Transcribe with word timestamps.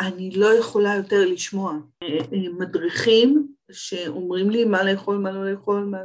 אני 0.00 0.30
לא 0.30 0.58
יכולה 0.58 0.94
יותר 0.94 1.26
לשמוע. 1.26 1.74
מדריכים 2.58 3.46
שאומרים 3.72 4.50
לי 4.50 4.64
מה 4.64 4.82
לאכול, 4.82 5.18
מה 5.18 5.30
לא 5.30 5.50
לאכול, 5.50 5.84
מה... 5.84 5.98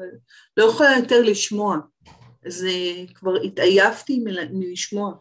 לא 0.58 0.64
יכולה 0.64 0.90
יותר 1.00 1.22
לשמוע. 1.22 1.78
זה 2.48 2.72
כבר 3.14 3.36
התעייפתי 3.44 4.24
מלשמוע. 4.52 5.14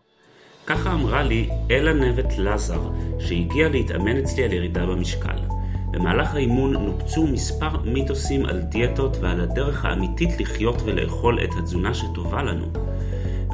ככה 0.66 0.92
אמרה 0.92 1.22
לי 1.22 1.48
אלה 1.70 1.92
נבט 1.92 2.38
לזר, 2.38 2.80
שהגיעה 3.18 3.68
להתאמן 3.68 4.16
אצלי 4.16 4.44
על 4.44 4.52
ירידה 4.52 4.86
במשקל. 4.86 5.38
במהלך 5.90 6.34
האימון 6.34 6.72
נופצו 6.72 7.26
מספר 7.26 7.80
מיתוסים 7.84 8.46
על 8.46 8.60
דיאטות 8.60 9.16
ועל 9.20 9.40
הדרך 9.40 9.84
האמיתית 9.84 10.40
לחיות 10.40 10.76
ולאכול 10.84 11.44
את 11.44 11.50
התזונה 11.58 11.94
שטובה 11.94 12.42
לנו. 12.42 12.66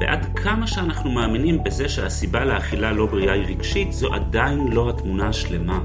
ועד 0.01 0.25
כמה 0.35 0.67
שאנחנו 0.67 1.11
מאמינים 1.11 1.63
בזה 1.63 1.89
שהסיבה 1.89 2.45
לאכילה 2.45 2.91
לא 2.91 3.05
בריאה 3.05 3.33
היא 3.33 3.45
רגשית, 3.45 3.93
זו 3.93 4.13
עדיין 4.13 4.67
לא 4.67 4.89
התמונה 4.89 5.27
השלמה. 5.27 5.79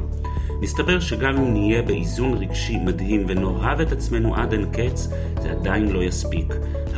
מסתבר 0.60 1.00
שגם 1.00 1.36
אם 1.36 1.52
נהיה 1.52 1.82
באיזון 1.82 2.34
רגשי 2.34 2.78
מדהים 2.78 3.24
ונאהב 3.28 3.80
את 3.80 3.92
עצמנו 3.92 4.34
עד 4.34 4.52
אין 4.52 4.66
קץ, 4.72 5.08
זה 5.42 5.50
עדיין 5.50 5.88
לא 5.88 6.02
יספיק. 6.02 6.54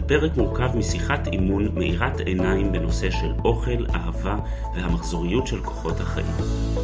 הפרק 0.08 0.36
מורכב 0.36 0.76
משיחת 0.76 1.28
אימון 1.32 1.68
מאירת 1.74 2.20
עיניים 2.20 2.72
בנושא 2.72 3.10
של 3.10 3.32
אוכל, 3.44 3.86
אהבה 3.94 4.36
והמחזוריות 4.76 5.46
של 5.46 5.60
כוחות 5.60 6.00
החיים. 6.00 6.26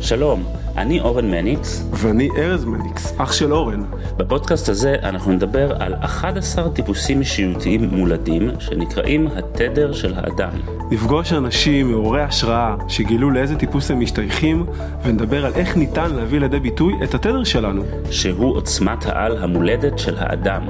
שלום, 0.00 0.44
אני 0.76 1.00
אורן 1.00 1.30
מניקס. 1.30 1.88
ואני 1.92 2.28
ארז 2.36 2.64
מניקס, 2.64 3.14
אח 3.18 3.32
של 3.32 3.52
אורן. 3.52 3.82
בפודקאסט 4.16 4.68
הזה 4.68 4.96
אנחנו 5.02 5.32
נדבר 5.32 5.82
על 5.82 5.94
11 5.94 6.68
טיפוסים 6.70 7.20
אישיותיים 7.20 7.84
מולדים 7.84 8.50
שנקראים 8.58 9.26
התדר 9.26 9.92
של 9.92 10.14
האדם. 10.16 10.50
נפגוש 10.90 11.32
אנשים 11.32 11.90
מעוררי 11.90 12.22
השראה 12.22 12.76
שגילו 12.88 13.30
לאיזה 13.30 13.56
טיפוס 13.56 13.90
הם 13.90 14.00
משתייכים 14.00 14.66
ונדבר 15.02 15.46
על 15.46 15.52
איך 15.54 15.76
ניתן 15.76 16.10
להביא 16.14 16.40
לידי 16.40 16.60
ביטוי 16.64 16.94
את 17.04 17.14
התדר 17.14 17.44
שלנו. 17.44 17.82
שהוא 18.12 18.56
עוצמת 18.56 18.98
העל 19.02 19.36
המולדת 19.36 19.98
של 19.98 20.16
האדם, 20.16 20.62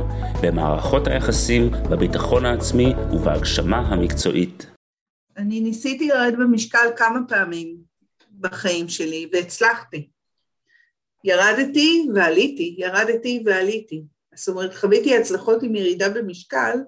במערכות 0.43 1.07
היחסים, 1.07 1.71
בביטחון 1.91 2.47
העצמי 2.47 2.93
ובהגשמה 3.13 3.79
המקצועית. 3.79 4.67
אני 5.37 5.61
ניסיתי 5.61 6.09
לרדת 6.09 6.39
במשקל 6.39 6.89
כמה 6.97 7.19
פעמים 7.29 7.77
בחיים 8.41 8.89
שלי 8.89 9.29
והצלחתי. 9.33 10.09
ירדתי 11.25 12.09
ועליתי, 12.15 12.77
ירדתי 12.79 13.43
ועליתי. 13.47 14.03
זאת 14.35 14.49
אומרת, 14.49 14.75
חוויתי 14.75 15.17
הצלחות 15.17 15.63
עם 15.63 15.75
ירידה 15.75 16.09
במשקל, 16.09 16.79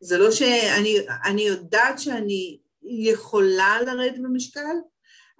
זה 0.00 0.18
לא 0.18 0.30
שאני 0.30 0.96
אני 1.24 1.42
יודעת 1.42 1.98
שאני 1.98 2.58
יכולה 2.82 3.82
לרדת 3.86 4.18
במשקל, 4.18 4.76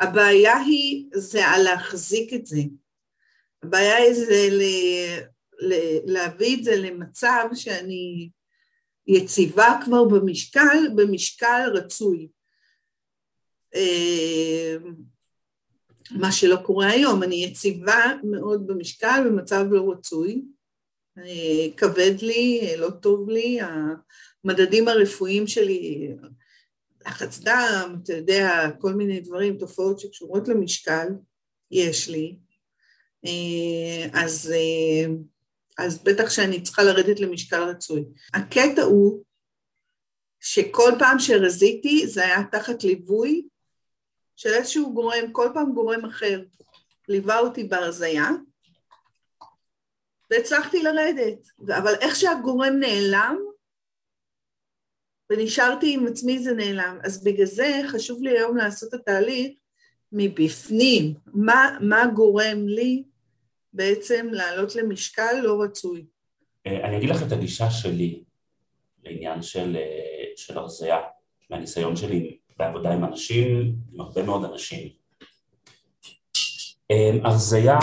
הבעיה 0.01 0.57
היא, 0.59 1.07
זה 1.15 1.47
על 1.47 1.63
להחזיק 1.63 2.35
את 2.35 2.47
זה. 2.47 2.61
הבעיה 3.63 3.97
היא 3.97 4.15
זה 4.15 4.49
ל, 4.51 4.63
ל, 5.61 5.75
להביא 6.05 6.59
את 6.59 6.65
זה 6.65 6.77
למצב 6.77 7.49
שאני 7.55 8.31
יציבה 9.07 9.81
כבר 9.85 10.05
במשקל, 10.05 10.89
במשקל 10.97 11.71
רצוי. 11.75 12.29
אה, 13.75 14.77
מה 16.11 16.33
שלא 16.33 16.57
קורה 16.57 16.91
היום, 16.91 17.23
אני 17.23 17.45
יציבה 17.45 18.05
מאוד 18.25 18.67
במשקל 18.67 19.23
במצב 19.27 19.67
לא 19.71 19.91
רצוי, 19.93 20.43
אה, 21.19 21.67
כבד 21.77 22.15
לי, 22.23 22.75
לא 22.77 22.91
טוב 22.91 23.31
לי, 23.31 23.59
המדדים 24.45 24.89
הרפואיים 24.89 25.47
שלי, 25.47 26.09
לחץ 27.07 27.39
דם, 27.39 27.97
אתה 28.03 28.13
יודע, 28.13 28.71
כל 28.79 28.93
מיני 28.93 29.21
דברים, 29.21 29.59
תופעות 29.59 30.01
שקשורות 30.01 30.49
למשקל, 30.49 31.09
יש 31.71 32.09
לי, 32.09 32.37
אה, 33.27 34.23
אז, 34.25 34.53
אה, 34.55 35.13
אז 35.79 36.03
בטח 36.05 36.31
שאני 36.31 36.63
צריכה 36.63 36.83
לרדת 36.83 37.21
למשקל 37.21 37.63
רצוי. 37.63 38.05
הקטע 38.35 38.83
הוא 38.83 39.25
שכל 40.41 40.93
פעם 40.99 41.19
שרזיתי 41.19 42.07
זה 42.07 42.25
היה 42.25 42.45
תחת 42.53 42.85
ליווי 42.85 43.43
של 44.37 44.51
איזשהו 44.51 44.95
גורם, 44.95 45.33
כל 45.33 45.49
פעם 45.55 45.73
גורם 45.73 46.05
אחר, 46.05 46.43
ליווה 47.09 47.39
אותי 47.39 47.65
בהרזייה, 47.65 48.31
והצלחתי 50.31 50.83
לרדת, 50.83 51.49
אבל 51.69 51.95
איך 52.01 52.17
שהגורם 52.17 52.75
נעלם, 52.81 53.37
ונשארתי 55.31 55.95
עם 55.95 56.07
עצמי 56.07 56.39
זה 56.39 56.53
נעלם. 56.53 56.99
אז 57.05 57.25
בגלל 57.25 57.47
זה 57.47 57.81
חשוב 57.89 58.23
לי 58.23 58.31
היום 58.31 58.57
לעשות 58.57 58.95
את 58.95 59.01
התהליך 59.01 59.53
מבפנים, 60.13 61.15
מה, 61.27 61.79
מה 61.81 62.07
גורם 62.15 62.69
לי 62.69 63.03
בעצם 63.73 64.27
לעלות 64.31 64.77
למשקל 64.77 65.33
לא 65.43 65.63
רצוי. 65.63 66.07
אה, 66.67 66.89
אני 66.89 66.97
אגיד 66.97 67.11
לך 67.11 67.23
את 67.27 67.33
הגישה 67.33 67.71
שלי 67.71 68.25
לעניין 69.05 69.43
של, 69.43 69.77
אה, 69.77 70.25
של 70.37 70.59
הרזייה, 70.59 70.99
מהניסיון 71.51 71.97
שלי 71.97 72.39
בעבודה 72.59 72.93
עם 72.93 73.05
אנשים, 73.05 73.77
עם 73.93 74.01
הרבה 74.01 74.23
מאוד 74.23 74.45
אנשים. 74.45 74.89
אה, 76.91 77.11
הרזייה, 77.25 77.79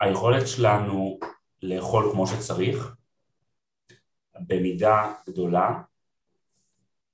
היכולת 0.00 0.48
שלנו 0.48 1.18
לאכול 1.62 2.10
כמו 2.12 2.26
שצריך, 2.26 2.94
במידה 4.46 5.12
גדולה, 5.28 5.70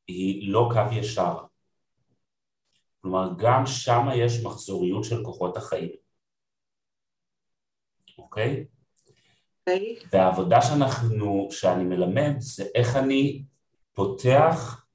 היא 0.08 0.52
לא 0.52 0.68
קו 0.72 0.94
ישר. 0.94 1.36
כלומר, 3.00 3.28
גם 3.38 3.66
שם 3.66 4.06
יש 4.16 4.44
מחזוריות 4.44 5.04
של 5.04 5.24
כוחות 5.24 5.56
החיים, 5.56 5.90
אוקיי? 8.18 8.66
אוקיי. 9.60 9.96
והעבודה 10.12 10.62
שאנחנו, 10.62 11.48
שאני 11.50 11.84
מלמד 11.84 12.34
זה 12.38 12.64
איך 12.74 12.96
אני 12.96 13.44
פותח 13.92 14.86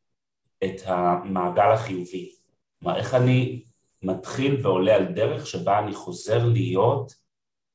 את 0.63 0.81
המעגל 0.85 1.71
החיובי. 1.73 2.35
כלומר, 2.79 2.97
איך 2.97 3.13
אני 3.13 3.63
מתחיל 4.01 4.59
ועולה 4.63 4.95
על 4.95 5.05
דרך 5.05 5.47
שבה 5.47 5.79
אני 5.79 5.93
חוזר 5.93 6.45
להיות 6.45 7.13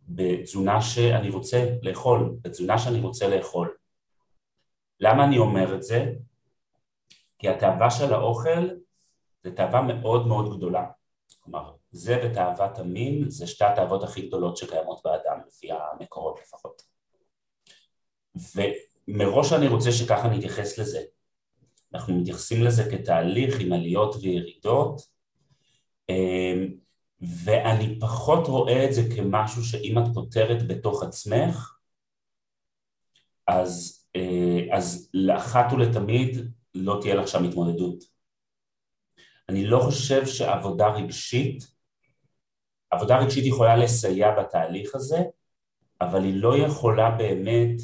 בתזונה 0.09 0.83
שאני 0.83 1.31
רוצה 1.31 1.77
לאכול, 1.83 2.37
בתזונה 2.43 2.79
שאני 2.79 3.01
רוצה 3.01 3.29
לאכול. 3.29 3.75
למה 5.01 5.25
אני 5.25 5.39
אומר 5.39 5.75
את 5.75 5.83
זה? 5.83 6.13
כי 7.39 7.49
התאווה 7.49 7.91
של 7.91 8.15
האוכל 8.15 8.69
זה 9.43 9.57
תאווה 9.57 9.83
מאוד 9.83 10.27
מאוד 10.27 10.57
גדולה. 10.57 10.87
כלומר, 11.41 11.73
זה 11.91 12.21
ותאוות 12.25 12.79
המין 12.79 13.31
זה 13.31 13.47
שתי 13.47 13.65
התאוות 13.65 14.03
הכי 14.03 14.27
גדולות 14.27 14.57
שקיימות 14.57 15.01
באדם, 15.05 15.39
לפי 15.47 15.69
המקורות 15.73 16.41
לפחות. 16.43 16.83
ומראש 18.37 19.53
אני 19.53 19.69
רוצה 19.69 19.93
שככה 19.93 20.29
נתייחס 20.29 20.79
לזה. 20.79 21.03
אנחנו 21.95 22.21
מתייחסים 22.21 22.63
לזה 22.63 22.91
כתהליך 22.91 23.61
עם 23.61 23.73
עליות 23.73 24.17
וירידות, 24.23 25.03
אמ, 26.09 26.75
ואני 27.45 28.01
פחות 28.01 28.47
רואה 28.47 28.85
את 28.85 28.95
זה 28.95 29.03
כמשהו 29.17 29.65
שאם 29.65 29.99
את 29.99 30.05
פותרת 30.15 30.67
בתוך 30.69 31.03
עצמך, 31.03 31.77
אז, 33.47 34.05
אה, 34.17 34.77
אז 34.77 35.11
לאחת 35.15 35.73
ולתמיד 35.73 36.53
לא 36.77 36.99
תהיה 37.01 37.15
לך 37.15 37.29
שם 37.29 37.45
התמודדות. 37.45 38.05
אני 39.49 39.67
לא 39.67 39.81
חושב 39.81 40.27
שעבודה 40.27 40.89
רגשית, 40.89 41.77
עבודה 42.91 43.19
רגשית 43.19 43.47
יכולה 43.47 43.77
לסייע 43.77 44.41
בתהליך 44.41 44.95
הזה, 44.95 45.19
אבל 46.01 46.25
היא 46.25 46.35
לא 46.35 46.59
יכולה 46.59 47.11
באמת, 47.11 47.81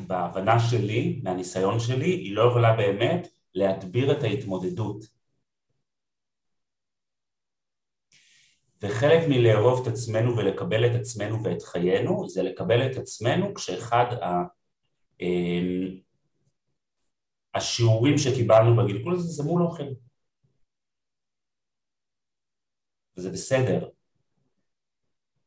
בהבנה 0.00 0.60
שלי, 0.60 1.20
מהניסיון 1.22 1.80
שלי, 1.80 2.10
היא 2.10 2.34
לא 2.34 2.42
יכולה 2.50 2.76
באמת 2.76 3.28
להדביר 3.54 4.12
את 4.12 4.22
ההתמודדות. 4.22 5.04
וחלק 8.82 9.28
מלאהוב 9.28 9.80
את 9.82 9.92
עצמנו 9.92 10.36
ולקבל 10.36 10.86
את 10.86 11.00
עצמנו 11.00 11.44
ואת 11.44 11.62
חיינו, 11.62 12.28
זה 12.28 12.42
לקבל 12.42 12.86
את 12.86 12.96
עצמנו 12.96 13.54
כשאחד 13.54 14.06
ה... 14.22 14.42
השיעורים 17.54 18.18
שקיבלנו 18.18 18.76
בגלגול 18.76 19.14
הזה 19.14 19.28
זה 19.28 19.42
מול 19.42 19.62
אוכל. 19.62 19.84
וזה 23.16 23.30
בסדר. 23.30 23.88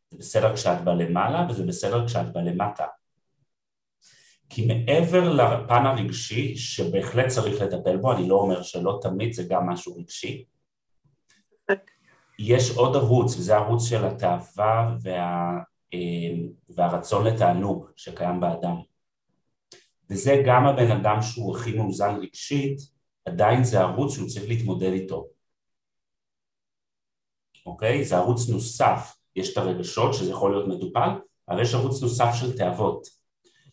זה 0.10 0.18
בסדר 0.18 0.56
כשאת 0.56 0.84
באה 0.84 0.96
למעלה 0.96 1.48
וזה 1.50 1.64
בסדר 1.66 2.08
כשאת 2.08 2.34
באה 2.34 2.44
למטה. 2.44 2.86
כי 4.50 4.68
מעבר 4.68 5.34
לפן 5.34 5.86
הרגשי, 5.86 6.56
שבהחלט 6.58 7.28
צריך 7.28 7.62
לטפל 7.62 7.98
בו, 7.98 8.14
אני 8.14 8.28
לא 8.30 8.36
אומר 8.36 8.64
שלא 8.64 9.00
תמיד 9.02 9.34
זה 9.34 9.44
גם 9.50 9.70
משהו 9.70 9.98
רגשי, 9.98 10.46
יש 12.40 12.70
עוד 12.78 12.96
ערוץ, 12.96 13.36
וזה 13.36 13.56
הערוץ 13.56 13.84
של 13.90 14.06
התאווה 14.06 14.96
וה, 15.02 15.52
אה, 15.94 16.00
והרצון 16.70 17.28
לתענוג 17.28 17.90
שקיים 17.96 18.40
באדם. 18.40 18.76
וזה 20.10 20.44
גם 20.46 20.66
הבן 20.66 20.92
אדם 20.92 21.22
שהוא 21.22 21.58
הכי 21.58 21.78
מאוזן 21.78 22.16
רגשית, 22.16 22.80
עדיין 23.26 23.64
זה 23.64 23.80
ערוץ 23.80 24.14
שהוא 24.14 24.28
צריך 24.28 24.48
להתמודד 24.48 24.92
איתו. 24.92 25.28
אוקיי? 27.66 28.06
זה 28.06 28.18
ערוץ 28.18 28.50
נוסף, 28.50 29.16
יש 29.36 29.54
את 29.54 29.58
הרגשות 29.58 30.14
שזה 30.14 30.32
יכול 30.32 30.52
להיות 30.52 30.68
מטופל, 30.68 31.10
אבל 31.50 31.62
יש 31.62 31.74
ערוץ 31.74 32.02
נוסף 32.02 32.30
של 32.40 32.58
תאוות. 32.58 33.08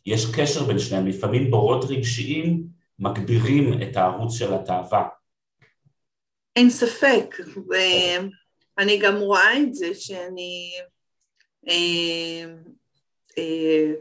יש 0.06 0.26
קשר 0.36 0.64
בין 0.64 0.78
שניהם, 0.78 1.06
לפעמים 1.06 1.50
בורות 1.50 1.84
רגשיים 1.88 2.66
מגבירים 2.98 3.82
את 3.82 3.96
הערוץ 3.96 4.34
של 4.34 4.54
התאווה. 4.54 5.08
אין 6.56 6.70
ספק, 6.70 7.36
ואני 7.68 8.98
גם 8.98 9.16
רואה 9.16 9.58
את 9.58 9.74
זה 9.74 9.94
שאני... 9.94 10.70
אה, 11.68 12.54
אה, 13.38 13.92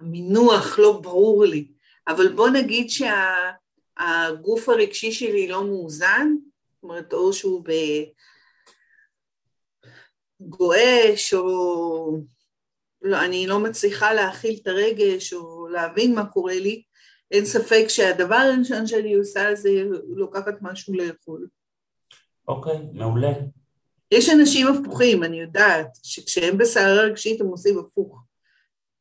המינוח 0.00 0.78
לא 0.78 1.00
ברור 1.02 1.44
לי, 1.44 1.68
אבל 2.08 2.32
בוא 2.32 2.48
נגיד 2.48 2.90
שהגוף 2.90 4.68
הרגשי 4.68 5.12
שלי 5.12 5.48
לא 5.48 5.64
מאוזן, 5.64 6.28
זאת 6.74 6.82
אומרת, 6.82 7.12
או 7.12 7.32
שהוא 7.32 7.64
גועש, 10.40 11.34
או 11.34 12.18
לא, 13.02 13.24
אני 13.24 13.46
לא 13.46 13.58
מצליחה 13.58 14.12
להכיל 14.12 14.58
את 14.62 14.66
הרגש, 14.66 15.32
או 15.32 15.68
להבין 15.68 16.14
מה 16.14 16.26
קורה 16.26 16.58
לי, 16.58 16.82
אין 17.30 17.44
ספק 17.44 17.84
שהדבר 17.88 18.34
הראשון 18.34 18.86
שאני 18.86 19.14
עושה 19.14 19.54
זה 19.54 19.70
לוקחת 20.16 20.54
משהו 20.60 20.94
לאכול. 20.94 21.46
אוקיי, 22.48 22.76
okay, 22.76 22.98
מעולה. 22.98 23.32
יש 24.10 24.28
אנשים 24.28 24.66
הפוכים, 24.66 25.24
אני 25.24 25.40
יודעת, 25.40 25.86
שכשהם 26.02 26.58
בסערה 26.58 27.02
רגשית 27.02 27.40
הם 27.40 27.46
עושים 27.46 27.78
הפוך. 27.78 28.22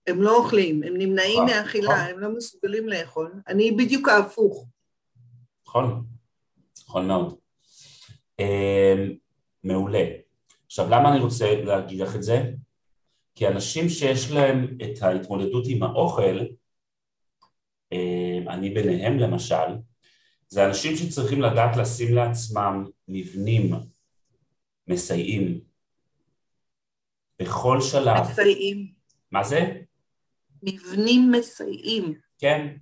הם 0.07 0.21
לא 0.21 0.37
אוכלים, 0.37 0.83
הם 0.83 0.93
נמנעים 0.97 1.43
נכון, 1.43 1.45
מהאכילה, 1.45 1.93
נכון. 1.93 2.13
הם 2.13 2.19
לא 2.19 2.37
מסוגלים 2.37 2.89
לאכול. 2.89 3.33
אני 3.47 3.71
בדיוק 3.71 4.07
ההפוך. 4.07 4.67
נכון, 5.67 6.05
נכון 6.83 7.07
מאוד. 7.07 7.37
אמ, 8.39 9.13
מעולה. 9.63 10.05
עכשיו, 10.65 10.89
למה 10.89 11.11
אני 11.11 11.19
רוצה 11.19 11.61
להגיד 11.63 11.99
לך 11.99 12.15
את 12.15 12.23
זה? 12.23 12.51
כי 13.35 13.47
אנשים 13.47 13.89
שיש 13.89 14.31
להם 14.31 14.77
את 14.83 15.03
ההתמודדות 15.03 15.63
עם 15.67 15.83
האוכל, 15.83 16.39
אמ, 17.91 18.49
אני 18.49 18.69
ביניהם 18.69 19.19
למשל, 19.19 19.55
זה 20.47 20.65
אנשים 20.65 20.95
שצריכים 20.95 21.41
לדעת 21.41 21.77
לשים 21.77 22.15
לעצמם 22.15 22.85
מבנים 23.07 23.73
מסייעים 24.87 25.59
בכל 27.39 27.81
שלב. 27.81 28.21
מסייעים. 28.31 28.91
מה 29.31 29.43
זה? 29.43 29.81
מבנים 30.63 31.31
מסייעים. 31.31 32.13
כן. 32.37 32.75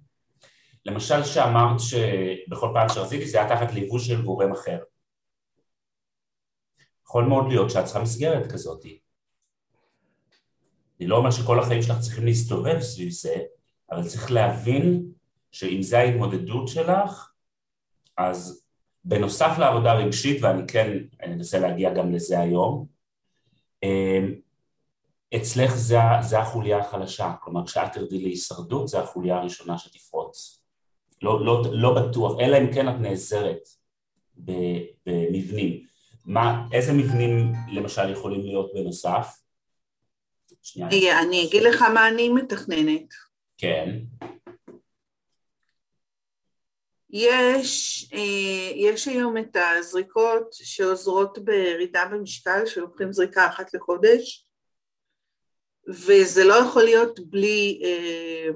למשל 0.86 1.24
שאמרת 1.24 1.80
שבכל 1.80 2.70
פעם 2.74 2.90
שרציתי 2.90 3.28
זה 3.28 3.38
היה 3.42 3.56
תחת 3.56 3.74
ליווי 3.74 4.00
של 4.00 4.22
גורם 4.22 4.52
אחר. 4.52 4.80
יכול 7.06 7.26
מאוד 7.26 7.48
להיות 7.48 7.70
שאת 7.70 7.86
צריכה 7.86 8.02
מסגרת 8.02 8.52
כזאת. 8.52 8.86
אני 11.00 11.08
לא 11.08 11.18
אומר 11.18 11.32
שכל 11.32 11.60
החיים 11.60 11.82
שלך 11.82 12.00
צריכים 12.00 12.26
להסתובב 12.26 12.80
סביב 12.80 13.10
זה, 13.10 13.36
אבל 13.92 14.08
צריך 14.08 14.32
להבין 14.32 15.06
שאם 15.52 15.82
זה 15.82 16.00
ההתמודדות 16.00 16.68
שלך, 16.68 17.32
אז 18.18 18.64
בנוסף 19.06 19.56
לעבודה 19.60 19.94
רגשית, 19.94 20.44
ואני 20.44 20.68
כן 20.68 20.98
אנסה 21.24 21.60
להגיע 21.60 21.94
גם 21.94 22.12
לזה 22.12 22.40
היום, 22.40 22.86
אמ, 23.84 24.34
אצלך 25.36 25.76
זה, 25.76 25.98
זה 26.22 26.40
החוליה 26.40 26.78
החלשה, 26.78 27.34
כלומר 27.42 27.66
כשאת 27.66 27.94
תרדי 27.94 28.20
להישרדות 28.20 28.88
זה 28.88 29.00
החוליה 29.00 29.38
הראשונה 29.38 29.78
שתפרוץ. 29.78 30.62
לא, 31.22 31.46
לא, 31.46 31.64
לא 31.72 31.94
בטוח, 31.94 32.40
אלא 32.40 32.58
אם 32.58 32.74
כן 32.74 32.90
את 32.90 32.96
נעזרת 33.00 33.60
במבנים. 34.36 35.86
מה, 36.26 36.68
איזה 36.72 36.94
מבנים 36.94 37.54
למשל 37.72 38.12
יכולים 38.12 38.42
להיות 38.42 38.72
בנוסף? 38.74 39.28
שנייה. 40.62 41.22
אני 41.22 41.48
אגיד 41.48 41.64
לך 41.64 41.82
מה 41.82 42.08
אני 42.08 42.30
מתכננת. 42.30 43.14
כן. 43.58 44.00
יש, 47.10 48.06
אה, 48.14 48.72
יש 48.76 49.08
היום 49.08 49.38
את 49.38 49.58
הזריקות 49.78 50.48
שעוזרות 50.52 51.40
בירידה 51.40 52.06
במשקל, 52.12 52.66
שלוקחים 52.66 53.14
זריקה 53.14 53.48
אחת 53.48 53.74
לחודש, 53.74 54.47
וזה 55.88 56.44
לא 56.44 56.54
יכול 56.54 56.84
להיות 56.84 57.20
בלי, 57.20 57.82
אה, 57.84 58.50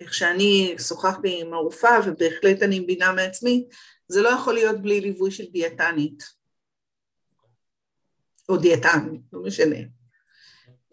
איך 0.00 0.14
שאני 0.14 0.74
שוחחתי 0.88 1.40
עם 1.40 1.54
הרופאה, 1.54 1.98
ובהחלט 2.06 2.62
אני 2.62 2.80
מבינה 2.80 3.12
מעצמי, 3.12 3.66
זה 4.08 4.22
לא 4.22 4.28
יכול 4.28 4.54
להיות 4.54 4.82
בלי 4.82 5.00
ליווי 5.00 5.30
של 5.30 5.44
דיאטנית, 5.52 6.22
או 8.48 8.56
דיאטן, 8.56 9.16
לא 9.32 9.42
משנה. 9.42 9.76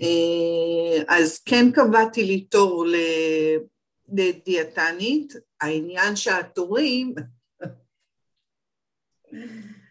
אה, 0.01 1.03
אז 1.07 1.39
כן 1.39 1.71
קבעתי 1.71 2.23
לי 2.23 2.41
תור 2.41 2.85
לדיאטנית, 4.09 5.33
העניין 5.61 6.15
שהתורים 6.15 7.15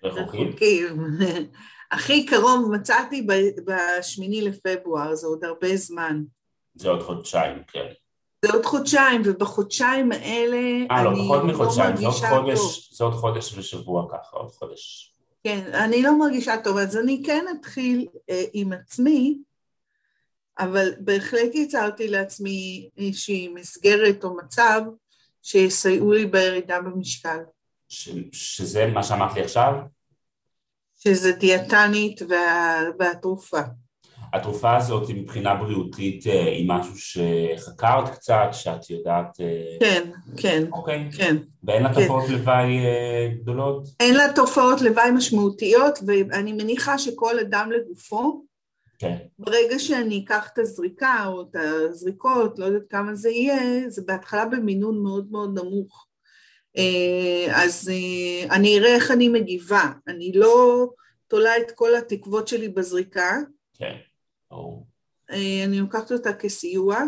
רחוקים. 0.05 0.97
הכי 1.91 2.27
קרוב 2.27 2.71
מצאתי 2.73 3.27
בשמיני 3.65 4.43
לפברואר, 4.43 5.15
זה 5.15 5.27
עוד 5.27 5.45
הרבה 5.45 5.77
זמן. 5.77 6.23
זה 6.75 6.89
עוד 6.89 7.03
חודשיים, 7.03 7.63
כן. 7.67 7.87
זה 8.45 8.53
עוד 8.53 8.65
חודשיים, 8.65 9.23
ובחודשיים 9.25 10.13
האלה 10.13 10.57
אה, 10.91 11.05
לא, 11.05 11.11
פחות 11.11 11.43
לא 11.43 11.47
מחודשיים, 11.47 11.97
זה 11.97 12.07
עוד 12.07 12.15
חודש, 12.15 12.93
זה 12.93 13.05
עוד 13.05 13.15
חודש 13.15 13.59
ושבוע 13.59 14.07
ככה, 14.11 14.37
עוד 14.37 14.51
חודש. 14.51 15.15
כן, 15.45 15.71
אני 15.75 16.03
לא 16.03 16.19
מרגישה 16.19 16.55
טוב, 16.65 16.77
אז 16.77 16.97
אני 16.97 17.23
כן 17.27 17.45
אתחיל 17.61 18.07
אה, 18.31 18.45
עם 18.53 18.73
עצמי, 18.73 19.39
אבל 20.59 20.91
בהחלט 20.99 21.55
יצרתי 21.55 22.09
לעצמי 22.09 22.89
איזושהי 22.97 23.49
מסגרת 23.49 24.25
או 24.25 24.37
מצב 24.37 24.81
שיסייעו 25.43 26.13
לי 26.13 26.27
בירידה 26.27 26.81
במשקל. 26.81 27.39
ש, 27.89 28.09
שזה 28.33 28.87
מה 28.87 29.03
שאמרת 29.03 29.35
לי 29.35 29.43
עכשיו? 29.43 29.73
שזה 31.02 31.32
דיאטנית 31.32 32.23
וה, 32.29 32.81
והתרופה. 32.99 33.61
התרופה 34.32 34.76
הזאת 34.76 35.11
מבחינה 35.11 35.55
בריאותית 35.55 36.26
אה, 36.26 36.43
היא 36.43 36.69
משהו 36.69 36.94
שחקרת 36.97 38.08
קצת, 38.08 38.49
שאת 38.52 38.91
יודעת... 38.91 39.41
אה, 39.41 39.76
כן, 39.81 40.11
כן. 40.37 40.64
אוקיי. 40.73 41.08
כן. 41.17 41.37
ואין 41.64 41.82
לה 41.82 41.94
כן. 41.94 42.00
תופעות 42.00 42.29
לוואי 42.29 42.79
אה, 42.79 43.29
גדולות? 43.43 43.88
אין 44.00 44.14
לה 44.14 44.32
תופעות 44.35 44.81
לוואי 44.81 45.11
משמעותיות, 45.11 45.99
ואני 46.06 46.52
מניחה 46.52 46.99
שכל 46.99 47.38
אדם 47.38 47.70
לגופו, 47.73 48.44
כן. 48.98 49.17
ברגע 49.39 49.79
שאני 49.79 50.25
אקח 50.25 50.48
את 50.53 50.58
הזריקה 50.58 51.25
או 51.27 51.43
את 51.43 51.56
הזריקות, 51.56 52.58
לא 52.58 52.65
יודעת 52.65 52.82
כמה 52.91 53.15
זה 53.15 53.31
יהיה, 53.31 53.91
זה 53.91 54.03
בהתחלה 54.06 54.46
במינון 54.46 55.03
מאוד 55.03 55.27
מאוד 55.31 55.58
נמוך. 55.58 56.06
אה, 56.77 57.65
אז 57.65 57.91
אה, 57.93 58.55
אני 58.56 58.79
אראה 58.79 58.94
איך 58.94 59.10
אני 59.10 59.29
מגיבה. 59.29 59.93
אני 60.06 60.32
לא 60.34 60.86
תולה 61.29 61.56
את 61.56 61.70
כל 61.70 61.94
התקוות 61.94 62.48
שלי 62.48 62.69
בזריקה. 62.69 63.36
כן, 63.74 63.96
ברור. 64.50 64.86
אה, 65.31 65.65
אני 65.65 65.81
לוקחת 65.81 66.12
אותה 66.12 66.32
כסיוע. 66.32 66.98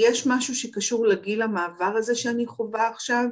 יש 0.00 0.26
משהו 0.26 0.54
שקשור 0.54 1.06
לגיל 1.06 1.42
המעבר 1.42 1.92
הזה 1.96 2.14
שאני 2.14 2.46
חווה 2.46 2.88
עכשיו, 2.88 3.24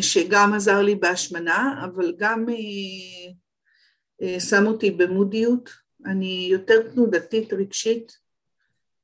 שגם 0.00 0.52
עזר 0.54 0.82
לי 0.82 0.94
בהשמנה, 0.94 1.84
אבל 1.84 2.14
גם 2.18 2.46
שם 4.38 4.66
אותי 4.66 4.90
במודיות. 4.90 5.70
אני 6.06 6.48
יותר 6.50 6.90
תנודתית 6.90 7.52
רגשית 7.52 8.18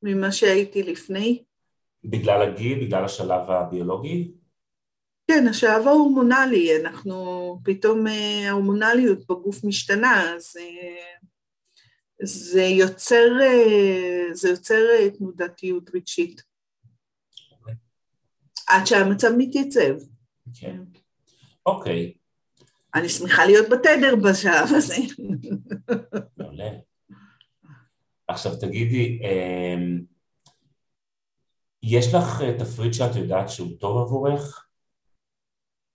ממה 0.03 0.33
שהייתי 0.33 0.83
לפני. 0.83 1.45
בגלל 2.11 2.43
הגיל, 2.43 2.85
בגלל 2.85 3.05
השלב 3.05 3.51
הביולוגי? 3.51 4.33
כן, 5.31 5.47
השלב 5.51 5.87
ההורמונלי, 5.87 6.81
אנחנו, 6.81 7.61
פתאום 7.65 8.07
אה, 8.07 8.49
ההורמונליות 8.49 9.27
בגוף 9.27 9.65
משתנה, 9.65 10.35
אז 10.35 10.57
אה, 10.61 11.17
זה 12.23 12.63
יוצר, 12.63 13.41
אה, 13.43 14.35
זה 14.35 14.49
יוצר 14.49 15.09
תנודתיות 15.19 15.91
רגשית. 15.95 16.43
אוקיי. 17.53 17.75
עד 18.69 18.87
שהמצב 18.87 19.29
מתייצב. 19.39 19.95
כן. 20.61 20.81
אוקיי. 21.67 22.13
אני 22.95 23.09
שמחה 23.09 23.47
להיות 23.47 23.69
בתדר 23.69 24.17
בשלב 24.17 24.69
הזה. 24.77 24.97
מעולה. 26.37 26.71
עכשיו 28.29 28.57
תגידי, 28.57 29.21
יש 31.89 32.15
לך 32.15 32.41
אה, 32.43 32.59
תפריט 32.59 32.95
שאת 32.95 33.17
יודעת 33.17 33.49
שהוא 33.49 33.69
טוב 33.81 33.99
עבורך? 33.99 34.67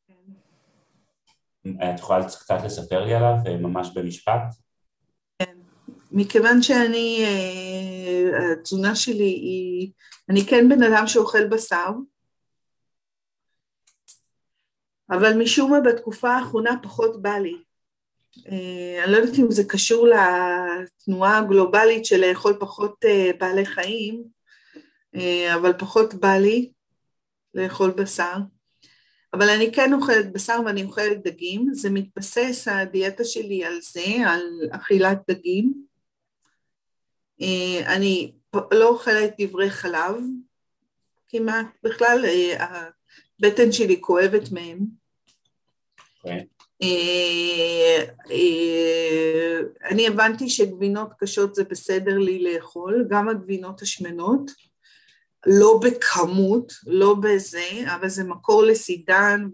כן. 0.07 1.73
את 1.83 1.99
יכולה 1.99 2.27
קצת 2.27 2.57
לספר 2.65 3.05
לי 3.05 3.13
עליו, 3.13 3.33
אה, 3.47 3.57
ממש 3.57 3.89
במשפט? 3.95 4.41
כן. 5.39 5.57
מכיוון 6.11 6.61
שאני, 6.61 7.23
אה, 7.25 8.53
התזונה 8.53 8.95
שלי 8.95 9.23
היא, 9.23 9.91
אני 10.29 10.45
כן 10.45 10.69
בן 10.69 10.83
אדם 10.83 11.07
שאוכל 11.07 11.47
בשר, 11.47 11.89
אבל 15.09 15.37
משום 15.37 15.71
מה 15.71 15.79
בתקופה 15.79 16.29
האחרונה 16.29 16.71
פחות 16.83 17.21
בא 17.21 17.37
לי. 17.37 17.55
אני 19.03 19.11
לא 19.11 19.17
יודעת 19.17 19.39
אם 19.39 19.51
זה 19.51 19.63
קשור 19.63 20.07
לתנועה 20.07 21.37
הגלובלית 21.37 22.05
של 22.05 22.29
לאכול 22.29 22.57
פחות 22.59 23.05
בעלי 23.39 23.65
חיים, 23.65 24.23
אבל 25.55 25.73
פחות 25.77 26.13
בא 26.13 26.37
לי 26.37 26.71
לאכול 27.53 27.91
בשר. 27.91 28.35
אבל 29.33 29.49
אני 29.49 29.73
כן 29.73 29.93
אוכלת 29.93 30.33
בשר 30.33 30.59
ואני 30.65 30.83
אוכלת 30.83 31.23
דגים, 31.23 31.73
זה 31.73 31.89
מתבסס, 31.89 32.67
הדיאטה 32.71 33.23
שלי 33.23 33.65
על 33.65 33.79
זה, 33.81 34.27
על 34.27 34.41
אכילת 34.71 35.17
דגים. 35.29 35.73
אני 37.85 38.33
לא 38.71 38.89
אוכלת 38.89 39.33
דברי 39.39 39.69
חלב 39.69 40.15
כמעט, 41.27 41.65
בכלל 41.83 42.25
הבטן 42.59 43.71
שלי 43.71 44.01
כואבת 44.01 44.51
מהם. 44.51 44.79
Okay. 44.79 46.21
אוקיי. 46.23 46.47
אה, 46.81 48.03
אה, 48.31 49.59
אני 49.89 50.07
הבנתי 50.07 50.49
שגבינות 50.49 51.09
קשות 51.19 51.55
זה 51.55 51.63
בסדר 51.63 52.17
לי 52.17 52.43
לאכול, 52.43 53.07
גם 53.09 53.29
הגבינות 53.29 53.81
השמנות, 53.81 54.51
לא 55.45 55.79
בכמות, 55.83 56.73
לא 56.87 57.15
בזה, 57.21 57.95
אבל 57.95 58.09
זה 58.09 58.23
מקור 58.23 58.63
לסידן 58.63 59.47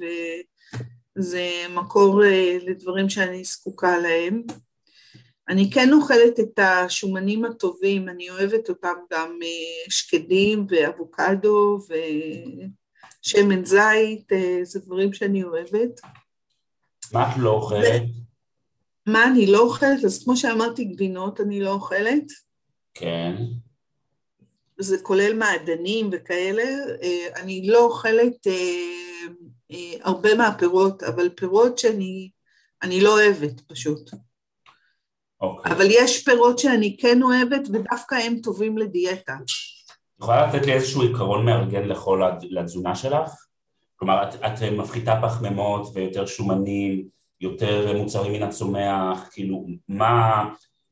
וזה 1.17 1.50
מקור 1.70 2.24
אה, 2.24 2.58
לדברים 2.62 3.10
שאני 3.10 3.44
זקוקה 3.44 3.98
להם. 3.98 4.44
אני 5.50 5.72
כן 5.72 5.94
אוכלת 5.94 6.39
את 6.39 6.60
השומנים 6.60 7.46
הטובים, 7.46 8.10
אני 8.10 8.29
אוהבת 8.29 8.70
אותם 8.70 8.94
גם 9.13 9.39
שקדים 9.89 10.67
ואבוקדו 10.70 11.79
ושמן 13.24 13.65
זית, 13.65 14.32
זה 14.63 14.79
דברים 14.79 15.13
שאני 15.13 15.44
אוהבת. 15.44 16.01
מה 17.13 17.32
את 17.32 17.38
לא 17.38 17.50
אוכלת? 17.50 18.01
מה 19.08 19.25
אני 19.25 19.48
לא 19.48 19.60
אוכלת? 19.60 20.03
אז 20.06 20.24
כמו 20.24 20.38
שאמרתי, 20.38 20.84
גבינות 20.84 21.41
אני 21.41 21.60
לא 21.60 21.72
אוכלת. 21.72 22.25
כן. 22.94 23.36
זה 24.79 24.98
כולל 25.03 25.34
מעדנים 25.34 26.10
וכאלה. 26.12 26.63
אה, 27.03 27.27
אני 27.41 27.67
לא 27.67 27.84
אוכלת 27.84 28.48
אה, 28.48 28.53
אה, 29.72 29.93
הרבה 30.03 30.36
מהפירות, 30.36 31.03
אבל 31.03 31.29
פירות 31.29 31.77
שאני 31.77 32.29
אני 32.84 33.01
לא 33.01 33.13
אוהבת 33.13 33.62
פשוט. 33.62 34.12
אוקיי. 35.41 35.72
אבל 35.72 35.86
יש 35.89 36.24
פירות 36.24 36.60
שאני 36.60 36.98
כן 37.00 37.24
אוהבת 37.24 37.67
ודווקא 37.74 38.15
הם 38.15 38.39
טובים 38.43 38.77
לדיאטה. 38.77 39.34
את 39.34 40.22
יכולה 40.22 40.48
לתת 40.48 40.65
לי 40.65 40.74
איזשהו 40.74 41.01
עיקרון 41.01 41.46
מארגן 41.46 41.84
לכל 41.84 42.22
לתזונה 42.50 42.96
שלך? 42.96 43.31
כלומר, 43.96 44.24
את, 44.24 44.36
את 44.36 44.63
מפחיתה 44.63 45.19
פחמימות 45.22 45.91
ויותר 45.93 46.25
שומנים, 46.25 47.07
יותר 47.41 47.98
מוצרים 47.98 48.34
מן 48.34 48.43
הצומח, 48.43 49.29
כאילו, 49.31 49.67
מה, 49.88 50.46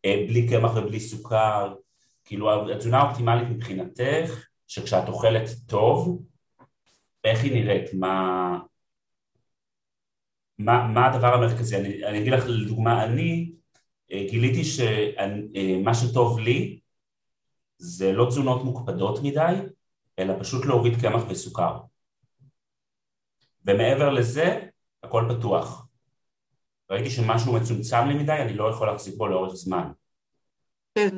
בלי 0.05 0.47
קמח 0.49 0.71
ובלי 0.75 0.99
סוכר, 0.99 1.73
כאילו, 2.25 2.71
התזונה 2.71 2.97
האופטימלית 2.97 3.49
מבחינתך, 3.49 4.47
שכשאת 4.67 5.07
אוכלת 5.07 5.49
טוב, 5.67 6.23
איך 7.23 7.43
היא 7.43 7.53
נראית? 7.53 7.93
מה, 7.93 8.59
מה, 10.57 10.87
מה 10.87 11.05
הדבר 11.05 11.33
המרכזי? 11.33 11.77
אני, 11.77 12.05
אני 12.05 12.19
אגיד 12.19 12.33
לך, 12.33 12.43
לדוגמה, 12.47 13.03
אני 13.03 13.51
אה, 14.11 14.25
גיליתי 14.29 14.63
שמה 14.63 15.89
אה, 15.89 15.93
שטוב 15.93 16.39
לי 16.39 16.79
זה 17.77 18.11
לא 18.11 18.25
תזונות 18.29 18.63
מוקפדות 18.63 19.19
מדי, 19.23 19.55
אלא 20.19 20.33
פשוט 20.39 20.65
להוריד 20.65 21.01
קמח 21.01 21.23
וסוכר. 21.29 21.79
ומעבר 23.65 24.09
לזה, 24.09 24.59
הכל 25.03 25.23
פתוח. 25.29 25.87
ראיתי 26.89 27.09
שמשהו 27.09 27.53
מצומצם 27.53 28.07
לי 28.07 28.13
מדי, 28.13 28.31
אני 28.41 28.53
לא 28.53 28.69
יכול 28.69 28.87
להחזיק 28.87 29.15
בו 29.17 29.27
לאורך 29.27 29.53
זמן. 29.53 29.91
כן, 30.95 31.17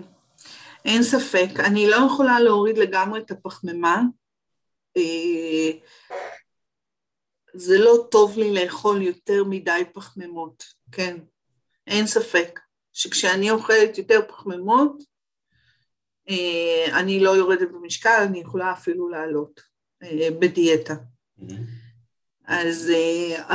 אין 0.85 1.03
ספק. 1.03 1.49
אני 1.59 1.87
לא 1.87 1.95
יכולה 1.95 2.39
להוריד 2.39 2.77
לגמרי 2.77 3.19
את 3.19 3.31
הפחמימה. 3.31 4.01
אה, 4.97 5.71
זה 7.53 7.77
לא 7.77 8.07
טוב 8.11 8.37
לי 8.37 8.53
לאכול 8.53 9.01
יותר 9.01 9.43
מדי 9.43 9.81
פחמימות, 9.93 10.63
כן. 10.91 11.17
אין 11.87 12.07
ספק 12.07 12.59
שכשאני 12.93 13.51
אוכלת 13.51 13.97
יותר 13.97 14.19
פחמימות, 14.27 15.03
אה, 16.29 16.99
אני 16.99 17.19
לא 17.19 17.29
יורדת 17.29 17.67
במשקל, 17.71 18.23
אני 18.27 18.39
יכולה 18.39 18.71
אפילו 18.71 19.09
לעלות 19.09 19.61
אה, 20.03 20.29
בדיאטה. 20.39 20.95
אז 22.45 22.91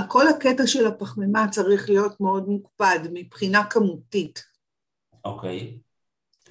כל 0.08 0.28
הקטע 0.28 0.66
של 0.66 0.86
הפחמימה 0.86 1.48
צריך 1.50 1.90
להיות 1.90 2.20
מאוד 2.20 2.48
מוקפד 2.48 2.98
מבחינה 3.12 3.64
כמותית. 3.70 4.44
אוקיי. 5.24 5.78
Okay. 5.78 5.81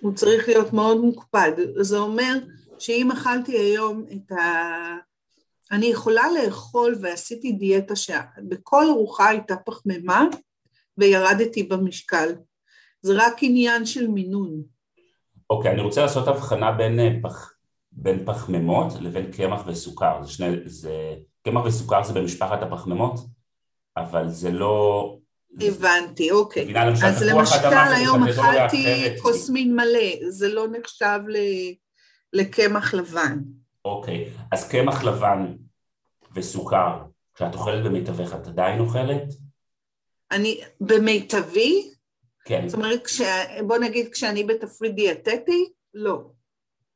הוא 0.02 0.14
צריך 0.14 0.48
להיות 0.48 0.74
מאוד 0.74 0.98
מוקפד. 0.98 1.52
זה 1.82 1.98
אומר 1.98 2.38
שאם 2.80 3.12
אכלתי 3.12 3.58
היום 3.58 4.06
את 4.12 4.32
ה... 4.32 4.36
אני 5.72 5.86
יכולה 5.86 6.24
לאכול 6.32 6.96
ועשיתי 7.02 7.52
דיאטה 7.52 7.96
שבכל 7.96 8.86
ארוחה 8.90 9.30
הייתה 9.30 9.56
פחמימה 9.66 10.26
וירדתי 10.98 11.64
במשקל. 11.64 12.36
זה 13.02 13.14
רק 13.18 13.34
עניין 13.42 13.86
של 13.86 14.08
מינון. 14.08 14.62
אוקיי, 15.50 15.72
okay, 15.72 15.74
אני 15.74 15.82
רוצה 15.82 16.02
לעשות 16.02 16.28
הבחנה 16.28 16.72
בין, 16.72 17.00
אה, 17.00 17.10
פח, 17.24 17.54
בין 17.92 18.26
פחמימות 18.26 18.94
לבין 19.02 19.32
קמח 19.32 19.62
וסוכר. 19.68 20.24
זה 20.24 20.32
שני... 20.32 20.48
זה... 20.66 21.16
קמח 21.44 21.66
וסוכר 21.66 22.04
זה 22.04 22.14
במשפחת 22.14 22.64
הפחמימות, 22.64 23.20
אבל 23.98 24.30
זה 24.30 24.52
לא... 24.52 25.18
הבנתי, 25.60 26.32
אוקיי. 26.32 26.74
אז 27.06 27.24
למשל 27.24 27.68
היום 27.74 28.24
אכלתי 28.24 29.16
כוס 29.22 29.50
מין 29.50 29.76
מלא, 29.76 30.30
זה 30.30 30.48
לא 30.48 30.68
נחשב 30.72 31.20
לקמח 32.34 32.94
לבן. 32.94 33.40
אוקיי, 33.86 34.30
אז 34.52 34.70
קמח 34.70 35.04
לבן 35.04 35.54
וסוכר, 36.36 37.02
כשאת 37.36 37.54
אוכלת 37.54 37.84
במיטבך, 37.84 38.36
את 38.36 38.48
עדיין 38.48 38.80
אוכלת? 38.80 39.24
אני, 40.32 40.62
במיטבי? 40.82 41.92
כן. 42.46 42.68
זאת 42.68 42.76
אומרת, 42.78 43.06
כש, 43.06 43.22
בוא 43.68 43.78
נגיד 43.78 44.10
כשאני 44.12 44.44
בתפריט 44.44 44.96
דיאטטי, 44.96 45.70
לא. 45.94 46.22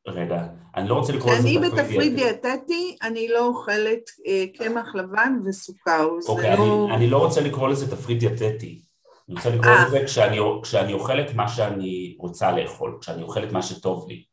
רגע, 0.07 0.47
אני 0.75 0.89
לא 0.89 0.95
רוצה 0.95 1.13
לקרוא 1.13 1.33
לזה 1.33 1.41
תפריט 1.41 1.61
דיאטטי. 1.61 1.79
אני 1.79 1.83
בתפריט 1.83 2.13
דיאטטי, 2.13 2.97
אני 3.01 3.27
לא 3.27 3.45
אוכלת 3.45 4.09
אה, 4.27 4.45
קמח 4.57 4.95
לבן 4.95 5.33
וסוכר. 5.45 6.07
אוקיי, 6.27 6.57
לא... 6.57 6.87
אני, 6.95 7.09
לא 7.09 7.17
רוצה 7.17 7.41
לקרוא 7.41 7.69
לזה 7.69 7.91
תפריט 7.91 8.19
דיאטטי. 8.19 8.81
אני 9.29 9.35
רוצה 9.35 9.49
לקרוא 9.49 9.71
אה. 9.71 9.85
לזה 9.87 10.03
כשאני, 10.05 10.37
כשאני 10.63 10.93
אוכל 10.93 11.19
את 11.21 11.33
מה 11.35 11.47
שאני 11.47 12.15
רוצה 12.19 12.51
לאכול, 12.51 12.97
כשאני 13.01 13.23
אוכל 13.23 13.43
את 13.43 13.51
מה 13.51 13.61
שטוב 13.61 14.09
לי. 14.09 14.23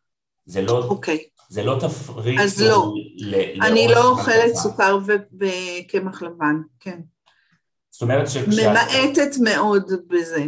זה 0.46 0.62
לא, 0.62 0.84
אוקיי. 0.84 1.24
זה 1.48 1.62
לא 1.62 1.76
תפריט... 1.80 2.40
אז 2.40 2.62
לא. 2.62 2.92
ל, 3.16 3.34
אני 3.62 3.88
לא 3.88 4.08
אוכלת 4.08 4.54
סוכר 4.54 4.98
וקמח 5.40 6.22
לבן, 6.22 6.56
כן. 6.80 7.00
זאת 7.90 8.02
אומרת 8.02 8.28
שכשאת... 8.28 8.64
ממעטת 8.64 9.36
מאוד 9.44 9.92
בזה. 10.06 10.46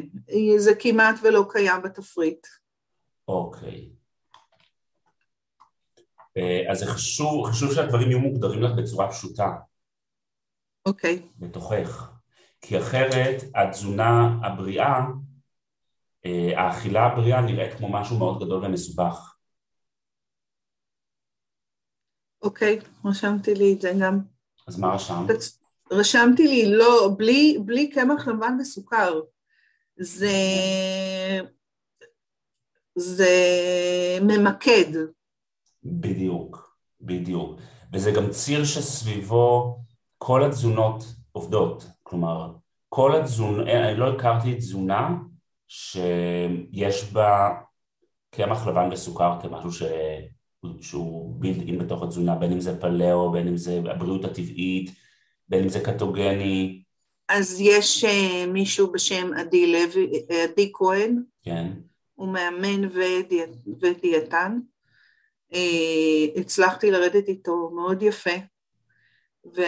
זה 0.56 0.74
כמעט 0.74 1.14
ולא 1.22 1.44
קיים 1.48 1.82
בתפריט. 1.82 2.46
אוקיי. 3.28 3.88
אה, 6.36 6.72
אז 6.72 6.78
זה 6.78 6.86
חשוב, 6.86 7.46
חשוב 7.46 7.74
שהדברים 7.74 8.10
יהיו 8.10 8.20
מוגדרים 8.20 8.62
לך 8.62 8.70
בצורה 8.76 9.10
פשוטה. 9.10 9.50
אוקיי. 10.86 11.22
Okay. 11.22 11.40
בתוכך. 11.40 12.10
כי 12.60 12.78
אחרת 12.78 13.42
התזונה 13.54 14.38
הבריאה, 14.42 15.00
אה, 16.26 16.50
האכילה 16.56 17.06
הבריאה 17.06 17.40
נראית 17.40 17.74
כמו 17.74 17.92
משהו 17.92 18.18
מאוד 18.18 18.44
גדול 18.44 18.64
ומסובך. 18.64 19.34
אוקיי, 22.42 22.78
okay, 22.78 23.08
רשמתי 23.08 23.54
לי 23.54 23.72
את 23.72 23.80
זה 23.80 23.92
גם. 24.00 24.20
אז 24.68 24.78
מה 24.78 24.94
רשמת? 24.94 25.30
רשמתי 25.92 26.48
לי, 26.48 26.76
לא, 26.76 27.10
בלי, 27.18 27.58
בלי 27.64 27.90
קמח 27.90 28.28
לבן 28.28 28.56
וסוכר. 28.60 29.20
זה... 29.96 30.28
זה 32.96 33.34
ממקד. 34.22 34.92
בדיוק, 35.84 36.76
בדיוק. 37.00 37.60
וזה 37.92 38.10
גם 38.10 38.30
ציר 38.30 38.64
שסביבו 38.64 39.78
כל 40.18 40.44
התזונות 40.44 41.04
עובדות. 41.32 41.86
כלומר, 42.02 42.52
כל 42.88 43.16
התזונה, 43.16 43.70
אה, 43.70 43.90
אני 43.90 43.98
לא 43.98 44.14
הכרתי 44.14 44.54
תזונה 44.54 45.16
שיש 45.68 47.12
בה 47.12 47.54
קמח 48.30 48.66
לבן 48.66 48.88
וסוכר 48.92 49.38
כמשהו 49.42 49.72
ש... 49.72 49.82
שהוא 50.80 51.40
בילד 51.40 51.68
אין 51.68 51.78
בתוך 51.78 52.02
התזונה, 52.02 52.34
בין 52.34 52.52
אם 52.52 52.60
זה 52.60 52.80
פלאו, 52.80 53.32
בין 53.32 53.48
אם 53.48 53.56
זה 53.56 53.80
הבריאות 53.90 54.24
הטבעית, 54.24 54.90
בין 55.48 55.62
אם 55.62 55.68
זה 55.68 55.80
קטוגני. 55.80 56.82
אז 57.28 57.60
יש 57.60 58.04
uh, 58.04 58.46
מישהו 58.46 58.92
בשם 58.92 59.30
עדי 59.36 59.72
לוי, 59.72 60.10
עדי 60.44 60.70
כהן. 60.74 61.22
כן. 61.42 61.70
הוא 62.14 62.28
מאמן 62.28 62.88
ודיאטן. 63.80 64.58
אה, 65.54 66.40
הצלחתי 66.40 66.90
לרדת 66.90 67.28
איתו 67.28 67.70
מאוד 67.70 68.02
יפה. 68.02 68.30
והוא 69.44 69.62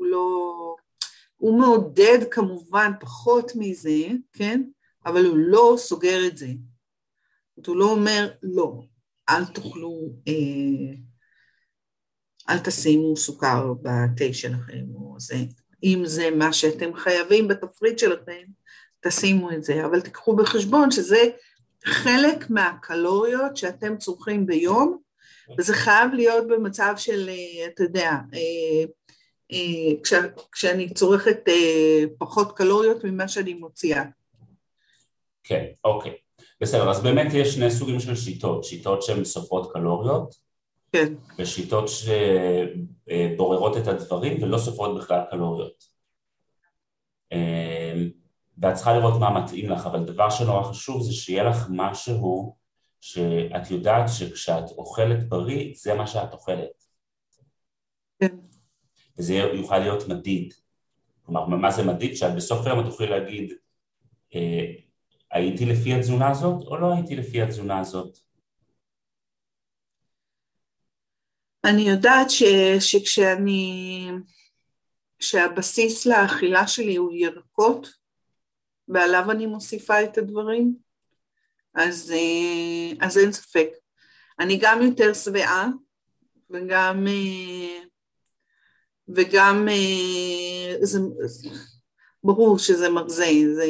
לא... 0.00 0.76
הוא 1.36 1.60
מעודד 1.60 2.18
כמובן 2.30 2.92
פחות 3.00 3.52
מזה, 3.54 4.06
כן? 4.32 4.62
אבל 5.06 5.24
הוא 5.24 5.36
לא 5.38 5.74
סוגר 5.78 6.26
את 6.26 6.36
זה. 6.36 6.48
הוא 7.66 7.76
לא 7.76 7.90
אומר, 7.90 8.30
לא, 8.42 8.80
אל 9.28 9.44
תאכלו, 9.44 10.00
אה, 10.28 10.94
אל 12.48 12.58
תשימו 12.58 13.16
סוכר 13.16 13.74
בתה 13.82 14.32
שלכם, 14.32 14.84
או 14.94 15.14
זה. 15.18 15.36
אם 15.84 16.02
זה 16.04 16.30
מה 16.30 16.52
שאתם 16.52 16.94
חייבים 16.94 17.48
בתפריט 17.48 17.98
שלכם, 17.98 18.42
תשימו 19.00 19.52
את 19.52 19.64
זה, 19.64 19.84
אבל 19.84 20.00
תיקחו 20.00 20.36
בחשבון 20.36 20.90
שזה 20.90 21.30
חלק 21.88 22.50
מהקלוריות 22.50 23.56
שאתם 23.56 23.96
צורכים 23.96 24.46
ביום, 24.46 24.98
וזה 25.58 25.74
חייב 25.74 26.12
להיות 26.12 26.48
במצב 26.48 26.94
של, 26.96 27.28
אה, 27.28 27.66
אתה 27.66 27.82
יודע, 27.82 28.10
אה, 28.10 28.84
אה, 29.52 30.02
כש, 30.04 30.12
כשאני 30.52 30.94
צורכת 30.94 31.40
פחות 32.18 32.56
קלוריות 32.56 33.04
ממה 33.04 33.28
שאני 33.28 33.54
מוציאה. 33.54 34.04
כן, 35.44 35.64
אוקיי. 35.84 36.12
בסדר, 36.60 36.90
אז 36.90 37.02
באמת 37.02 37.32
יש 37.34 37.54
שני 37.54 37.70
סוגים 37.70 38.00
של 38.00 38.16
שיטות, 38.16 38.64
שיטות 38.64 39.02
שהן 39.02 39.24
סופרות 39.24 39.72
קלוריות, 39.72 40.34
כן. 40.92 41.14
ושיטות 41.38 41.90
שבוררות 43.08 43.76
את 43.76 43.86
הדברים 43.88 44.42
ולא 44.42 44.58
סופרות 44.58 44.98
בכלל 44.98 45.20
קלוריות. 45.30 45.84
ואת 48.60 48.74
צריכה 48.74 48.92
לראות 48.92 49.20
מה 49.20 49.40
מתאים 49.40 49.70
לך, 49.70 49.86
אבל 49.86 50.04
דבר 50.04 50.30
שנורא 50.30 50.62
חשוב 50.62 51.02
זה 51.02 51.12
שיהיה 51.12 51.44
לך 51.44 51.66
משהו 51.70 52.56
שאת 53.00 53.70
יודעת 53.70 54.08
שכשאת 54.08 54.70
אוכלת 54.70 55.28
בריא, 55.28 55.72
זה 55.76 55.94
מה 55.94 56.06
שאת 56.06 56.32
אוכלת. 56.32 56.84
כן. 58.20 58.36
וזה 59.18 59.34
יוכל 59.34 59.78
להיות 59.78 60.08
מדיד. 60.08 60.54
כלומר, 61.22 61.46
מה 61.46 61.70
זה 61.70 61.82
מדיד? 61.82 62.16
שאת 62.16 62.34
בסוף 62.36 62.66
היום 62.66 62.80
את 62.80 62.84
תוכלי 62.84 63.06
להגיד, 63.06 63.52
אה, 64.34 64.72
הייתי 65.30 65.66
לפי 65.66 65.94
התזונה 65.94 66.30
הזאת 66.30 66.66
או 66.66 66.76
לא 66.76 66.94
הייתי 66.94 67.16
לפי 67.16 67.42
התזונה 67.42 67.78
הזאת? 67.78 68.18
אני 71.64 71.82
יודעת 71.82 72.30
ש, 72.30 72.42
שכשאני, 72.80 74.10
שהבסיס 75.20 76.06
לאכילה 76.06 76.66
שלי 76.68 76.96
הוא 76.96 77.12
ירקות, 77.12 77.97
ועליו 78.88 79.30
אני 79.30 79.46
מוסיפה 79.46 80.02
את 80.04 80.18
הדברים, 80.18 80.76
אז, 81.74 82.12
אה, 82.12 83.06
אז 83.06 83.18
אין 83.18 83.32
ספק. 83.32 83.68
אני 84.40 84.58
גם 84.62 84.82
יותר 84.82 85.14
שבעה, 85.14 85.68
וגם, 86.50 87.06
אה, 87.06 87.84
וגם 89.08 89.68
אה, 89.68 90.76
זה, 90.80 90.98
ברור 92.24 92.58
שזה 92.58 92.88
מרזה, 92.88 93.24
זה, 93.54 93.66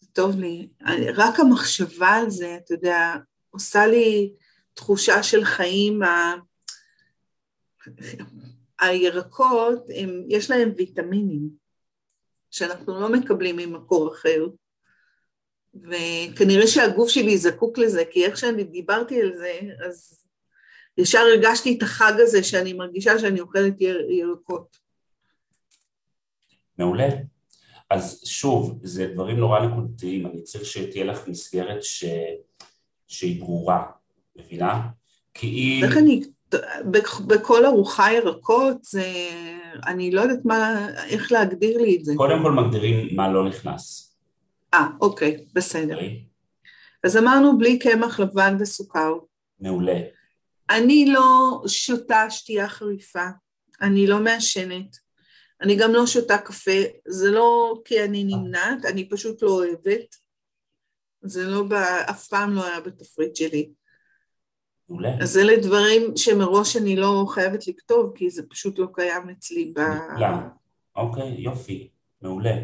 זה 0.00 0.06
טוב 0.12 0.40
לי. 0.40 0.68
רק 1.14 1.40
המחשבה 1.40 2.08
על 2.08 2.30
זה, 2.30 2.56
אתה 2.56 2.74
יודע, 2.74 3.14
עושה 3.50 3.86
לי 3.86 4.32
תחושה 4.74 5.22
של 5.22 5.44
חיים, 5.44 6.02
ה... 6.02 6.34
הירקות, 8.80 9.86
הם, 9.96 10.24
יש 10.28 10.50
להם 10.50 10.72
ויטמינים. 10.76 11.65
שאנחנו 12.56 13.00
לא 13.00 13.12
מקבלים 13.12 13.56
ממקור 13.56 14.12
אחר. 14.12 14.46
וכנראה 15.74 16.66
שהגוף 16.66 17.08
שלי 17.08 17.38
זקוק 17.38 17.78
לזה, 17.78 18.04
כי 18.10 18.24
איך 18.24 18.36
שאני 18.36 18.64
דיברתי 18.64 19.20
על 19.20 19.32
זה, 19.36 19.60
אז 19.88 20.24
ישר 20.98 21.18
הרגשתי 21.18 21.76
את 21.78 21.82
החג 21.82 22.12
הזה 22.16 22.44
שאני 22.44 22.72
מרגישה 22.72 23.18
שאני 23.18 23.40
אוכלת 23.40 23.80
יר, 23.80 24.10
ירקות. 24.10 24.76
מעולה. 26.78 27.08
אז 27.90 28.22
שוב, 28.24 28.78
זה 28.82 29.06
דברים 29.06 29.36
נורא 29.36 29.60
נקודתיים, 29.60 30.26
אני 30.26 30.42
צריך 30.42 30.64
שתהיה 30.64 31.04
לך 31.04 31.28
מסגרת 31.28 31.82
ש... 31.82 32.04
שהיא 33.06 33.40
ברורה, 33.40 33.84
מבינה? 34.36 34.82
כי 35.34 35.46
היא... 35.46 35.84
איך 35.84 35.96
אני, 35.96 36.22
בכל 37.26 37.66
ארוחה 37.66 38.12
ירקות 38.12 38.84
זה 38.84 39.04
אני 39.86 40.10
לא 40.10 40.20
יודעת 40.20 40.44
מה, 40.44 40.88
איך 41.08 41.32
להגדיר 41.32 41.78
לי 41.78 41.96
את 41.96 42.04
זה. 42.04 42.12
קודם 42.16 42.42
כל 42.42 42.52
מגדירים 42.52 43.16
מה 43.16 43.32
לא 43.32 43.48
נכנס. 43.48 44.14
אה, 44.74 44.86
אוקיי, 45.00 45.44
בסדר. 45.52 45.94
אוקיי. 45.94 46.24
אז 47.04 47.16
אמרנו 47.16 47.58
בלי 47.58 47.78
קמח 47.78 48.20
לבן 48.20 48.56
וסוכר. 48.60 49.14
מעולה. 49.60 50.00
אני 50.70 51.06
לא 51.06 51.62
שותה 51.66 52.30
שתייה 52.30 52.68
חריפה, 52.68 53.26
אני 53.82 54.06
לא 54.06 54.20
מעשנת, 54.20 54.96
אני 55.62 55.76
גם 55.76 55.92
לא 55.92 56.06
שותה 56.06 56.38
קפה, 56.38 56.80
זה 57.06 57.30
לא 57.30 57.80
כי 57.84 58.04
אני 58.04 58.24
נמנעת, 58.24 58.84
אני 58.84 59.08
פשוט 59.08 59.42
לא 59.42 59.48
אוהבת. 59.48 60.16
זה 61.22 61.46
לא, 61.46 61.64
אף 62.10 62.28
פעם 62.28 62.54
לא 62.54 62.66
היה 62.66 62.80
בתפריט 62.80 63.36
שלי. 63.36 63.70
מעולה. 64.88 65.16
אז 65.20 65.38
אלה 65.38 65.56
דברים 65.56 66.16
שמראש 66.16 66.76
אני 66.76 66.96
לא 66.96 67.24
חייבת 67.28 67.66
לכתוב, 67.66 68.12
כי 68.14 68.30
זה 68.30 68.42
פשוט 68.48 68.78
לא 68.78 68.86
קיים 68.92 69.30
אצלי 69.30 69.72
ב... 69.76 69.80
נפלא, 69.80 70.26
אוקיי, 70.96 71.34
יופי, 71.38 71.88
מעולה. 72.22 72.56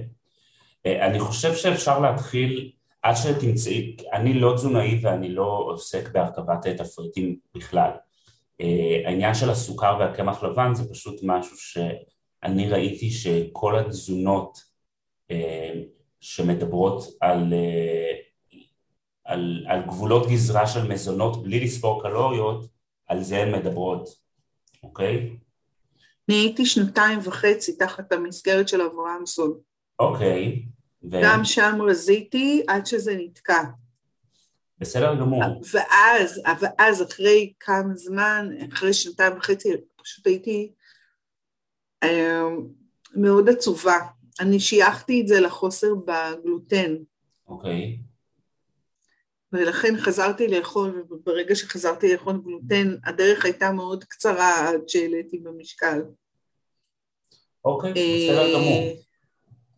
אה, 0.86 1.06
אני 1.06 1.20
חושב 1.20 1.54
שאפשר 1.54 2.00
להתחיל, 2.00 2.70
עד 3.02 3.14
שתמצאי, 3.16 3.96
אני 4.12 4.34
לא 4.34 4.52
תזונאי 4.56 4.98
ואני 5.02 5.28
לא 5.28 5.64
עוסק 5.66 6.08
בהרכבת 6.12 6.66
תפריטים 6.66 7.36
בכלל. 7.54 7.90
אה, 8.60 9.02
העניין 9.06 9.34
של 9.34 9.50
הסוכר 9.50 9.96
והקמח 10.00 10.42
לבן 10.42 10.74
זה 10.74 10.90
פשוט 10.90 11.20
משהו 11.22 11.56
שאני 11.56 12.68
ראיתי 12.68 13.10
שכל 13.10 13.78
התזונות 13.78 14.58
אה, 15.30 15.72
שמדברות 16.20 17.04
על 17.20 17.52
על, 19.32 19.64
על 19.66 19.82
גבולות 19.82 20.28
גזרה 20.28 20.66
של 20.66 20.88
מזונות 20.88 21.42
בלי 21.42 21.60
לספור 21.60 22.02
קלוריות, 22.02 22.66
על 23.06 23.22
זה 23.22 23.38
הן 23.38 23.54
מדברות, 23.54 24.08
אוקיי? 24.82 25.36
אני 26.28 26.36
הייתי 26.36 26.66
שנתיים 26.66 27.18
וחצי 27.22 27.76
תחת 27.76 28.12
המסגרת 28.12 28.68
של 28.68 28.80
אברהמסון. 28.80 29.58
אוקיי. 29.98 30.62
ו... 31.04 31.20
גם 31.22 31.44
שם 31.44 31.78
רזיתי 31.88 32.62
עד 32.68 32.86
שזה 32.86 33.16
נתקע. 33.18 33.62
בסדר 34.78 35.14
גמור. 35.14 35.42
ואז, 35.72 36.40
ואז 36.60 37.02
אחרי 37.02 37.52
כמה 37.60 37.94
זמן, 37.94 38.48
אחרי 38.72 38.92
שנתיים 38.92 39.36
וחצי, 39.36 39.68
פשוט 40.02 40.26
הייתי 40.26 40.72
אה, 42.02 42.42
מאוד 43.14 43.48
עצובה. 43.48 43.98
אני 44.40 44.60
שייכתי 44.60 45.20
את 45.20 45.28
זה 45.28 45.40
לחוסר 45.40 45.94
בגלוטן. 45.94 46.94
אוקיי. 47.48 47.98
ולכן 49.52 49.94
חזרתי 49.98 50.48
לאכול, 50.48 51.04
וברגע 51.10 51.54
שחזרתי 51.54 52.12
לאכול 52.12 52.42
גלוטן, 52.44 52.96
הדרך 53.04 53.44
הייתה 53.44 53.72
מאוד 53.72 54.04
קצרה 54.04 54.68
עד 54.68 54.88
שהעליתי 54.88 55.38
במשקל. 55.38 56.02
אוקיי, 57.64 57.92
בסדר 57.92 58.42
אה, 58.42 58.54
גמור. 58.54 59.02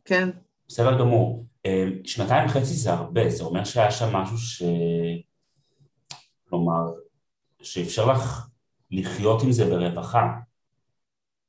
כן. 0.05 0.29
בסדר 0.69 0.99
גמור. 0.99 1.47
אה, 1.67 1.85
שנתיים 2.05 2.47
וחצי 2.49 2.75
זה 2.75 2.93
הרבה, 2.93 3.31
זה 3.31 3.45
אומר 3.45 3.65
שהיה 3.65 3.91
שם 3.91 4.17
משהו 4.17 4.39
ש... 4.39 4.63
כלומר, 6.49 6.93
שאפשר 7.63 8.13
לך 8.13 8.49
לחיות 8.91 9.43
עם 9.43 9.53
זה 9.53 9.65
ברווחה. 9.65 10.33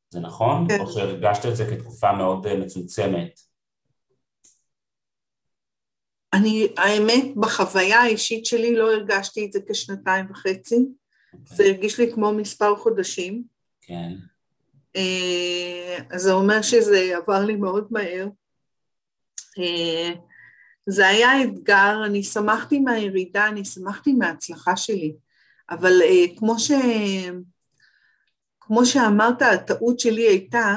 זה 0.10 0.20
נכון? 0.20 0.68
כן. 0.70 0.80
או 0.80 0.92
שהרגשת 0.92 1.46
את 1.46 1.56
זה 1.56 1.66
כתקופה 1.66 2.14
מאוד 2.14 2.48
אה, 2.48 2.58
מצומצמת? 2.58 3.40
אני, 6.36 6.68
האמת, 6.78 7.36
בחוויה 7.36 8.02
האישית 8.02 8.46
שלי 8.46 8.76
לא 8.76 8.94
הרגשתי 8.94 9.46
את 9.46 9.54
זה 9.54 9.60
כשנתיים 9.70 10.32
וחצי, 10.32 10.76
okay. 10.76 11.56
זה 11.56 11.64
הרגיש 11.64 12.00
לי 12.00 12.14
כמו 12.14 12.34
מספר 12.34 12.76
חודשים. 12.76 13.44
כן. 13.82 14.12
אה, 14.96 15.98
אז 16.12 16.22
זה 16.22 16.34
אומר 16.34 16.62
שזה 16.62 17.18
עבר 17.18 17.46
לי 17.46 17.56
מאוד 17.56 17.88
מהר. 17.92 18.28
אה, 19.60 20.12
זה 20.88 21.08
היה 21.08 21.44
אתגר, 21.44 22.02
אני 22.06 22.24
שמחתי 22.24 22.80
מהירידה, 22.80 23.48
אני 23.48 23.66
שמחתי 23.66 24.14
מההצלחה 24.14 24.78
שלי, 24.78 25.16
אבל 25.70 26.02
אה, 26.02 26.38
כמו, 26.38 26.60
ש... 26.60 26.72
כמו 28.60 28.86
שאמרת, 28.86 29.42
הטעות 29.42 30.00
שלי 30.00 30.28
הייתה, 30.28 30.76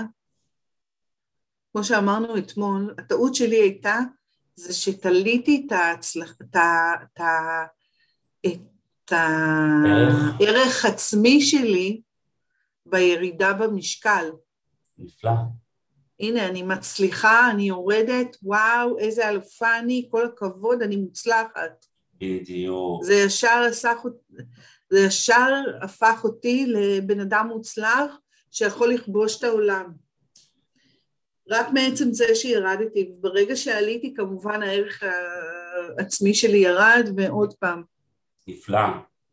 כמו 1.73 1.85
שאמרנו 1.85 2.39
אתמול, 2.39 2.95
הטעות 2.99 3.35
שלי 3.35 3.57
הייתה 3.57 3.99
זה 4.59 4.75
שתליתי 4.75 5.65
את 5.67 5.73
ההצלח... 5.73 6.37
את 6.41 6.57
ה... 7.21 7.65
את 8.47 9.13
הערך 9.13 10.85
עצמי 10.85 11.41
שלי 11.41 12.01
בירידה 12.87 13.53
במשקל. 13.53 14.31
נפלא. 14.99 15.31
הנה, 16.21 16.47
אני 16.47 16.63
מצליחה, 16.63 17.51
אני 17.51 17.63
יורדת, 17.63 18.37
וואו, 18.43 18.99
איזה 18.99 19.29
אלופה 19.29 19.79
אני, 19.79 20.09
כל 20.11 20.27
הכבוד, 20.27 20.83
אני 20.83 20.97
מוצלחת. 20.97 21.87
בדיוק. 22.15 23.05
זה 23.05 23.15
ישר 23.15 23.63
חוט... 24.03 24.13
זה 24.91 24.99
ישר 24.99 25.55
הפך 25.83 26.21
אותי 26.25 26.67
לבן 26.67 27.21
אדם 27.21 27.47
מוצלח 27.49 28.13
שיכול 28.51 28.95
לכבוש 28.95 29.39
את 29.39 29.45
העולם. 29.45 30.08
רק 31.51 31.67
מעצם 31.73 32.13
זה 32.13 32.35
שירדתי, 32.35 33.13
ברגע 33.21 33.57
שעליתי 33.57 34.15
כמובן 34.15 34.63
הערך 34.63 35.03
העצמי 35.99 36.35
שלי 36.35 36.59
ירד 36.59 37.09
ועוד 37.17 37.55
פעם. 37.55 37.83
נפלא. 38.49 38.81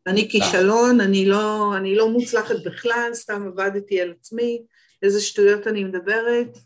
אני 0.06 0.28
כישלון, 0.30 1.00
אני 1.00 1.26
לא, 1.26 1.76
אני 1.76 1.94
לא 1.94 2.10
מוצלחת 2.10 2.56
בכלל, 2.64 3.10
סתם 3.12 3.46
עבדתי 3.46 4.00
על 4.00 4.14
עצמי, 4.20 4.62
איזה 5.02 5.20
שטויות 5.20 5.66
אני 5.66 5.84
מדברת. 5.84 6.58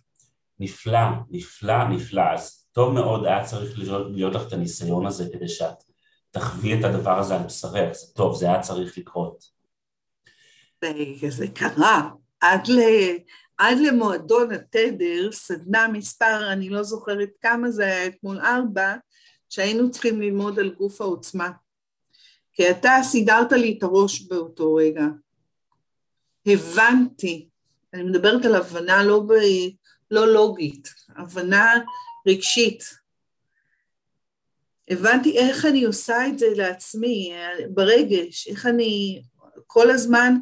נפלא, 0.60 1.00
נפלא, 1.30 1.88
נפלא. 1.88 2.22
אז 2.34 2.66
טוב 2.72 2.94
מאוד 2.94 3.26
היה 3.26 3.44
צריך 3.44 3.78
להיות, 3.78 4.06
להיות 4.10 4.34
לך 4.34 4.48
את 4.48 4.52
הניסיון 4.52 5.06
הזה 5.06 5.24
כדי 5.32 5.48
שאת 5.48 5.82
תחווי 6.30 6.78
את 6.78 6.84
הדבר 6.84 7.18
הזה 7.18 7.34
על 7.36 7.42
בשרך, 7.42 7.92
זה 7.92 8.14
טוב, 8.14 8.36
זה 8.36 8.46
היה 8.46 8.60
צריך 8.60 8.98
לקרות. 8.98 9.44
זה 11.28 11.46
קרה, 11.54 12.10
עד, 12.40 12.68
ל, 12.68 12.80
עד 13.60 13.78
למועדון 13.78 14.52
התדר, 14.52 15.32
סדנה 15.32 15.88
מספר, 15.88 16.52
אני 16.52 16.68
לא 16.68 16.82
זוכרת 16.82 17.28
כמה 17.40 17.70
זה 17.70 17.84
היה 17.84 18.06
אתמול 18.06 18.38
ארבע, 18.38 18.94
שהיינו 19.48 19.90
צריכים 19.90 20.20
ללמוד 20.20 20.58
על 20.58 20.74
גוף 20.74 21.00
העוצמה. 21.00 21.50
כי 22.52 22.70
אתה 22.70 22.90
סידרת 23.02 23.52
לי 23.52 23.76
את 23.78 23.82
הראש 23.82 24.22
באותו 24.22 24.74
רגע. 24.74 25.04
הבנתי, 26.46 27.48
אני 27.94 28.02
מדברת 28.02 28.44
על 28.44 28.54
הבנה 28.54 29.04
לא, 29.04 29.20
ב, 29.20 29.32
לא 30.10 30.32
לוגית, 30.32 30.88
הבנה 31.16 31.74
רגשית. 32.28 32.84
הבנתי 34.88 35.38
איך 35.38 35.66
אני 35.66 35.84
עושה 35.84 36.26
את 36.26 36.38
זה 36.38 36.46
לעצמי, 36.56 37.32
ברגש, 37.68 38.48
איך 38.48 38.66
אני 38.66 39.22
כל 39.66 39.90
הזמן 39.90 40.34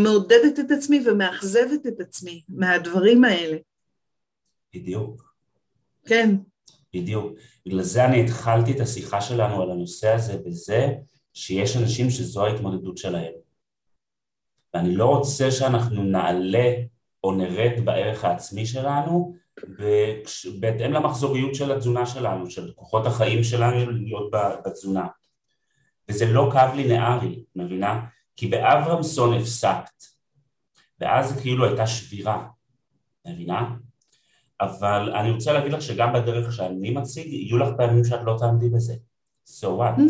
מעודדת 0.00 0.58
את 0.58 0.70
עצמי 0.70 1.02
ומאכזבת 1.06 1.86
את 1.88 2.00
עצמי 2.00 2.42
מהדברים 2.48 3.24
האלה. 3.24 3.56
בדיוק. 4.74 5.34
כן. 6.06 6.36
בדיוק. 6.94 7.32
בגלל 7.66 7.82
זה 7.82 8.04
אני 8.04 8.24
התחלתי 8.24 8.72
את 8.72 8.80
השיחה 8.80 9.20
שלנו 9.20 9.62
על 9.62 9.70
הנושא 9.70 10.08
הזה 10.08 10.38
בזה 10.46 10.88
שיש 11.34 11.76
אנשים 11.76 12.10
שזו 12.10 12.46
ההתמודדות 12.46 12.98
שלהם. 12.98 13.32
ואני 14.74 14.96
לא 14.96 15.04
רוצה 15.04 15.50
שאנחנו 15.50 16.02
נעלה 16.02 16.72
או 17.24 17.32
נרד 17.32 17.84
בערך 17.84 18.24
העצמי 18.24 18.66
שלנו 18.66 19.34
בהתאם 20.60 20.92
למחזוריות 20.92 21.54
של 21.54 21.72
התזונה 21.72 22.06
שלנו, 22.06 22.50
של 22.50 22.72
כוחות 22.74 23.06
החיים 23.06 23.44
שלנו 23.44 23.90
להיות 23.90 24.30
בתזונה. 24.64 25.06
וזה 26.08 26.26
לא 26.26 26.48
קו 26.52 26.76
לינארי, 26.76 27.44
מבינה? 27.56 28.00
כי 28.36 28.46
באברמסון 28.46 29.34
הפסקת, 29.34 30.04
ואז 31.00 31.40
כאילו 31.42 31.64
הייתה 31.64 31.86
שבירה, 31.86 32.48
מבינה? 33.26 33.74
אבל 34.60 35.12
אני 35.14 35.30
רוצה 35.30 35.52
להגיד 35.52 35.72
לך 35.72 35.82
שגם 35.82 36.12
בדרך 36.12 36.52
שאני 36.52 36.90
מציג, 36.90 37.26
יהיו 37.26 37.58
לך 37.58 37.68
פעמים 37.76 38.04
שאת 38.04 38.20
לא 38.24 38.36
תעמדי 38.38 38.68
בזה. 38.68 38.94
So 39.46 39.66
what? 39.66 40.00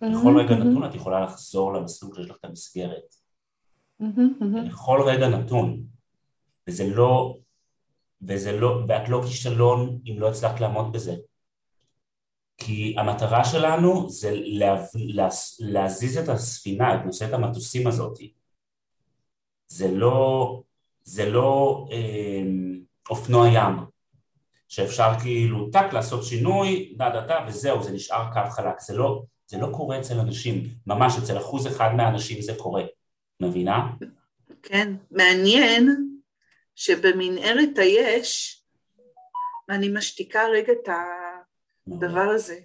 בכל 0.00 0.40
רגע 0.40 0.54
נתון 0.54 0.84
את 0.84 0.94
יכולה 0.94 1.20
לחזור 1.20 1.72
למסלול 1.72 2.12
כשיש 2.12 2.30
לך 2.30 2.36
את 2.40 2.44
המסגרת. 2.44 3.14
בכל 4.66 5.00
רגע 5.06 5.28
נתון. 5.28 5.82
וזה 6.68 6.84
לא, 6.94 7.38
וזה 8.22 8.60
לא, 8.60 8.84
ואת 8.88 9.08
לא 9.08 9.22
כישלון 9.26 9.98
אם 10.06 10.20
לא 10.20 10.28
הצלחת 10.28 10.60
לעמוד 10.60 10.92
בזה. 10.92 11.16
כי 12.58 12.94
המטרה 12.98 13.44
שלנו 13.44 14.10
זה 14.10 14.30
לה, 14.34 14.84
לה, 14.94 15.28
להזיז 15.60 16.18
את 16.18 16.28
הספינה, 16.28 16.94
את 16.94 17.04
נושאת 17.04 17.32
המטוסים 17.32 17.86
הזאת. 17.86 18.18
זה 19.68 19.90
לא, 19.92 20.62
זה 21.02 21.30
לא 21.30 21.86
אה, 21.92 22.42
אופנוע 23.10 23.48
ים, 23.48 23.74
שאפשר 24.68 25.12
כאילו 25.22 25.70
טאק 25.70 25.92
לעשות 25.92 26.24
שינוי, 26.24 26.94
דה 26.96 27.10
דה 27.10 27.20
דה 27.20 27.44
וזהו, 27.48 27.82
זה 27.82 27.92
נשאר 27.92 28.32
קו 28.32 28.50
חלק. 28.50 28.80
זה 28.80 28.96
לא, 28.96 29.22
זה 29.46 29.58
לא 29.58 29.68
קורה 29.72 30.00
אצל 30.00 30.20
אנשים, 30.20 30.68
ממש 30.86 31.18
אצל 31.18 31.38
אחוז 31.38 31.66
אחד 31.66 31.90
מהאנשים 31.96 32.42
זה 32.42 32.54
קורה, 32.58 32.84
מבינה? 33.40 33.90
כן, 34.62 34.94
מעניין 35.10 36.08
שבמנהרת 36.74 37.78
היש, 37.78 38.62
אני 39.68 39.88
משתיקה 39.88 40.40
רגע 40.52 40.72
את 40.72 40.88
הדבר 41.92 42.30
הזה, 42.34 42.58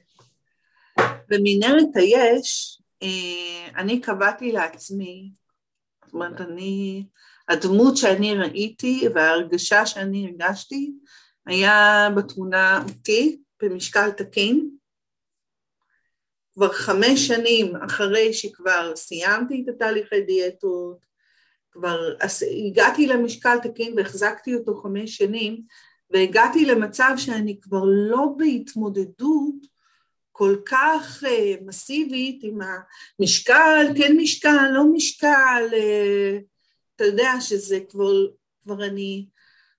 במנהרת 1.30 1.96
היש, 1.96 2.80
אה, 3.04 3.68
אני 3.78 4.02
קבעתי 4.02 4.52
לעצמי, 4.52 5.32
זאת 6.06 6.14
אומרת, 6.14 6.42
אני, 6.42 7.06
הדמות 7.50 7.98
שאני 7.98 8.36
ראיתי 8.38 9.08
וההרגשה 9.16 9.86
שאני 9.86 10.28
הרגשתי 10.28 10.92
היה 11.46 12.08
בתמונה 12.16 12.84
אותי 12.90 13.42
במשקל 13.62 14.12
תקין, 14.12 14.70
כבר 16.54 16.74
חמש 16.74 17.28
שנים 17.28 17.76
אחרי 17.76 18.34
שכבר 18.34 18.96
סיימתי 18.96 19.64
את 19.64 19.76
התהליכי 19.76 20.22
דיאטות, 20.22 20.98
כבר 21.72 22.00
הגעתי 22.68 23.08
למשקל 23.08 23.58
תקין 23.64 23.94
והחזקתי 23.98 24.56
אותו 24.56 24.76
חמש 24.76 25.18
שנים, 25.18 25.62
והגעתי 26.13 26.65
למצב 26.65 27.13
שאני 27.17 27.60
כבר 27.62 27.84
לא 27.86 28.26
בהתמודדות 28.38 29.56
כל 30.32 30.56
כך 30.65 31.23
uh, 31.23 31.63
מסיבית 31.65 32.39
עם 32.43 32.60
המשקל, 33.19 33.86
כן 33.97 34.17
משקל, 34.17 34.67
לא 34.73 34.84
משקל, 34.93 35.63
uh, 35.71 36.43
אתה 36.95 37.04
יודע 37.04 37.32
שזה 37.39 37.80
כבר, 37.89 38.12
כבר 38.63 38.86
אני, 38.86 39.26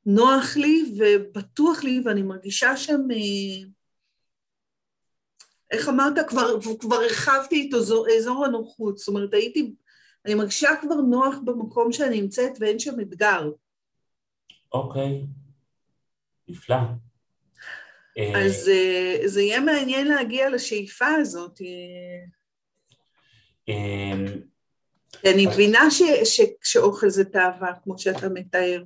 נוח 0.07 0.57
לי 0.57 0.93
ובטוח 0.99 1.85
לי 1.85 2.03
ואני 2.05 2.23
מרגישה 2.23 2.77
שם 2.77 3.01
uh, 3.11 3.69
איך 5.71 5.89
אמרת, 5.89 6.29
כבר, 6.29 6.61
כבר 6.81 6.97
הרחבתי 6.97 7.69
את 7.69 7.75
אזור, 7.75 8.07
אזור 8.19 8.45
הנוחות, 8.45 8.99
זאת 8.99 9.09
אומרת 9.09 9.35
הייתי, 9.35 9.75
אני 10.27 10.35
מרגישה 10.35 10.71
כבר 10.81 10.95
נוח 10.95 11.35
במקום 11.45 11.93
שאני 11.93 12.21
נמצאת 12.21 12.53
ואין 12.61 12.79
שם 12.79 13.01
אתגר. 13.01 13.51
אוקיי, 14.73 15.27
נפלא. 16.49 16.77
אז 18.37 18.69
אה, 18.69 19.29
זה 19.29 19.43
יהיה 19.43 19.61
מעניין 19.61 20.09
להגיע 20.09 20.51
לשאיפה 20.51 21.07
הזאת. 21.07 21.61
אמ, 23.69 24.27
אני 25.25 25.47
מבינה 25.47 25.81
שאוכל 26.63 27.11
זה 27.11 27.25
תאווה, 27.25 27.73
כמו 27.83 27.99
שאתה 27.99 28.29
מתאר. 28.29 28.83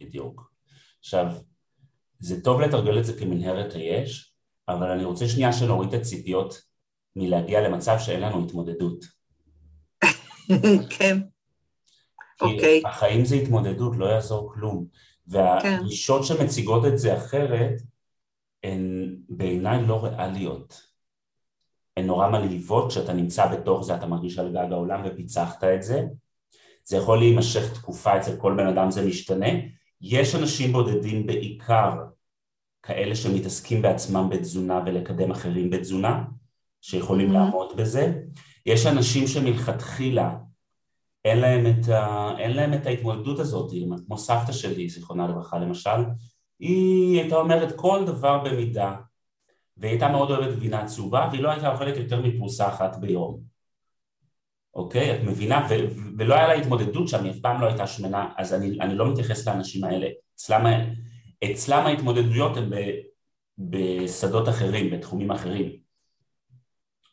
בדיוק. 0.00 0.52
עכשיו, 0.98 1.26
זה 2.18 2.40
טוב 2.40 2.60
לתרגל 2.60 2.98
את 2.98 3.04
זה 3.04 3.18
כמנהרת 3.18 3.72
היש, 3.72 4.32
אבל 4.68 4.90
אני 4.90 5.04
רוצה 5.04 5.28
שנייה 5.28 5.52
שנוריד 5.52 5.94
את 5.94 6.00
הציפיות 6.00 6.62
מלהגיע 7.16 7.60
למצב 7.60 7.96
שאין 7.98 8.20
לנו 8.20 8.44
התמודדות. 8.44 9.04
כן. 10.98 11.18
אוקיי. 12.40 12.82
החיים 12.84 13.24
זה 13.24 13.34
התמודדות, 13.34 13.96
לא 13.96 14.06
יעזור 14.06 14.52
כלום. 14.54 14.86
והגישות 15.28 16.22
כן. 16.22 16.26
שמציגות 16.26 16.84
את 16.86 16.98
זה 16.98 17.16
אחרת, 17.16 17.82
הן 18.62 19.16
בעיניי 19.28 19.86
לא 19.86 20.04
ריאליות. 20.04 20.86
הן 21.96 22.06
נורא 22.06 22.28
מלהיבות, 22.28 22.90
כשאתה 22.90 23.12
נמצא 23.12 23.46
בתוך 23.46 23.84
זה 23.84 23.94
אתה 23.94 24.06
מרגיש 24.06 24.38
על 24.38 24.52
גג 24.52 24.72
העולם 24.72 25.02
ופיצחת 25.04 25.64
את 25.64 25.82
זה. 25.82 26.02
זה 26.84 26.96
יכול 26.96 27.18
להימשך 27.18 27.72
תקופה, 27.74 28.16
אצל 28.18 28.36
כל 28.36 28.54
בן 28.56 28.66
אדם 28.66 28.90
זה 28.90 29.06
משתנה. 29.06 29.48
יש 30.00 30.34
אנשים 30.34 30.72
בודדים 30.72 31.26
בעיקר 31.26 31.92
כאלה 32.82 33.16
שמתעסקים 33.16 33.82
בעצמם 33.82 34.28
בתזונה 34.30 34.80
ולקדם 34.86 35.30
אחרים 35.30 35.70
בתזונה, 35.70 36.24
שיכולים 36.80 37.30
mm-hmm. 37.30 37.34
לעמוד 37.34 37.76
בזה. 37.76 38.12
יש 38.66 38.86
אנשים 38.86 39.26
שמלכתחילה 39.26 40.36
אין 41.26 41.38
להם 41.38 41.66
את, 41.66 41.88
ה... 41.88 42.30
אין 42.38 42.56
להם 42.56 42.74
את 42.74 42.86
ההתמודדות 42.86 43.38
הזאת, 43.38 43.72
כמו 44.06 44.18
סבתא 44.18 44.52
שלי, 44.52 44.88
זיכרונה 44.88 45.28
לברכה 45.28 45.58
למשל, 45.58 46.00
היא 46.58 47.20
הייתה 47.20 47.36
אומרת 47.36 47.76
כל 47.76 48.04
דבר 48.06 48.44
במידה, 48.44 48.96
והיא 49.76 49.90
הייתה 49.90 50.08
מאוד 50.08 50.30
אוהבת 50.30 50.56
גבינה 50.56 50.86
צהובה, 50.86 51.28
והיא 51.30 51.42
לא 51.42 51.50
הייתה 51.50 51.72
אוכלת 51.72 51.96
יותר 51.96 52.22
מפרוסה 52.22 52.68
אחת 52.68 52.96
ביום. 52.96 53.40
אוקיי? 54.74 55.14
את 55.14 55.20
מבינה? 55.24 55.66
ו- 55.70 55.88
ולא 56.18 56.34
היה 56.34 56.48
לה 56.48 56.52
התמודדות 56.52 57.08
שם, 57.08 57.24
היא 57.24 57.32
אף 57.32 57.38
פעם 57.42 57.60
לא 57.60 57.66
הייתה 57.66 57.86
שמנה, 57.86 58.28
אז 58.36 58.54
אני, 58.54 58.80
אני 58.80 58.94
לא 58.94 59.12
מתייחס 59.12 59.48
לאנשים 59.48 59.84
האלה. 59.84 60.08
אצלם 60.34 60.66
אצלם 61.44 61.86
ההתמודדויות 61.86 62.56
הן 62.56 62.70
בשדות 63.58 64.48
אחרים, 64.48 64.90
בתחומים 64.90 65.30
אחרים, 65.30 65.72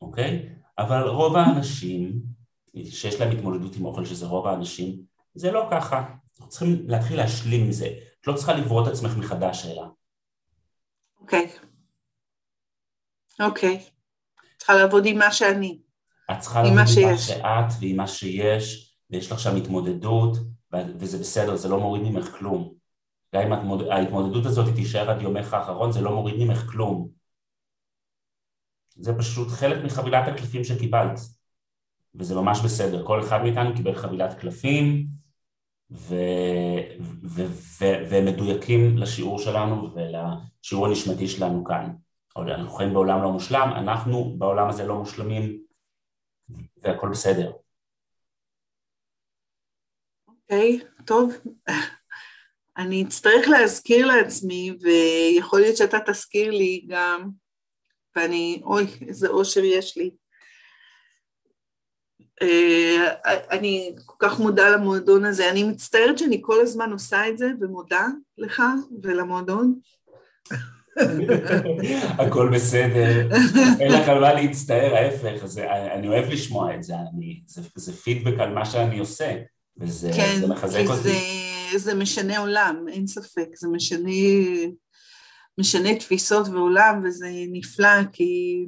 אוקיי? 0.01 0.49
אבל 0.77 1.07
רוב 1.07 1.35
האנשים 1.35 2.32
שיש 2.75 3.19
להם 3.19 3.31
התמודדות 3.31 3.75
עם 3.75 3.85
אוכל, 3.85 4.05
שזה 4.05 4.25
רוב 4.25 4.47
האנשים, 4.47 5.01
זה 5.33 5.51
לא 5.51 5.67
ככה. 5.71 6.03
אנחנו 6.33 6.49
צריכים 6.49 6.89
להתחיל 6.89 7.17
להשלים 7.17 7.69
מזה. 7.69 7.87
את 8.21 8.27
לא 8.27 8.33
צריכה 8.33 8.53
לברוא 8.53 8.83
את 8.83 8.87
עצמך 8.87 9.17
מחדש, 9.17 9.65
אלא. 9.65 9.83
אוקיי. 11.21 11.51
אוקיי. 13.39 13.85
צריכה 14.57 14.73
לעבוד 14.73 15.05
עם 15.05 15.17
מה 15.17 15.31
שאני. 15.31 15.81
את 16.31 16.39
צריכה 16.39 16.59
לבוא 16.63 16.71
עם 16.71 16.75
מה 16.77 17.17
שאת 17.17 17.81
ועם 17.81 17.97
מה 17.97 18.07
שיש, 18.07 18.97
ויש 19.09 19.31
לך 19.31 19.39
שם 19.39 19.55
התמודדות, 19.55 20.37
וזה 20.99 21.17
בסדר, 21.17 21.55
זה 21.55 21.69
לא 21.69 21.79
מוריד 21.79 22.03
ממך 22.03 22.37
כלום. 22.37 22.73
גם 23.35 23.41
אם 23.41 23.81
ההתמודדות 23.91 24.45
הזאת 24.45 24.75
תישאר 24.75 25.09
עד 25.09 25.21
יומך 25.21 25.53
האחרון, 25.53 25.91
זה 25.91 26.01
לא 26.01 26.11
מוריד 26.15 26.35
ממך 26.39 26.65
כלום. 26.71 27.09
זה 28.95 29.17
פשוט 29.17 29.47
חלק 29.47 29.83
מחבילת 29.85 30.27
הקלפים 30.27 30.63
שקיבלת, 30.63 31.19
וזה 32.15 32.35
ממש 32.35 32.59
בסדר. 32.65 33.07
כל 33.07 33.19
אחד 33.19 33.41
מאיתנו 33.43 33.75
קיבל 33.75 33.95
חבילת 33.95 34.39
קלפים. 34.39 35.07
והם 38.09 38.25
מדויקים 38.25 38.97
לשיעור 38.97 39.39
שלנו 39.39 39.95
ולשיעור 39.95 40.87
הנשמתי 40.87 41.27
שלנו 41.27 41.63
כאן. 41.63 41.93
אנחנו 42.37 42.71
חיים 42.71 42.93
בעולם 42.93 43.21
לא 43.21 43.31
מושלם, 43.31 43.69
אנחנו 43.75 44.35
בעולם 44.37 44.69
הזה 44.69 44.85
לא 44.85 44.95
מושלמים, 44.95 45.59
והכל 46.77 47.09
בסדר. 47.09 47.51
אוקיי, 50.27 50.79
okay, 50.81 51.03
טוב. 51.05 51.33
אני 52.77 53.03
אצטרך 53.03 53.47
להזכיר 53.47 54.07
לעצמי, 54.07 54.71
ויכול 54.81 55.59
להיות 55.59 55.77
שאתה 55.77 55.97
תזכיר 56.07 56.51
לי 56.51 56.85
גם, 56.87 57.29
ואני, 58.15 58.61
אוי, 58.63 58.85
איזה 59.07 59.27
אושר 59.27 59.63
יש 59.63 59.97
לי. 59.97 60.11
אה, 62.43 63.07
אני 63.51 63.95
כל 64.05 64.15
כך 64.19 64.39
מודה 64.39 64.69
למועדון 64.69 65.25
הזה. 65.25 65.49
אני 65.49 65.63
מצטערת 65.63 66.17
שאני 66.17 66.39
כל 66.41 66.61
הזמן 66.61 66.91
עושה 66.91 67.27
את 67.29 67.37
זה 67.37 67.47
ומודה 67.61 68.07
לך 68.37 68.63
ולמועדון. 69.03 69.75
הכל 72.19 72.49
בסדר, 72.53 73.29
אין 73.79 73.91
לך 73.91 74.09
על 74.09 74.19
מה 74.19 74.33
להצטער, 74.33 74.95
ההפך, 74.95 75.57
אני 75.67 76.07
אוהב 76.07 76.29
לשמוע 76.29 76.75
את 76.75 76.83
זה, 76.83 76.93
זה 77.75 77.93
פידבק 77.93 78.39
על 78.39 78.53
מה 78.53 78.65
שאני 78.65 78.99
עושה, 78.99 79.35
וזה 79.77 80.11
כן, 80.15 80.41
מחזק 80.49 80.83
אותי. 80.87 81.09
כן, 81.71 81.77
זה 81.77 81.93
משנה 81.93 82.37
עולם, 82.37 82.85
אין 82.91 83.07
ספק, 83.07 83.47
זה 83.55 83.67
משנה, 83.67 84.11
משנה 85.57 85.95
תפיסות 85.95 86.47
ועולם, 86.47 87.01
וזה 87.03 87.29
נפלא, 87.51 88.03
כי 88.13 88.65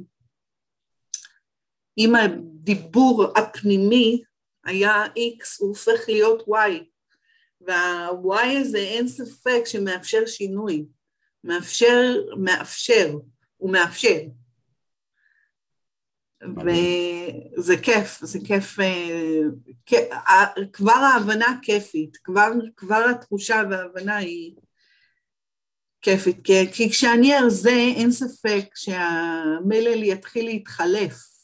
אם 1.98 2.14
הדיבור 2.14 3.38
הפנימי 3.38 4.22
היה 4.64 5.04
X, 5.06 5.46
הוא 5.58 5.68
הופך 5.68 6.08
להיות 6.08 6.42
Y, 6.48 6.84
וה-Y 7.60 8.58
הזה 8.60 8.78
אין 8.78 9.08
ספק 9.08 9.60
שמאפשר 9.64 10.26
שינוי. 10.26 10.86
מאפשר, 11.44 12.14
מאפשר, 12.36 13.14
הוא 13.56 13.72
מאפשר. 13.72 14.18
וזה 16.40 17.76
כיף, 17.82 18.18
זה 18.22 18.38
כיף, 18.46 18.80
אה, 18.80 20.44
כבר 20.72 20.92
ההבנה 20.92 21.58
כיפית, 21.62 22.16
כבר, 22.16 22.48
כבר 22.76 23.04
התחושה 23.10 23.62
וההבנה 23.70 24.16
היא 24.16 24.54
כיפית, 26.02 26.36
כי, 26.44 26.72
כי 26.72 26.90
כשאני 26.90 27.38
ארזה 27.38 27.70
אין 27.96 28.12
ספק 28.12 28.64
שהמלל 28.74 30.02
יתחיל 30.02 30.44
להתחלף 30.44 31.35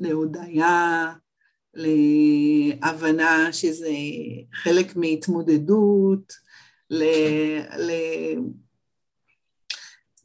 להודיה, 0.00 1.12
להבנה 1.74 3.52
שזה 3.52 3.90
חלק 4.54 4.96
מהתמודדות, 4.96 6.32
ל, 6.90 7.04
ל, 7.78 7.92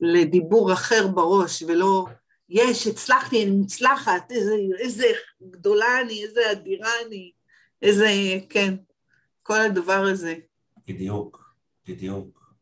לדיבור 0.02 0.74
אחר 0.74 1.08
בראש, 1.08 1.64
ולא, 1.64 2.06
יש, 2.50 2.88
הצלחתי, 2.88 3.44
אני 3.44 3.52
מוצלחת, 3.52 4.32
איזה, 4.32 4.56
איזה 4.80 5.06
גדולה 5.50 6.02
אני, 6.02 6.24
איזה 6.24 6.52
אדירה 6.52 6.90
אני, 7.08 7.32
איזה, 7.82 8.08
כן, 8.50 8.76
כל 9.44 9.60
הדבר 9.62 10.04
הזה. 10.12 10.36
בדיוק, 10.88 11.56
בדיוק. 11.88 12.56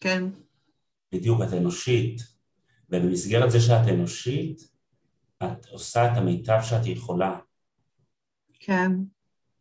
כן. 0.00 0.24
בדיוק, 1.12 1.40
את 1.42 1.52
אנושית, 1.52 2.20
ובמסגרת 2.90 3.50
זה 3.50 3.60
שאת 3.60 3.88
אנושית, 3.88 4.69
את 5.42 5.66
עושה 5.66 6.12
את 6.12 6.16
המיטב 6.16 6.58
שאת 6.62 6.86
יכולה. 6.86 7.38
כן. 8.60 8.92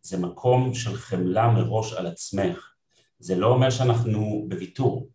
זה 0.01 0.17
מקום 0.17 0.73
של 0.73 0.95
חמלה 0.95 1.51
מראש 1.51 1.93
על 1.93 2.07
עצמך. 2.07 2.73
זה 3.19 3.35
לא 3.35 3.47
אומר 3.47 3.69
שאנחנו 3.69 4.45
בוויתור. 4.47 5.09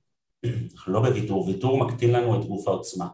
אנחנו 0.75 0.93
לא 0.93 1.01
בוויתור, 1.01 1.47
ויתור 1.47 1.85
מקטין 1.85 2.13
לנו 2.13 2.41
את 2.41 2.47
גוף 2.47 2.69
העוצמה. 2.69 3.07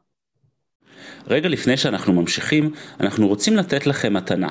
רגע 1.26 1.48
לפני 1.48 1.76
שאנחנו 1.76 2.12
ממשיכים, 2.12 2.72
אנחנו 3.00 3.28
רוצים 3.28 3.56
לתת 3.56 3.86
לכם 3.86 4.14
מתנה. 4.14 4.48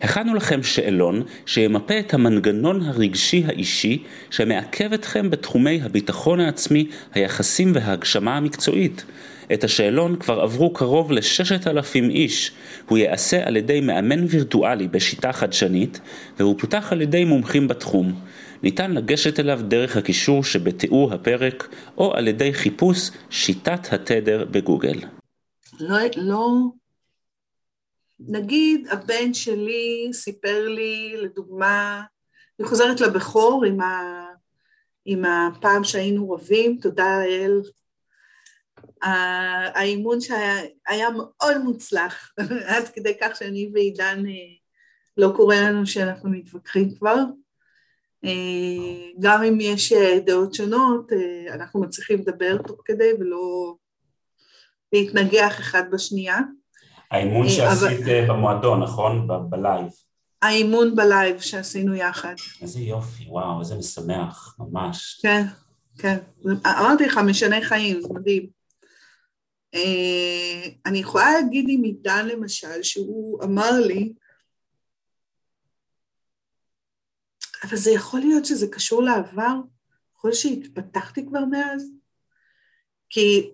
הכנו 0.00 0.34
לכם 0.34 0.62
שאלון 0.62 1.22
שימפה 1.46 1.98
את 2.00 2.14
המנגנון 2.14 2.82
הרגשי 2.82 3.44
האישי 3.46 4.02
שמעכב 4.30 4.92
אתכם 4.92 5.30
בתחומי 5.30 5.82
הביטחון 5.82 6.40
העצמי, 6.40 6.90
היחסים 7.12 7.72
וההגשמה 7.74 8.36
המקצועית. 8.36 9.04
את 9.52 9.64
השאלון 9.64 10.16
כבר 10.16 10.40
עברו 10.40 10.72
קרוב 10.72 11.12
לששת 11.12 11.66
אלפים 11.66 12.10
איש. 12.10 12.52
הוא 12.88 12.98
ייעשה 12.98 13.46
על 13.46 13.56
ידי 13.56 13.80
מאמן 13.80 14.24
וירטואלי 14.28 14.88
בשיטה 14.88 15.32
חדשנית, 15.32 16.00
והוא 16.38 16.58
פותח 16.58 16.92
על 16.92 17.02
ידי 17.02 17.24
מומחים 17.24 17.68
בתחום. 17.68 18.12
ניתן 18.62 18.92
לגשת 18.92 19.40
אליו 19.40 19.60
דרך 19.68 19.96
הקישור 19.96 20.44
שבתיאור 20.44 21.12
הפרק, 21.12 21.68
או 21.98 22.14
על 22.14 22.28
ידי 22.28 22.54
חיפוש 22.54 23.10
שיטת 23.30 23.92
התדר 23.92 24.44
בגוגל. 24.50 24.98
לא, 25.80 25.96
לא, 26.16 26.48
נגיד 28.20 28.88
הבן 28.90 29.34
שלי 29.34 30.08
סיפר 30.12 30.68
לי, 30.68 31.14
לדוגמה, 31.22 32.02
אני 32.58 32.68
חוזרת 32.68 33.00
לבכור 33.00 33.64
עם, 33.64 33.80
ה, 33.80 34.24
עם 35.04 35.24
הפעם 35.24 35.84
שהיינו 35.84 36.30
רבים, 36.30 36.78
תודה 36.82 37.18
לאל, 37.18 37.60
האימון 39.04 40.20
שהיה 40.20 41.08
מאוד 41.16 41.58
מוצלח, 41.64 42.32
עד 42.68 42.88
כדי 42.88 43.12
כך 43.20 43.36
שאני 43.36 43.70
ועידן 43.74 44.26
אה, 44.26 44.32
לא 45.16 45.32
קורה 45.36 45.60
לנו 45.60 45.86
שאנחנו 45.86 46.30
מתווכחים 46.30 46.94
כבר. 46.94 47.16
אה, 48.24 48.30
גם 49.20 49.42
אם 49.42 49.60
יש 49.60 49.92
אה, 49.92 50.18
דעות 50.26 50.54
שונות, 50.54 51.12
אנחנו 51.54 51.80
מצליחים 51.80 52.18
לדבר 52.18 52.58
תוך 52.58 52.80
כדי 52.84 53.10
ולא 53.20 53.74
להתנגח 54.92 55.60
אחד 55.60 55.82
בשנייה. 55.92 56.38
האימון 57.10 57.48
שעשית 57.48 58.00
אבל... 58.00 58.28
במועדון, 58.28 58.82
נכון? 58.82 59.28
בלייב. 59.50 59.86
האימון 60.42 60.96
בלייב 60.96 61.40
שעשינו 61.40 61.94
יחד. 61.94 62.34
איזה 62.62 62.80
יופי, 62.80 63.24
וואו, 63.28 63.60
איזה 63.60 63.74
משמח, 63.74 64.56
ממש. 64.58 65.20
כן, 65.22 65.44
כן. 65.98 66.18
אמרתי 66.66 67.06
לך, 67.06 67.18
משנה 67.18 67.60
חיים, 67.62 68.00
זה 68.00 68.08
מדהים. 68.14 68.63
אני 70.86 70.98
יכולה 70.98 71.32
להגיד 71.32 71.64
עם 71.68 71.82
עידן 71.82 72.26
למשל, 72.28 72.82
שהוא 72.82 73.44
אמר 73.44 73.70
לי, 73.86 74.14
אבל 77.64 77.76
זה 77.76 77.90
יכול 77.90 78.20
להיות 78.20 78.44
שזה 78.44 78.66
קשור 78.72 79.02
לעבר, 79.02 79.54
יכול 80.16 80.30
להיות 80.30 80.40
שהתפתחתי 80.40 81.26
כבר 81.26 81.44
מאז, 81.44 81.90
כי 83.10 83.52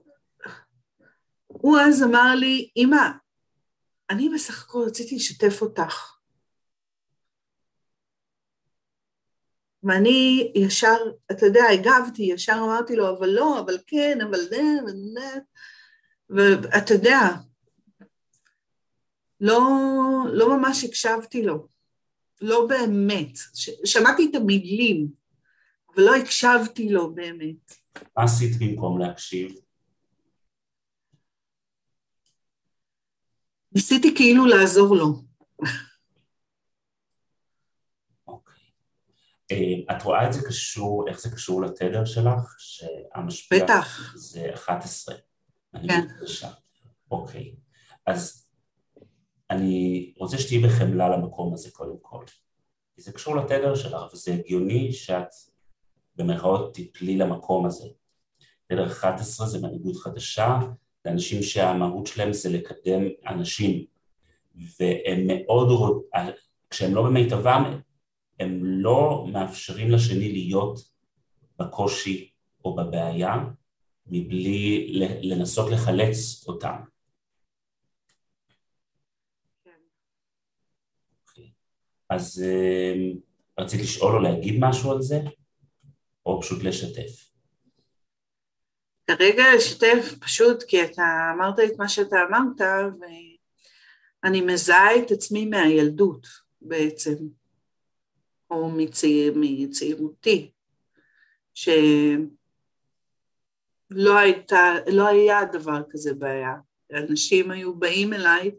הוא 1.46 1.78
אז 1.78 2.02
אמר 2.02 2.34
לי, 2.34 2.70
אמא, 2.76 3.08
אני 4.10 4.28
בסך 4.34 4.64
הכל 4.64 4.82
רציתי 4.86 5.16
לשתף 5.16 5.62
אותך. 5.62 6.16
ואני 9.82 10.52
ישר, 10.54 10.96
אתה 11.30 11.46
יודע, 11.46 11.64
הגבתי, 11.72 12.22
ישר 12.22 12.56
אמרתי 12.64 12.96
לו, 12.96 13.18
אבל 13.18 13.28
לא, 13.28 13.60
אבל 13.60 13.78
כן, 13.86 14.18
אבל 14.28 14.38
זה, 14.38 14.62
ואתה 16.30 16.94
יודע, 16.94 17.18
לא, 19.40 19.60
לא 20.32 20.58
ממש 20.58 20.84
הקשבתי 20.84 21.42
לו. 21.42 21.68
לא 22.40 22.66
באמת. 22.68 23.38
שמעתי 23.84 24.28
את 24.30 24.34
המילים, 24.34 25.08
אבל 25.88 26.02
לא 26.02 26.16
הקשבתי 26.16 26.88
לו 26.88 27.14
באמת. 27.14 27.74
מה 28.16 28.24
עשית 28.24 28.58
במקום 28.58 28.98
להקשיב? 28.98 29.54
ניסיתי 33.72 34.14
כאילו 34.16 34.46
לעזור 34.46 34.96
לו. 34.96 35.22
אוקיי. 38.26 38.62
אה, 39.50 39.96
את 39.96 40.02
רואה 40.02 40.28
את 40.28 40.32
זה 40.32 40.40
קשור, 40.48 41.08
איך 41.08 41.20
זה 41.20 41.30
קשור 41.30 41.62
לתדר 41.62 42.04
שלך? 42.04 42.56
שהמשפיע... 42.58 43.64
בטח. 43.64 44.16
זה 44.16 44.54
11. 44.54 45.14
כן. 45.72 46.06
אוקיי. 47.10 47.54
אז 48.06 48.48
אני 49.50 50.14
רוצה 50.16 50.38
שתהיי 50.38 50.58
בחמלה 50.58 51.08
למקום 51.08 51.54
הזה 51.54 51.70
קודם 51.70 51.96
כל. 52.02 52.24
כי 52.94 53.02
זה 53.02 53.12
קשור 53.12 53.36
לתדר 53.36 53.74
שלך, 53.74 54.02
וזה 54.12 54.34
הגיוני 54.34 54.92
שאת 54.92 55.28
במרכאות 56.16 56.74
תפלי 56.74 57.16
למקום 57.16 57.66
הזה. 57.66 57.88
תדר 58.66 58.86
11 58.86 59.46
זה 59.46 59.60
מנהיגות 59.60 59.96
חדשה, 59.96 60.58
זה 61.04 61.10
אנשים 61.10 61.42
שהמהות 61.42 62.06
שלהם 62.06 62.32
זה 62.32 62.50
לקדם 62.50 63.02
אנשים, 63.26 63.84
והם 64.54 65.26
מאוד, 65.26 65.68
כשהם 66.70 66.94
לא 66.94 67.02
במיטבם, 67.02 67.80
הם 68.40 68.60
לא 68.64 69.26
מאפשרים 69.32 69.90
לשני 69.90 70.32
להיות 70.32 70.80
בקושי 71.58 72.30
או 72.64 72.76
בבעיה 72.76 73.34
מבלי 74.10 74.92
לנסות 75.22 75.70
לחלץ 75.72 76.44
אותם. 76.48 76.76
כן. 79.64 79.70
אוקיי. 81.28 81.50
אז 82.10 82.44
אה, 82.46 82.94
רצית 83.58 83.80
לשאול 83.80 84.16
או 84.16 84.22
להגיד 84.22 84.54
משהו 84.58 84.92
על 84.92 85.02
זה, 85.02 85.20
או 86.26 86.42
פשוט 86.42 86.62
לשתף? 86.62 87.30
כרגע 89.06 89.44
לשתף 89.56 90.14
פשוט 90.20 90.62
כי 90.62 90.84
אתה 90.84 91.02
אמרת 91.34 91.58
את 91.58 91.78
מה 91.78 91.88
שאתה 91.88 92.16
אמרת 92.28 92.60
ואני 94.22 94.40
מזהה 94.40 94.96
את 94.98 95.10
עצמי 95.10 95.46
מהילדות 95.46 96.26
בעצם, 96.60 97.14
או 98.50 98.70
מצעיר, 98.70 99.34
מצעירותי, 99.36 100.50
שלא 103.92 104.18
הייתה, 104.18 104.74
לא 104.92 105.06
היה 105.06 105.44
דבר 105.44 105.82
כזה 105.90 106.14
בעיה. 106.14 106.54
אנשים 106.92 107.50
היו 107.50 107.74
באים 107.74 108.12
אליי, 108.12 108.50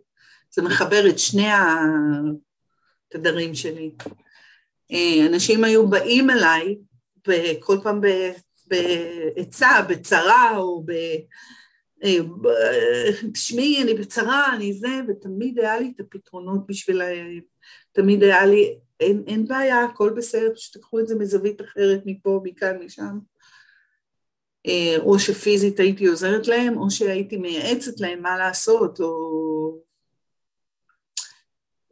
זה 0.51 0.61
מחבר 0.61 1.09
את 1.09 1.19
שני 1.19 1.47
התדרים 3.09 3.55
שלי. 3.55 3.91
אה, 4.91 5.27
אנשים 5.27 5.63
היו 5.63 5.87
באים 5.87 6.29
אליי, 6.29 6.77
כל 7.59 7.77
פעם 7.83 8.01
בעצה, 8.67 9.69
בצרה, 9.89 10.57
או 10.57 10.83
ב... 10.85 10.91
אה, 12.03 12.17
תשמעי, 13.33 13.83
אני 13.83 13.93
בצרה, 13.93 14.55
אני 14.55 14.73
זה, 14.73 14.99
ותמיד 15.07 15.59
היה 15.59 15.79
לי 15.79 15.91
את 15.95 15.99
הפתרונות 15.99 16.67
בשבילם, 16.67 17.39
תמיד 17.91 18.23
היה 18.23 18.45
לי, 18.45 18.77
אין, 18.99 19.23
אין 19.27 19.45
בעיה, 19.45 19.83
הכל 19.83 20.13
בסדר, 20.17 20.53
פשוט 20.55 20.77
תקחו 20.77 20.99
את 20.99 21.07
זה 21.07 21.15
מזווית 21.15 21.61
אחרת, 21.61 22.01
מפה, 22.05 22.41
מכאן, 22.43 22.77
משם. 22.85 23.30
אה, 24.67 24.95
או 24.99 25.19
שפיזית 25.19 25.79
הייתי 25.79 26.05
עוזרת 26.05 26.47
להם, 26.47 26.77
או 26.77 26.91
שהייתי 26.91 27.37
מייעצת 27.37 27.99
להם 27.99 28.21
מה 28.21 28.37
לעשות, 28.37 28.99
או... 28.99 29.91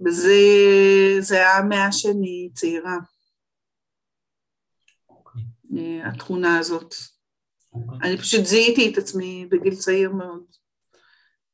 וזה 0.05 0.37
זה 1.19 1.35
היה 1.35 1.61
מאז 1.69 1.97
שאני 1.97 2.49
צעירה. 2.53 2.97
אה, 5.77 6.09
התכונה 6.09 6.57
הזאת. 6.57 6.95
אני 8.03 8.17
פשוט 8.17 8.45
זיהיתי 8.45 8.91
את 8.91 8.97
עצמי 8.97 9.47
בגיל 9.51 9.75
צעיר 9.75 10.11
מאוד 10.11 10.43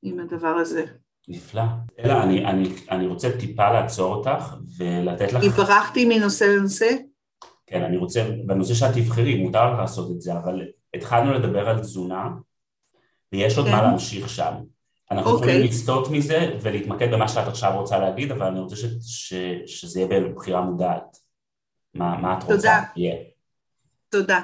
עם 0.04 0.19
הדבר 0.19 0.56
הזה. 0.56 0.86
נפלא. 1.28 1.63
אלא 1.99 2.23
אני, 2.23 2.45
אני, 2.45 2.69
אני 2.91 3.08
רוצה 3.08 3.30
טיפה 3.39 3.73
לעצור 3.73 4.15
אותך 4.15 4.56
ולתת 4.78 5.34
לך... 5.34 5.43
התברכתי 5.43 6.06
מנושא 6.06 6.43
לנושא? 6.43 6.89
כן, 7.67 7.84
אני 7.84 7.97
רוצה, 7.97 8.30
בנושא 8.45 8.73
שאת 8.73 8.93
תבחרי, 8.93 9.36
מותר 9.36 9.73
לך 9.73 9.80
לעשות 9.80 10.12
את 10.12 10.21
זה, 10.21 10.34
אבל 10.34 10.62
התחלנו 10.95 11.34
לדבר 11.34 11.69
על 11.69 11.79
תזונה, 11.79 12.29
ויש 13.31 13.58
עוד 13.58 13.65
כן. 13.65 13.71
מה 13.71 13.81
להמשיך 13.81 14.29
שם. 14.29 14.53
אנחנו 15.12 15.31
okay. 15.31 15.36
יכולים 15.36 15.55
אוקיי. 15.55 15.69
לסטות 15.69 16.12
מזה 16.12 16.58
ולהתמקד 16.62 17.13
במה 17.13 17.27
שאת 17.27 17.47
עכשיו 17.47 17.79
רוצה 17.79 17.99
להגיד, 17.99 18.31
אבל 18.31 18.45
אני 18.45 18.60
רוצה 18.60 18.75
ש, 18.75 18.86
ש, 19.01 19.34
שזה 19.65 19.99
יהיה 19.99 20.21
בבחירה 20.21 20.62
מודעת. 20.62 21.17
מה, 21.93 22.17
מה 22.17 22.38
את 22.38 22.43
רוצה? 22.43 22.55
תודה. 22.55 22.84
Yeah. 22.95 23.36
תודה. 24.10 24.41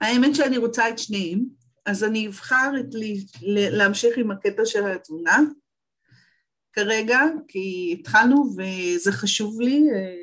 האמת 0.00 0.34
שאני 0.34 0.58
רוצה 0.58 0.88
את 0.88 0.98
שניהם, 0.98 1.44
אז 1.86 2.04
אני 2.04 2.26
אבחר 2.26 2.72
את 2.80 2.94
לי, 2.94 3.24
להמשיך 3.70 4.18
עם 4.18 4.30
הקטע 4.30 4.62
של 4.64 4.86
התזונה 4.86 5.38
כרגע, 6.72 7.20
כי 7.48 7.96
התחלנו 8.00 8.54
וזה 8.56 9.12
חשוב 9.12 9.60
לי. 9.60 9.86
אה, 9.94 10.14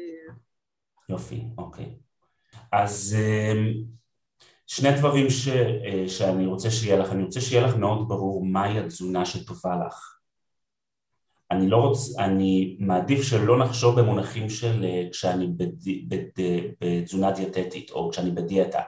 יופי, 1.10 1.44
אוקיי. 1.58 1.96
אז 2.72 3.18
אה, 3.20 3.54
שני 4.74 4.90
דברים 4.98 5.30
ש, 5.30 5.48
אה, 5.48 6.10
שאני 6.10 6.46
רוצה 6.46 6.72
שיהיה 6.72 6.98
לך, 6.98 7.12
אני 7.12 7.24
רוצה 7.24 7.42
שיהיה 7.42 7.68
לך 7.68 7.76
מאוד 7.76 8.08
ברור 8.08 8.46
מהי 8.46 8.80
התזונה 8.80 9.26
שטובה 9.26 9.76
לך. 9.88 10.18
אני 11.52 11.70
לא 11.70 11.78
רוצה, 11.78 12.26
אני 12.26 12.78
מעדיף 12.80 13.24
שלא 13.24 13.66
נחשוב 13.66 14.00
במונחים 14.00 14.50
של 14.50 14.84
אה, 14.84 15.08
כשאני 15.12 15.48
בד, 15.48 15.72
בד, 16.08 16.44
בתזונה 16.82 17.32
דיאטטית 17.32 17.92
או 17.92 18.10
כשאני 18.12 18.32
בדיאטה. 18.32 18.82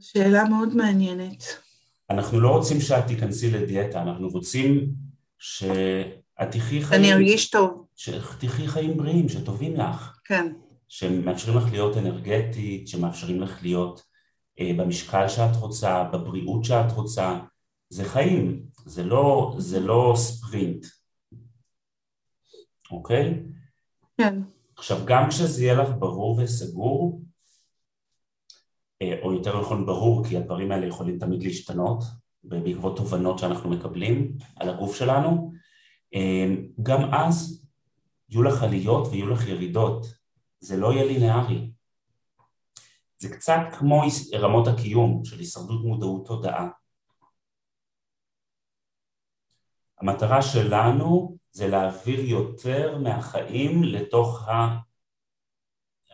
שאלה 0.00 0.44
מאוד 0.44 0.76
מעניינת. 0.76 1.44
אנחנו 2.10 2.40
לא 2.40 2.48
רוצים 2.48 2.80
שאת 2.80 3.06
תיכנסי 3.06 3.50
לדיאטה, 3.50 4.02
אנחנו 4.02 4.28
רוצים 4.28 4.90
שאת 5.38 6.50
תחי 6.50 6.82
חיים... 6.82 7.02
אני 7.02 7.12
ארגיש 7.12 7.50
טוב. 7.50 7.86
שתחי 7.96 8.68
חיים 8.68 8.96
בריאים, 8.96 9.28
שטובים 9.28 9.76
לך. 9.76 10.18
כן. 10.24 10.52
שמאפשרים 10.96 11.56
לך 11.56 11.72
להיות 11.72 11.96
אנרגטית, 11.96 12.88
שמאפשרים 12.88 13.40
לך 13.40 13.62
להיות 13.62 14.02
אה, 14.60 14.70
במשקל 14.78 15.28
שאת 15.28 15.56
רוצה, 15.56 16.04
בבריאות 16.04 16.64
שאת 16.64 16.92
רוצה. 16.92 17.38
זה 17.88 18.04
חיים, 18.04 18.66
זה 18.84 19.04
לא, 19.04 19.54
זה 19.58 19.80
לא 19.80 20.12
ספרינט, 20.16 20.86
אוקיי? 22.90 23.42
כן. 24.18 24.40
עכשיו, 24.76 24.98
גם 25.04 25.28
כשזה 25.28 25.62
יהיה 25.62 25.74
לך 25.74 25.88
ברור 25.98 26.40
וסגור, 26.40 27.22
אה, 29.02 29.18
או 29.22 29.32
יותר 29.32 29.60
נכון 29.60 29.86
ברור, 29.86 30.24
כי 30.28 30.36
הדברים 30.36 30.72
האלה 30.72 30.86
יכולים 30.86 31.18
תמיד 31.18 31.42
להשתנות 31.42 32.04
בעקבות 32.44 32.96
תובנות 32.96 33.38
שאנחנו 33.38 33.70
מקבלים 33.70 34.36
על 34.56 34.68
הגוף 34.68 34.96
שלנו, 34.96 35.52
אה, 36.14 36.54
גם 36.82 37.14
אז 37.14 37.66
יהיו 38.28 38.42
לך 38.42 38.62
עליות 38.62 39.08
ויהיו 39.08 39.28
לך 39.30 39.48
ירידות, 39.48 40.23
זה 40.64 40.76
לא 40.76 40.92
יהיה 40.92 41.04
לינארי. 41.04 41.70
זה 43.18 43.28
קצת 43.36 43.60
כמו 43.78 44.02
רמות 44.34 44.68
הקיום 44.68 45.24
של 45.24 45.38
הישרדות 45.38 45.84
מודעות 45.84 46.26
תודעה. 46.26 46.68
המטרה 50.00 50.42
שלנו 50.42 51.36
זה 51.52 51.68
להעביר 51.68 52.20
יותר 52.20 52.98
מהחיים 52.98 53.82
לתוך 53.82 54.48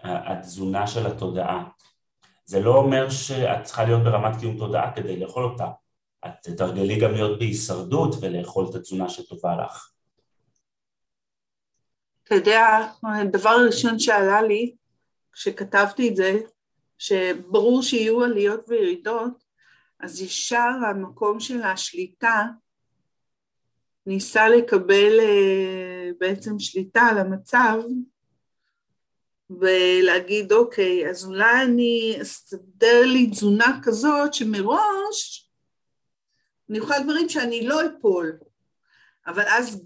התזונה 0.02 0.86
של 0.86 1.06
התודעה. 1.06 1.68
זה 2.44 2.60
לא 2.60 2.74
אומר 2.74 3.10
שאת 3.10 3.64
צריכה 3.64 3.84
להיות 3.84 4.02
ברמת 4.02 4.40
קיום 4.40 4.58
תודעה 4.58 4.94
כדי 4.96 5.20
לאכול 5.20 5.44
אותה. 5.44 5.70
את 6.26 6.32
תתרגלי 6.42 7.00
גם 7.00 7.12
להיות 7.12 7.38
בהישרדות 7.38 8.14
ולאכול 8.20 8.66
את 8.70 8.74
התזונה 8.74 9.08
שטובה 9.08 9.56
לך. 9.56 9.90
אתה 12.31 12.38
יודע, 12.38 12.87
הדבר 13.03 13.51
הראשון 13.51 13.99
שעלה 13.99 14.43
לי 14.43 14.75
כשכתבתי 15.33 16.09
את 16.09 16.16
זה, 16.16 16.38
שברור 16.99 17.83
שיהיו 17.83 18.23
עליות 18.23 18.69
וירידות, 18.69 19.45
אז 20.01 20.23
ישר 20.23 20.71
המקום 20.90 21.40
של 21.40 21.62
השליטה 21.62 22.47
ניסה 24.07 24.49
לקבל 24.49 25.21
אה, 25.21 26.11
בעצם 26.19 26.59
שליטה 26.59 27.01
על 27.01 27.19
המצב 27.19 27.79
ולהגיד 29.51 30.53
אוקיי, 30.53 31.11
אז 31.11 31.25
אולי 31.25 31.62
אני 31.64 32.19
אסתדר 32.23 33.03
לי 33.07 33.31
תזונה 33.31 33.81
כזאת 33.83 34.35
שמראש 34.35 35.51
אני 36.71 36.81
אוכל 36.81 37.03
דברים 37.05 37.29
שאני 37.29 37.66
לא 37.66 37.81
אפול, 37.87 38.38
אבל 39.27 39.45
אז, 39.49 39.85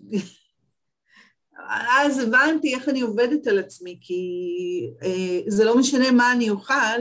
אז 2.01 2.19
הבנתי 2.19 2.75
איך 2.75 2.89
אני 2.89 3.01
עובדת 3.01 3.47
על 3.47 3.59
עצמי, 3.59 3.99
כי 4.01 4.25
אה, 5.03 5.41
זה 5.47 5.65
לא 5.65 5.79
משנה 5.79 6.11
מה 6.11 6.33
אני 6.33 6.51
אוכל, 6.51 7.01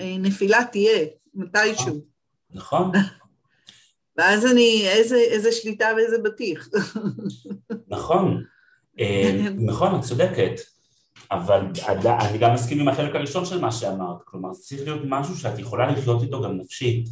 אה, 0.00 0.16
נפילה 0.18 0.64
תהיה, 0.72 1.06
מתישהו. 1.34 2.00
נכון. 2.50 2.92
ואז 4.16 4.46
אני, 4.46 4.88
איזה, 4.88 5.16
איזה 5.16 5.52
שליטה 5.52 5.88
ואיזה 5.96 6.16
בטיח. 6.24 6.68
נכון, 7.88 8.44
אה, 9.00 9.46
נכון, 9.56 9.98
את 9.98 10.04
צודקת, 10.04 10.52
אבל 11.30 11.60
אני 12.30 12.38
גם 12.38 12.54
מסכים 12.54 12.80
עם 12.80 12.88
החלק 12.88 13.14
הראשון 13.14 13.44
של 13.44 13.60
מה 13.60 13.72
שאמרת, 13.72 14.22
כלומר 14.24 14.52
זה 14.52 14.62
צריך 14.62 14.82
להיות 14.82 15.02
משהו 15.04 15.36
שאת 15.36 15.58
יכולה 15.58 15.90
לחיות 15.90 16.22
איתו 16.22 16.42
גם 16.42 16.56
נפשית, 16.56 17.08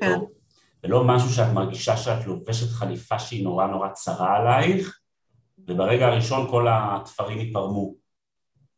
כן. 0.00 0.18
ולא 0.84 1.04
משהו 1.04 1.30
שאת 1.30 1.52
מרגישה 1.52 1.96
שאת 1.96 2.26
לובשת 2.26 2.68
חליפה 2.70 3.18
שהיא 3.18 3.44
נורא 3.44 3.66
נורא 3.66 3.88
צרה 3.88 4.36
עלייך, 4.36 5.00
וברגע 5.68 6.06
הראשון 6.06 6.50
כל 6.50 6.66
התפרים 6.70 7.38
ייפרמו. 7.38 7.94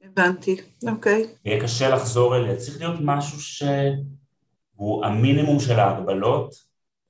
הבנתי, 0.02 0.56
אוקיי. 0.88 1.26
יהיה 1.44 1.62
קשה 1.62 1.88
לחזור 1.88 2.36
אליה, 2.36 2.56
צריך 2.56 2.80
להיות 2.80 3.00
משהו 3.00 3.40
שהוא 3.40 5.04
המינימום 5.04 5.60
של 5.60 5.80
ההגבלות, 5.80 6.54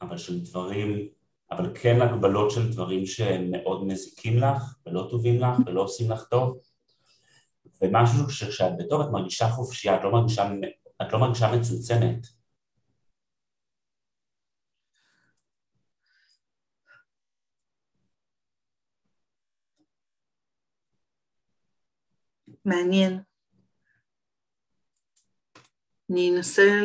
אבל 0.02 0.18
של 0.18 0.40
דברים, 0.40 1.08
אבל 1.50 1.70
כן 1.74 2.02
הגבלות 2.02 2.50
של 2.50 2.72
דברים 2.72 3.06
שהם 3.06 3.50
מאוד 3.50 3.86
מזיקים 3.86 4.38
לך 4.38 4.74
ולא 4.86 5.06
טובים 5.10 5.40
לך 5.40 5.56
ולא 5.66 5.82
עושים 5.82 6.10
לך 6.10 6.24
טוב 6.24 6.58
ומשהו 7.82 8.30
שכשאת 8.30 8.72
בטוב 8.78 9.00
את 9.00 9.10
מרגישה 9.12 9.48
חופשייה, 9.48 9.96
את 9.96 10.04
לא 10.04 10.12
מרגישה, 10.12 10.50
את 11.02 11.12
לא 11.12 11.18
מרגישה 11.18 11.52
מצומצמת 11.52 12.26
מעניין. 22.66 23.20
אני 26.10 26.30
אנסה 26.30 26.80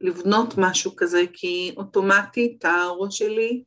לבנות 0.00 0.54
משהו 0.58 0.96
כזה, 0.96 1.22
כי 1.32 1.74
אוטומטית 1.76 2.64
הראש 2.64 3.18
שלי 3.18 3.64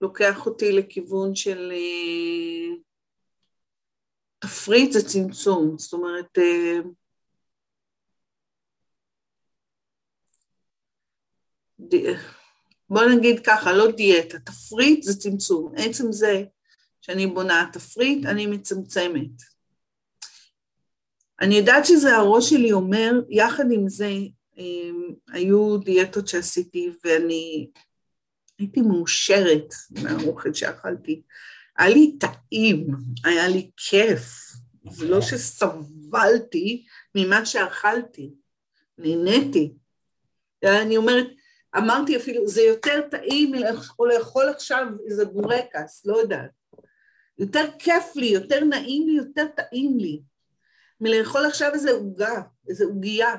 לוקח 0.00 0.46
אותי 0.46 0.72
לכיוון 0.72 1.34
של 1.34 1.72
אה, 1.72 2.76
תפריט 4.38 4.92
זה 4.92 5.08
צמצום, 5.08 5.78
זאת 5.78 5.92
אומרת, 5.92 6.38
אה, 6.38 6.78
בוא 12.88 13.02
נגיד 13.16 13.40
ככה, 13.46 13.72
לא 13.72 13.90
דיאטה, 13.90 14.38
תפריט 14.38 15.02
זה 15.02 15.20
צמצום. 15.20 15.72
עצם 15.76 16.12
זה 16.12 16.44
שאני 17.00 17.26
בונה 17.26 17.70
תפריט, 17.72 18.26
אני 18.26 18.46
מצמצמת. 18.46 19.53
אני 21.40 21.54
יודעת 21.54 21.86
שזה 21.86 22.16
הראש 22.16 22.50
שלי 22.50 22.72
אומר, 22.72 23.12
יחד 23.28 23.64
עם 23.72 23.88
זה, 23.88 24.10
אמ, 24.58 25.14
היו 25.32 25.78
דיאטות 25.78 26.28
שעשיתי 26.28 26.92
ואני 27.04 27.68
הייתי 28.58 28.80
מאושרת 28.80 29.74
מהאוכל 30.02 30.54
שאכלתי. 30.54 31.22
היה 31.78 31.94
לי 31.94 32.16
טעים, 32.18 32.86
היה 33.24 33.48
לי 33.48 33.70
כיף, 33.76 34.22
זה 34.90 35.08
לא 35.08 35.20
שסבלתי 35.20 36.84
ממה 37.14 37.46
שאכלתי, 37.46 38.30
נהניתי. 38.98 39.74
אני 40.64 40.96
אומרת, 40.96 41.26
אמרתי 41.76 42.16
אפילו, 42.16 42.48
זה 42.48 42.62
יותר 42.62 43.00
טעים 43.10 43.52
מלאכול 43.52 44.48
עכשיו 44.48 44.86
איזה 45.06 45.24
בורקס, 45.24 46.06
לא 46.06 46.16
יודעת. 46.16 46.50
יותר 47.38 47.64
כיף 47.78 48.16
לי, 48.16 48.26
יותר 48.26 48.64
נעים 48.64 49.08
לי, 49.08 49.16
יותר 49.16 49.46
טעים 49.56 49.98
לי, 49.98 50.20
מלאכול 51.00 51.46
עכשיו 51.46 51.70
איזה 51.74 51.90
עוגה, 51.90 52.42
איזה 52.68 52.84
עוגייה. 52.84 53.34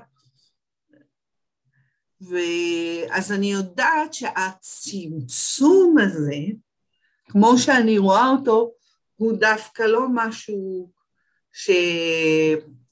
ואז 2.21 3.31
אני 3.31 3.51
יודעת 3.51 4.13
שהצמצום 4.13 5.95
הזה, 5.97 6.37
כמו 7.29 7.57
שאני 7.57 7.97
רואה 7.97 8.29
אותו, 8.29 8.71
הוא 9.15 9.33
דווקא 9.39 9.83
לא 9.83 10.07
משהו 10.13 10.91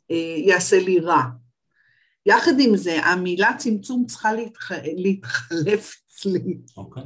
שיעשה 0.09 0.80
לי 0.80 0.99
רע. 0.99 1.24
יחד 2.26 2.59
עם 2.59 2.78
זה, 2.78 2.99
המילה 2.99 3.51
צמצום 3.57 4.05
צריכה 4.05 4.34
להתח... 4.34 4.72
להתחלף 4.72 5.95
אצלי. 6.07 6.57
אוקיי. 6.78 7.03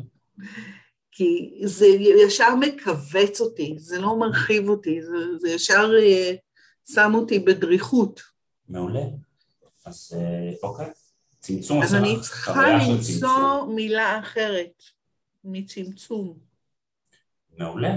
כי 1.12 1.62
זה 1.64 1.86
ישר 2.26 2.56
מכווץ 2.56 3.42
אותי, 3.42 3.76
זה 3.78 4.00
לא 4.00 4.20
מרחיב 4.20 4.70
אותי, 4.70 5.02
זה, 5.02 5.38
זה 5.40 5.50
ישר 5.50 5.92
אה, 6.02 6.34
שם 6.92 7.12
אותי 7.16 7.40
בדריכות. 7.40 8.22
מעולה. 8.70 9.04
אז 9.86 10.12
אה, 10.18 10.54
אוקיי. 10.64 10.90
צמצום 11.40 11.84
אז 11.84 11.96
אני 11.96 12.16
צריכה 12.22 12.78
למצוא 12.90 13.66
מילה 13.66 14.20
אחרת 14.20 14.84
מצמצום. 15.44 16.38
מעולה. 17.58 17.94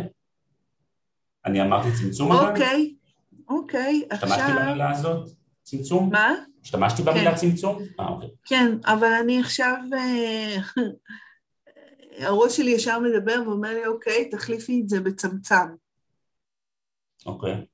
אני 1.44 1.62
אמרתי 1.62 1.88
צמצום 2.00 2.32
אוקיי, 2.32 2.94
אוקיי, 3.48 4.02
עכשיו... 4.10 4.28
השתמשתי 4.28 4.52
במילה 4.62 4.90
הזאת? 4.90 5.28
צמצום? 5.62 6.10
מה? 6.12 6.34
השתמשתי 6.62 7.02
במילה 7.02 7.30
כן. 7.30 7.36
צמצום? 7.36 7.82
אה, 8.00 8.08
אוקיי. 8.08 8.28
כן, 8.44 8.70
אבל 8.84 9.12
אני 9.22 9.40
עכשיו... 9.40 9.76
אה, 9.96 10.56
הראש 12.26 12.56
שלי 12.56 12.70
ישר 12.70 12.98
מדבר 12.98 13.42
ואומר 13.46 13.74
לי, 13.74 13.86
אוקיי, 13.86 14.30
תחליפי 14.30 14.80
את 14.84 14.88
זה 14.88 15.00
בצמצם. 15.00 15.74
אוקיי. 17.26 17.66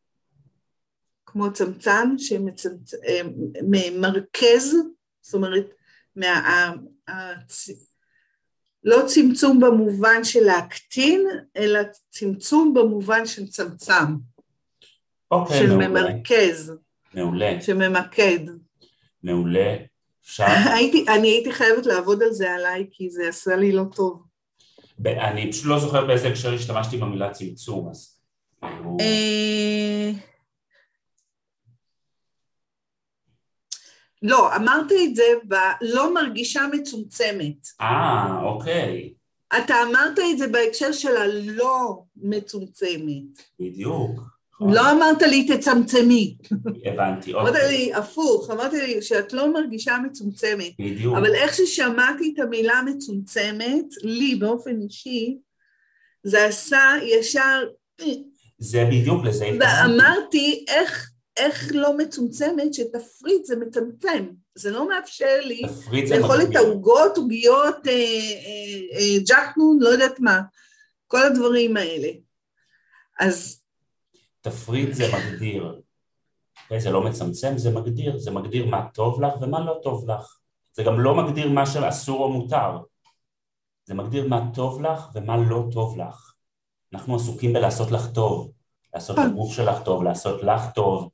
כמו 1.37 1.53
צמצם 1.53 2.15
שמרכז, 2.19 2.75
אה, 4.75 4.81
זאת 5.21 5.35
אומרת, 5.35 5.67
מה, 6.17 6.73
הצ... 7.09 7.69
לא 8.85 9.03
צמצום 9.07 9.61
במובן 9.61 10.25
של 10.25 10.41
להקטין, 10.41 11.27
אלא 11.57 11.81
צמצום 12.11 12.75
במובן 12.75 13.27
של 13.27 13.47
צמצם. 13.47 14.17
אוקיי, 15.31 15.59
של 15.59 15.67
מעולה. 15.67 15.89
ממרכז. 15.89 16.73
מעולה. 17.15 17.61
שממקד. 17.61 18.39
מעולה. 19.23 19.77
הייתי, 20.75 21.05
אני 21.09 21.29
הייתי 21.29 21.53
חייבת 21.53 21.87
לעבוד 21.87 22.23
על 22.23 22.33
זה 22.33 22.55
עליי, 22.55 22.87
כי 22.93 23.11
זה 23.11 23.29
עשה 23.29 23.57
לי 23.57 23.73
לא 23.73 23.85
טוב. 23.95 24.23
אני 25.07 25.53
פשוט 25.53 25.67
לא 25.67 25.79
זוכר 25.79 26.07
באיזה 26.07 26.29
הקשר 26.29 26.55
השתמשתי 26.55 26.97
במילה 26.97 27.31
צמצום, 27.31 27.89
אז... 27.91 28.19
לא, 34.27 34.57
אמרתי 34.57 35.07
את 35.07 35.17
זה 35.17 35.25
בלא 35.45 36.15
מרגישה 36.15 36.63
מצומצמת. 36.73 37.67
אה, 37.81 38.43
אוקיי. 38.43 39.13
אתה 39.59 39.75
אמרת 39.83 40.19
את 40.33 40.39
זה 40.39 40.49
בהקשר 40.49 40.93
של 40.93 41.17
הלא 41.17 42.03
מצומצמת. 42.17 43.43
בדיוק. 43.61 44.21
לא 44.61 44.93
אמרת 44.93 45.23
לי 45.23 45.47
תצמצמי. 45.47 46.37
הבנתי, 46.85 47.35
אוקיי. 47.35 47.51
אמרת 47.51 47.63
לי 47.69 47.95
הפוך, 47.95 48.51
אמרת 48.51 48.73
לי 48.73 49.03
שאת 49.03 49.33
לא 49.33 49.53
מרגישה 49.53 49.97
מצומצמת. 50.07 50.73
בדיוק. 50.79 51.17
אבל 51.17 51.35
איך 51.35 51.55
ששמעתי 51.55 52.35
את 52.35 52.45
המילה 52.45 52.83
מצומצמת, 52.87 53.85
לי 54.03 54.35
באופן 54.35 54.81
אישי, 54.81 55.37
זה 56.23 56.47
עשה 56.47 56.93
ישר... 57.03 57.65
זה 58.59 58.85
בדיוק 58.91 59.25
לזה 59.25 59.51
ואמרתי, 59.61 60.65
איך, 60.69 61.11
איך 61.37 61.71
לא 61.75 61.97
מצומצמת 61.97 62.75
שתפריט 62.75 63.45
זה 63.45 63.57
מצמצם. 63.57 64.27
זה 64.55 64.71
לא 64.71 64.89
מאפשר 64.89 65.41
לי 65.43 65.63
לאכול 66.11 66.43
את 66.43 66.57
העוגות, 66.57 67.17
עוגיות, 67.17 67.87
אה, 67.87 67.93
אה, 67.93 68.99
אה, 68.99 69.19
ג'חנון, 69.29 69.79
לא 69.81 69.89
יודעת 69.89 70.21
מה, 70.21 70.41
כל 71.07 71.23
הדברים 71.23 71.77
האלה. 71.77 72.09
אז 73.21 73.63
תפריט 74.41 74.95
זה 74.95 75.05
מגדיר. 75.17 75.81
זה 76.79 76.91
לא 76.91 77.05
מצמצם, 77.05 77.59
זה 77.59 77.71
מגדיר. 77.71 78.19
זה 78.19 78.31
מגדיר 78.31 78.67
מה 78.67 78.87
טוב 78.95 79.23
לך 79.23 79.33
ומה 79.43 79.65
לא 79.65 79.81
טוב 79.83 80.11
לך. 80.11 80.39
זה 80.73 80.83
גם 80.83 81.01
לא 81.01 81.15
מגדיר 81.15 81.49
מה 81.49 81.67
שאסור 81.67 82.25
או 82.25 82.33
מותר. 82.33 82.79
זה 83.85 83.95
מגדיר 83.95 84.29
מה 84.29 84.51
טוב 84.55 84.83
לך 84.83 85.09
ומה 85.15 85.37
לא 85.37 85.65
טוב 85.73 85.99
לך. 85.99 86.33
אנחנו 86.93 87.17
עסוקים 87.17 87.53
בלעשות 87.53 87.91
לך 87.91 88.07
טוב, 88.15 88.53
לעשות 88.95 89.19
לגוף 89.19 89.53
שלך 89.53 89.83
טוב, 89.83 90.03
לעשות 90.03 90.43
לך 90.43 90.63
טוב, 90.75 91.11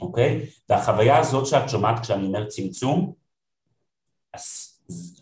אוקיי? 0.00 0.46
והחוויה 0.68 1.18
הזאת 1.18 1.46
שאת 1.46 1.68
שומעת 1.68 2.00
כשאני 2.00 2.26
אומר 2.26 2.48
צמצום, 2.48 3.12
אז 4.34 4.74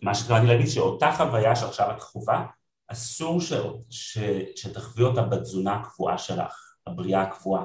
מה 0.03 0.15
שקראתי 0.15 0.47
להגיד 0.47 0.67
שאותה 0.67 1.13
חוויה 1.17 1.57
שעכשיו 1.57 1.91
את 1.91 2.01
חווה, 2.01 2.47
אסור 2.89 3.41
ש, 3.41 3.53
ש, 3.91 4.19
שתחווי 4.57 5.05
אותה 5.05 5.23
בתזונה 5.23 5.75
הקבועה 5.75 6.19
שלך, 6.19 6.75
הבריאה 6.87 7.23
הקבועה. 7.23 7.65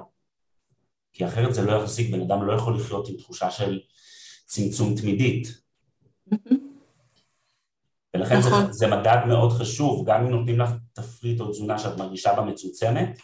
כי 1.14 1.26
אחרת 1.26 1.54
זה 1.54 1.62
לא 1.62 1.72
יחזיק, 1.72 2.12
בן 2.12 2.22
אדם 2.22 2.44
לא 2.44 2.54
יכול 2.54 2.76
לחיות 2.76 3.10
עם 3.10 3.18
תחושה 3.18 3.52
של 3.52 3.80
צמצום 4.46 4.96
תמידית. 4.96 5.62
ולכן 8.14 8.42
זה, 8.42 8.50
נכון. 8.50 8.74
זה 8.74 8.88
מדד 8.88 9.18
מאוד 9.28 9.52
חשוב, 9.52 10.10
גם 10.10 10.26
אם 10.26 10.32
נותנים 10.32 10.60
לך 10.60 10.70
תפריט 10.94 11.40
או 11.40 11.52
תזונה 11.52 11.80
שאת 11.80 11.98
מרגישה 11.98 12.34
בה 12.34 12.42
מצומצמת, 12.42 13.20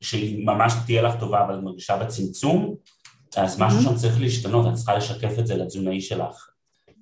שהיא 0.00 0.46
ממש 0.46 0.72
תהיה 0.86 1.02
לך 1.02 1.20
טובה 1.20 1.44
אבל 1.44 1.60
מרגישה 1.60 1.96
בצמצום, 1.96 2.76
אז 3.36 3.60
משהו 3.60 3.82
שם 3.82 3.94
צריך 3.94 4.20
להשתנות, 4.20 4.66
את 4.68 4.74
צריכה 4.74 4.96
לשקף 4.96 5.38
את 5.38 5.46
זה 5.46 5.56
לתזונאי 5.56 6.00
שלך, 6.00 6.50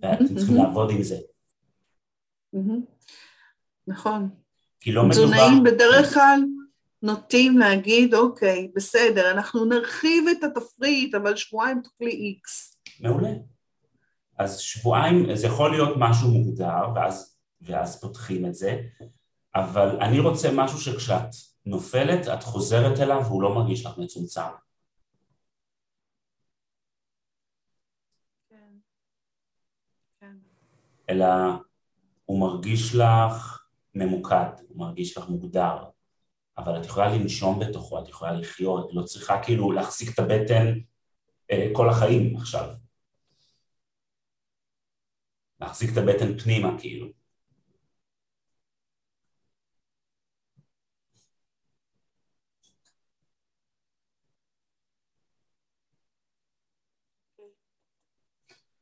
ואתם 0.02 0.36
צריכים 0.36 0.56
לעבוד 0.56 0.90
עם 0.90 1.02
זה. 1.02 1.16
נכון. 3.86 4.28
כי 4.80 4.92
לא 4.92 5.04
מדובר... 5.04 5.26
תזונאים 5.26 5.64
בדרך 5.64 6.14
כלל 6.14 6.40
נוטים 7.02 7.58
להגיד, 7.58 8.14
אוקיי, 8.14 8.70
בסדר, 8.74 9.30
אנחנו 9.30 9.64
נרחיב 9.64 10.24
את 10.28 10.44
התפריט, 10.44 11.14
אבל 11.14 11.36
שבועיים 11.36 11.80
תאכלי 11.82 12.10
איקס. 12.10 12.76
מעולה. 13.00 13.30
אז 14.38 14.58
שבועיים, 14.58 15.36
זה 15.36 15.46
יכול 15.46 15.70
להיות 15.70 15.94
משהו 15.98 16.28
מוגדר, 16.28 16.94
ואז, 16.94 17.36
ואז 17.60 18.00
פותחים 18.00 18.46
את 18.46 18.54
זה, 18.54 18.80
אבל 19.54 19.96
אני 20.00 20.20
רוצה 20.20 20.48
משהו 20.54 20.78
שכשאת 20.78 21.34
נופלת, 21.66 22.28
את 22.28 22.42
חוזרת 22.42 23.00
אליו 23.00 23.22
והוא 23.24 23.42
לא 23.42 23.54
מרגיש 23.54 23.86
לך 23.86 23.98
מצומצם. 23.98 24.40
כן. 28.50 28.74
כן. 30.20 30.36
אלא 31.10 31.26
הוא 32.24 32.40
מרגיש 32.40 32.94
לך 32.94 33.62
ממוקד, 33.94 34.50
הוא 34.68 34.78
מרגיש 34.78 35.18
לך 35.18 35.28
מוגדר, 35.28 35.84
אבל 36.58 36.80
את 36.80 36.86
יכולה 36.86 37.08
לנשום 37.08 37.60
בתוכו, 37.60 37.98
את 38.02 38.08
יכולה 38.08 38.32
לחיות, 38.32 38.90
לא 38.92 39.02
צריכה 39.02 39.42
כאילו 39.42 39.72
להחזיק 39.72 40.14
את 40.14 40.18
הבטן 40.18 40.66
אה, 41.50 41.70
כל 41.72 41.88
החיים 41.88 42.36
עכשיו. 42.36 42.74
להחזיק 45.60 45.90
את 45.92 45.96
הבטן 45.96 46.38
פנימה 46.38 46.78
כאילו. 46.78 47.17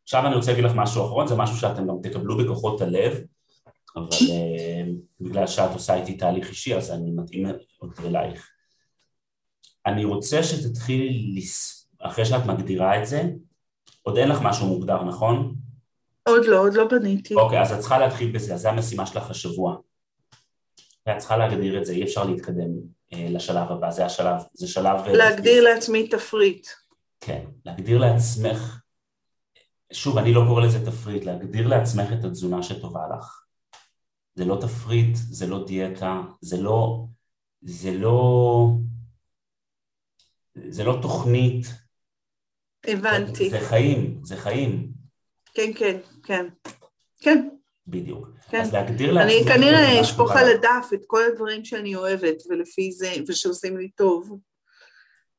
עכשיו 0.07 0.27
אני 0.27 0.35
רוצה 0.35 0.51
להגיד 0.51 0.65
לך 0.65 0.73
משהו 0.75 1.05
אחרון, 1.05 1.27
זה 1.27 1.35
משהו 1.35 1.57
שאתם 1.57 1.87
גם 1.87 1.97
תקבלו 2.03 2.37
בכוחות 2.37 2.81
הלב, 2.81 3.21
אבל 3.97 4.09
uh, 4.09 5.21
בגלל 5.21 5.47
שאת 5.47 5.71
עושה 5.73 5.95
איתי 5.95 6.17
תהליך 6.17 6.49
אישי, 6.49 6.77
אז 6.77 6.91
אני 6.91 7.11
מתאים 7.11 7.47
אותי 7.83 8.03
אלייך. 8.03 8.51
אני 9.87 10.05
רוצה 10.05 10.43
שתתחילי, 10.43 11.35
לס... 11.37 11.89
אחרי 11.99 12.25
שאת 12.25 12.47
מגדירה 12.47 13.03
את 13.03 13.07
זה, 13.07 13.23
עוד 14.03 14.19
אין 14.19 14.29
לך 14.29 14.39
משהו 14.43 14.67
מוגדר, 14.67 15.03
נכון? 15.03 15.55
עוד 16.29 16.45
לא, 16.45 16.61
עוד 16.61 16.75
לא 16.75 16.89
בניתי. 16.89 17.35
אוקיי, 17.35 17.61
אז 17.61 17.73
את 17.73 17.79
צריכה 17.79 17.99
להתחיל 17.99 18.33
בזה, 18.33 18.55
אז 18.55 18.61
זו 18.61 18.69
המשימה 18.69 19.07
שלך 19.07 19.31
השבוע. 19.31 19.77
את 21.11 21.19
צריכה 21.19 21.37
להגדיר 21.37 21.79
את 21.79 21.85
זה, 21.85 21.93
אי 21.93 22.03
אפשר 22.03 22.25
להתקדם 22.25 22.71
אה, 23.13 23.27
לשלב 23.31 23.73
הבא, 23.73 23.91
זה 23.91 24.07
השלב, 24.07 24.37
זה 24.55 24.69
שלב... 24.69 25.01
אה, 25.07 25.13
להגדיר 25.13 25.65
לעצמי 25.65 26.09
תפריט. 26.09 26.67
כן, 27.21 27.45
להגדיר 27.65 27.99
לעצמך, 27.99 28.81
שוב, 29.93 30.19
אני 30.19 30.33
לא 30.33 30.45
קורא 30.49 30.67
לזה 30.67 30.87
תפריט, 30.87 31.25
להגדיר 31.25 31.69
לעצמך 31.69 32.13
את 32.21 32.25
התזונה 32.25 32.63
שטובה 32.63 33.01
לך. 33.19 33.43
זה 34.35 34.45
לא 34.45 34.59
תפריט, 34.61 35.17
זה 35.17 35.47
לא 35.47 35.65
דיאטה, 35.67 36.23
זה 36.41 36.57
לא... 36.57 37.07
זה 37.63 37.93
לא... 37.93 38.69
זה 40.69 40.85
לא 40.85 40.99
תוכנית. 41.03 41.67
הבנתי. 42.87 43.51
זה 43.51 43.61
חיים, 43.61 44.21
זה 44.25 44.37
חיים. 44.37 44.93
כן, 45.55 45.71
כן, 45.77 45.99
כן. 46.23 46.47
כן. 47.19 47.49
בדיוק. 47.87 48.29
כן. 48.51 48.61
אז 48.61 48.73
להגדיר 48.73 49.13
לעצמך... 49.13 49.33
אני 49.33 49.55
כנראה 49.55 50.01
אשפוך 50.01 50.31
על 50.31 50.49
הדף 50.49 50.89
את 50.95 51.01
כל 51.07 51.23
הדברים 51.33 51.65
שאני 51.65 51.97
אוהבת, 51.97 52.43
ולפי 52.51 52.93
זה, 52.93 53.13
ושעושים 53.29 53.77
לי 53.77 53.91
טוב, 53.91 54.39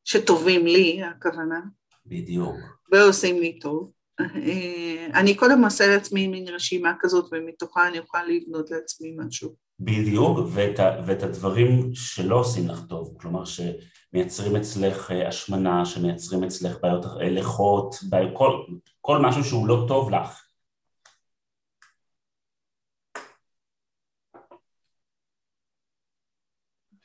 שטובים 0.03 0.65
לי, 0.65 1.03
הכוונה. 1.03 1.61
בדיוק. 2.05 2.55
ועושים 2.91 3.39
לי 3.39 3.59
טוב. 3.59 3.91
אה, 4.19 5.07
אני 5.13 5.35
קודם 5.35 5.63
אעשה 5.63 5.87
לעצמי 5.87 6.27
מין 6.27 6.47
רשימה 6.47 6.93
כזאת, 6.99 7.25
ומתוכה 7.31 7.87
אני 7.87 7.99
אוכל 7.99 8.23
לבנות 8.23 8.71
לעצמי 8.71 9.15
משהו. 9.17 9.55
בדיוק, 9.79 10.37
ואת, 10.53 10.79
ואת 11.05 11.23
הדברים 11.23 11.89
שלא 11.93 12.39
עושים 12.39 12.67
לך 12.67 12.79
טוב, 12.89 13.13
כלומר 13.19 13.43
שמייצרים 13.45 14.55
אצלך 14.55 15.11
אה, 15.11 15.27
השמנה, 15.27 15.85
שמייצרים 15.85 16.43
אצלך 16.43 16.77
בעיות 16.81 17.05
אה, 17.05 17.29
לחות, 17.29 17.95
כל, 18.33 18.63
כל 19.01 19.17
משהו 19.21 19.43
שהוא 19.43 19.67
לא 19.67 19.85
טוב 19.87 20.09
לך. 20.09 20.43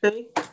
Okay. 0.04 0.51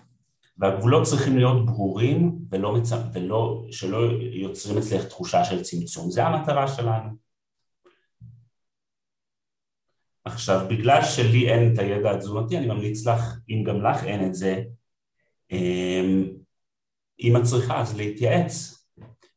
והגבולות 0.59 1.07
צריכים 1.07 1.37
להיות 1.37 1.65
ברורים 1.65 2.39
ולא, 2.51 2.73
מצ... 2.73 2.91
ולא 3.13 3.65
שלא 3.71 3.97
יוצרים 4.31 4.77
אצלך 4.77 5.05
תחושה 5.05 5.45
של 5.45 5.63
צמצום, 5.63 6.11
זה 6.11 6.25
המטרה 6.25 6.67
שלנו. 6.67 7.09
עכשיו, 10.25 10.67
בגלל 10.69 11.01
שלי 11.05 11.51
אין 11.51 11.73
את 11.73 11.79
הידע 11.79 12.11
התזונתי, 12.11 12.57
אני 12.57 12.67
ממליץ 12.67 13.07
לך, 13.07 13.37
אם 13.49 13.63
גם 13.63 13.81
לך 13.81 14.03
אין 14.03 14.27
את 14.27 14.35
זה, 14.35 14.63
אמ, 15.51 16.25
אם 17.19 17.37
את 17.37 17.43
צריכה 17.43 17.81
אז 17.81 17.97
להתייעץ, 17.97 18.85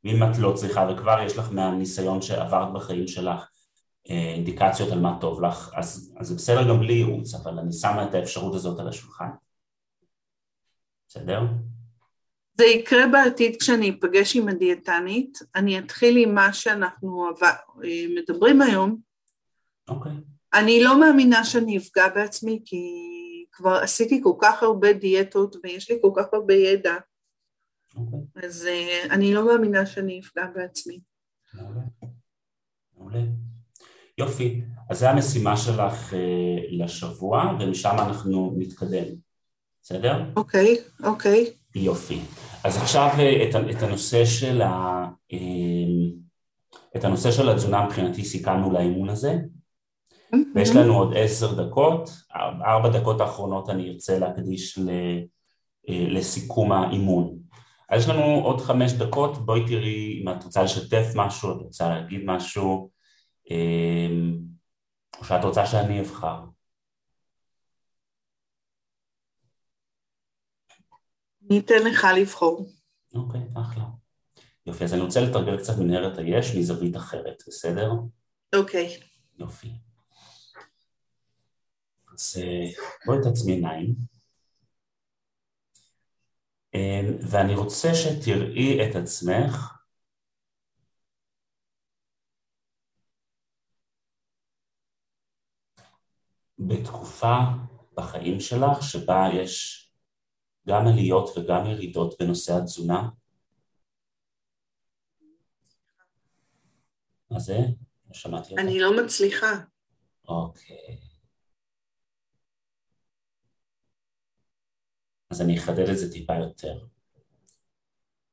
ואם 0.05 0.23
את 0.23 0.39
לא 0.39 0.53
צריכה 0.53 0.87
וכבר 0.93 1.19
יש 1.27 1.39
לך 1.39 1.53
מהניסיון 1.53 2.23
שעברת 2.23 2.73
בחיים 2.73 3.09
שלך 3.09 3.49
אה, 4.11 4.33
אינדיקציות 4.35 4.93
על 4.93 5.01
מה 5.01 5.19
טוב 5.21 5.43
לך, 5.43 5.71
אז, 5.75 6.15
אז 6.17 6.29
זה 6.29 6.35
בסדר 6.35 6.69
גם 6.69 6.79
בלי 6.79 6.93
ייעוץ, 6.93 7.35
אבל 7.35 7.59
אני 7.59 7.73
שמה 7.73 8.05
את 8.05 8.15
האפשרות 8.15 8.55
הזאת 8.55 8.81
על 8.81 8.89
השולחן. 8.89 9.29
בסדר? 11.13 11.41
זה 12.59 12.65
יקרה 12.65 13.07
בעתיד 13.13 13.57
כשאני 13.61 13.91
אפגש 13.91 14.37
עם 14.37 14.49
הדיאטנית, 14.49 15.39
אני 15.55 15.79
אתחיל 15.79 16.17
עם 16.17 16.35
מה 16.35 16.53
שאנחנו 16.53 17.25
מדברים 18.15 18.63
היום. 18.63 18.97
אוקיי. 19.89 20.13
אני 20.55 20.85
לא 20.85 21.01
מאמינה 21.01 21.45
שאני 21.45 21.79
אפגע 21.79 22.09
בעצמי, 22.09 22.63
כי 22.65 22.85
כבר 23.53 23.75
עשיתי 23.75 24.21
כל 24.23 24.35
כך 24.41 24.63
הרבה 24.63 24.93
דיאטות 24.93 25.57
ויש 25.65 25.91
לי 25.91 25.99
כל 26.03 26.11
כך 26.17 26.25
הרבה 26.33 26.55
ידע, 26.55 26.95
אוקיי. 27.97 28.19
אז 28.45 28.69
uh, 28.69 29.13
אני 29.13 29.35
לא 29.35 29.47
מאמינה 29.47 29.87
שאני 29.87 30.21
אפגע 30.21 30.47
בעצמי. 30.55 31.01
מעולה. 31.55 31.81
מעולה. 32.97 33.23
יופי, 34.19 34.63
אז 34.91 34.99
זו 34.99 35.07
המשימה 35.07 35.57
שלך 35.57 36.13
uh, 36.13 36.17
לשבוע, 36.71 37.57
ומשם 37.61 37.97
אנחנו 37.99 38.55
נתקדם. 38.59 39.32
בסדר? 39.83 40.25
אוקיי, 40.37 40.77
אוקיי. 41.05 41.47
יופי. 41.75 42.21
אז 42.65 42.77
עכשיו 42.77 43.09
אה, 43.19 43.49
את, 43.49 43.77
את 43.77 43.83
הנושא 43.83 44.25
של 44.25 44.63
ה... 44.63 45.07
אה, 45.33 45.39
את 46.97 47.05
הנושא 47.05 47.31
של 47.31 47.49
התזונה 47.49 47.87
מבחינתי 47.87 48.25
סיכמנו 48.25 48.73
לאימון 48.73 49.09
הזה 49.09 49.37
ויש 50.55 50.71
לנו 50.77 50.99
עוד 50.99 51.13
עשר 51.17 51.65
דקות, 51.65 52.11
ארבע 52.67 52.89
דקות 52.89 53.21
האחרונות 53.21 53.71
אני 53.71 53.91
ארצה 53.91 54.19
להקדיש 54.19 54.79
ל, 54.79 54.91
אה, 55.89 56.07
לסיכום 56.09 56.73
האימון. 56.73 57.39
אז 57.89 58.03
יש 58.03 58.09
לנו 58.09 58.23
עוד 58.23 58.61
חמש 58.61 58.93
דקות, 58.93 59.47
בואי 59.47 59.61
תראי 59.67 60.21
אם 60.23 60.29
את 60.29 60.45
רוצה 60.45 60.63
לשתף 60.63 61.07
משהו, 61.15 61.51
את 61.51 61.63
רוצה 61.63 61.89
להגיד 61.89 62.21
משהו, 62.25 62.91
או 65.19 65.25
שאת 65.25 65.45
רוצה 65.45 65.67
שאני 65.67 66.01
אבחר. 66.01 66.41
אני 71.53 71.61
אתן 71.61 71.83
לך 71.85 72.07
לבחור. 72.21 72.67
אוקיי, 73.15 73.41
אחלה. 73.55 73.85
יופי, 74.67 74.85
אז 74.85 74.95
אני 74.95 75.03
רוצה 75.03 75.21
לתרגל 75.21 75.59
קצת 75.59 75.79
מנהרת 75.79 76.19
היש 76.19 76.57
מזווית 76.57 76.97
אחרת, 76.97 77.43
בסדר? 77.49 77.93
אוקיי. 78.55 79.01
יופי. 79.39 79.73
אז 82.15 82.37
אה, 82.37 82.71
בואי 83.07 83.19
תעצמי 83.23 83.53
עיניים. 83.53 83.95
אמ, 86.75 87.17
ואני 87.31 87.55
רוצה 87.55 87.95
שתראי 87.95 88.91
את 88.91 88.97
עצמך 88.97 89.73
בתקופה 96.59 97.39
בחיים 97.97 98.41
שלך 98.41 98.83
שבה 98.83 99.29
יש 99.35 99.82
גם 100.69 100.87
עליות 100.87 101.31
וגם 101.37 101.67
ירידות 101.67 102.15
בנושא 102.21 102.53
התזונה? 102.53 103.09
מה 107.31 107.39
זה? 107.39 107.59
לא 108.09 108.15
שמעתי 108.15 108.51
אותך. 108.51 108.63
אני 108.63 108.81
לא 108.81 109.05
מצליחה. 109.05 109.53
אוקיי. 110.29 111.01
אז 115.31 115.41
אני 115.41 115.59
אחדד 115.59 115.89
את 115.89 115.99
זה 115.99 116.13
טיפה 116.13 116.35
יותר. 116.35 116.73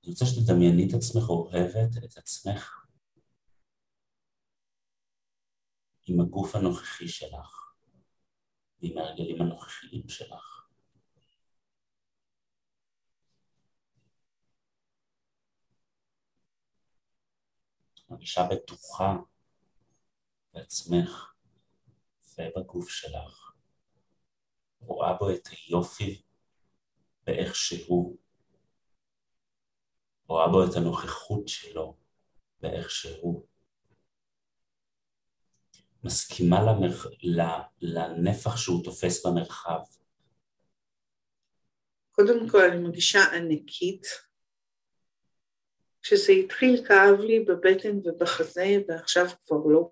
אני 0.04 0.12
רוצה 0.12 0.26
שתדמייני 0.26 0.88
את 0.90 0.94
עצמך 0.94 1.30
אוהבת 1.30 2.04
את 2.04 2.18
עצמך 2.18 2.86
עם 6.08 6.20
הגוף 6.20 6.56
הנוכחי 6.56 7.08
שלך 7.08 7.74
ועם 8.82 8.98
הרגלים 8.98 9.42
הנוכחיים 9.42 10.10
שלך. 10.10 10.59
מרגישה 18.10 18.42
בטוחה 18.52 19.16
בעצמך 20.54 21.34
ובגוף 22.38 22.90
שלך, 22.90 23.52
רואה 24.80 25.14
בו 25.14 25.30
את 25.32 25.48
היופי 25.48 26.22
באיך 27.24 27.56
שהוא, 27.56 28.18
רואה 30.28 30.48
בו 30.48 30.64
את 30.64 30.76
הנוכחות 30.76 31.48
שלו 31.48 31.98
באיך 32.60 32.92
שהוא. 32.92 33.46
מסכימה 36.04 36.58
למרח... 36.62 37.06
לנפח 37.82 38.58
שהוא 38.58 38.84
תופס 38.84 39.26
במרחב. 39.26 39.80
קודם 42.12 42.50
כל 42.50 42.62
אני 42.62 42.84
מרגישה 42.84 43.20
ענקית, 43.36 44.08
כשזה 46.02 46.32
התחיל 46.32 46.86
כאב 46.88 47.20
לי 47.20 47.40
בבטן 47.40 47.98
ובחזה 48.04 48.78
ועכשיו 48.88 49.26
כבר 49.46 49.58
לא. 49.66 49.92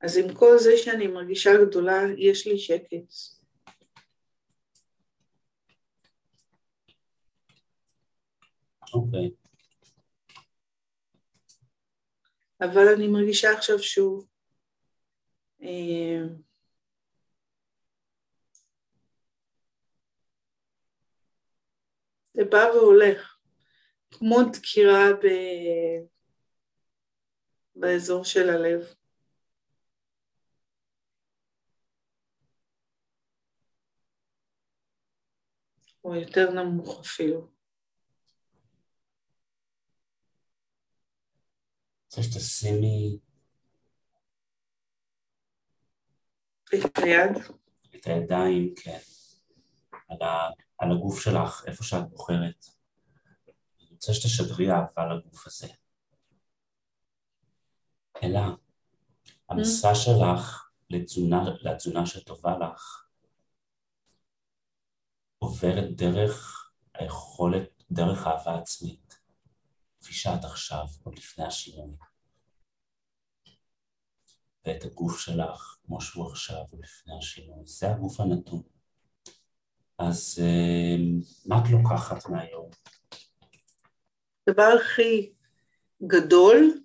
אז 0.00 0.18
עם 0.18 0.34
כל 0.34 0.58
זה 0.58 0.76
שאני 0.76 1.06
מרגישה 1.06 1.50
גדולה, 1.66 2.02
יש 2.16 2.46
לי 2.46 2.58
שקט. 2.58 2.92
אוקיי. 8.94 9.26
Okay. 9.26 9.46
אבל 12.60 12.88
אני 12.96 13.08
מרגישה 13.08 13.52
עכשיו 13.52 13.78
שוב 13.78 14.26
אה, 15.62 16.22
זה 22.34 22.44
בא 22.44 22.70
והולך. 22.74 23.35
כמו 24.18 24.36
דקירה 24.52 25.12
ב... 25.22 25.26
באזור 27.74 28.24
של 28.24 28.50
הלב. 28.50 28.94
או 36.04 36.14
יותר 36.14 36.50
נמוך 36.50 37.00
אפילו. 37.00 37.48
רוצה 42.04 42.22
שתשימי 42.22 43.18
את 46.74 46.98
היד? 46.98 47.30
את 47.96 48.06
הידיים, 48.06 48.74
כן, 48.76 48.98
על, 50.08 50.22
ה, 50.22 50.50
על 50.78 50.92
הגוף 50.92 51.20
שלך, 51.20 51.64
איפה 51.66 51.84
שאת 51.84 52.08
בוחרת. 52.10 52.75
רוצה 54.08 54.20
שתשדרי 54.20 54.70
אהבה 54.72 55.14
לגוף 55.14 55.46
הזה. 55.46 55.68
אלא, 58.22 58.40
המסע 59.48 59.94
שלך 59.94 60.70
לתזונה, 60.90 61.44
לתזונה 61.60 62.06
שטובה 62.06 62.58
לך 62.58 63.06
עוברת 65.38 65.96
דרך 65.96 66.70
היכולת, 66.94 67.82
דרך 67.90 68.26
אהבה 68.26 68.58
עצמית, 68.58 69.18
כפי 70.00 70.14
שאת 70.14 70.44
עכשיו, 70.44 70.86
עוד 71.02 71.18
לפני 71.18 71.44
השינוי. 71.44 71.96
ואת 74.64 74.84
הגוף 74.84 75.20
שלך, 75.20 75.76
כמו 75.86 76.00
שהוא 76.00 76.30
עכשיו, 76.30 76.64
עוד 76.70 76.80
לפני 76.84 77.18
השינוי. 77.18 77.66
זה 77.66 77.90
הגוף 77.90 78.20
הנתון. 78.20 78.62
אז 79.98 80.38
אה, 80.42 80.96
מה 81.46 81.58
את 81.64 81.70
לוקחת 81.70 82.26
מהיום? 82.28 82.70
הדבר 84.48 84.76
הכי 84.80 85.32
גדול 86.06 86.80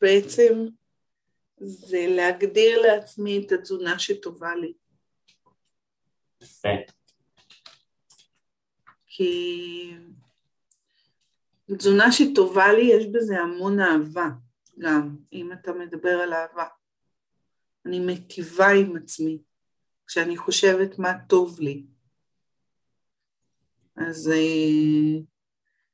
בעצם 0.00 0.66
זה 1.56 2.06
להגדיר 2.08 2.82
לעצמי 2.82 3.44
את 3.46 3.52
התזונה 3.52 3.98
שטובה 3.98 4.54
לי. 4.54 4.72
יפה. 6.42 6.68
כי 9.06 9.94
תזונה 11.76 12.12
שטובה 12.12 12.72
לי, 12.72 12.82
יש 12.82 13.06
בזה 13.06 13.38
המון 13.38 13.80
אהבה 13.80 14.28
גם, 14.78 15.16
אם 15.32 15.52
אתה 15.52 15.72
מדבר 15.72 16.10
על 16.10 16.32
אהבה. 16.32 16.66
אני 17.86 18.00
מטיבה 18.00 18.68
עם 18.68 18.96
עצמי 18.96 19.38
כשאני 20.06 20.36
חושבת 20.36 20.98
מה 20.98 21.12
טוב 21.28 21.60
לי. 21.60 21.84
אז 23.96 24.28
אה, 24.28 25.20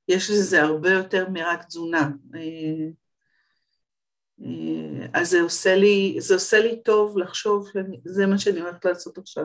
יש 0.09 0.31
לזה 0.31 0.63
הרבה 0.63 0.91
יותר 0.91 1.29
מרק 1.29 1.65
תזונה. 1.65 2.11
אה, 2.35 2.41
אה, 4.43 5.07
אז 5.13 5.31
זה 5.31 5.43
עושה 5.43 5.77
לי, 5.77 6.17
זה 6.19 6.35
עושה 6.35 6.61
לי 6.61 6.83
טוב 6.83 7.19
לחשוב 7.19 7.69
שזה 8.05 8.27
מה 8.27 8.39
שאני 8.39 8.61
הולכת 8.61 8.85
לעשות 8.85 9.19
עכשיו. 9.19 9.45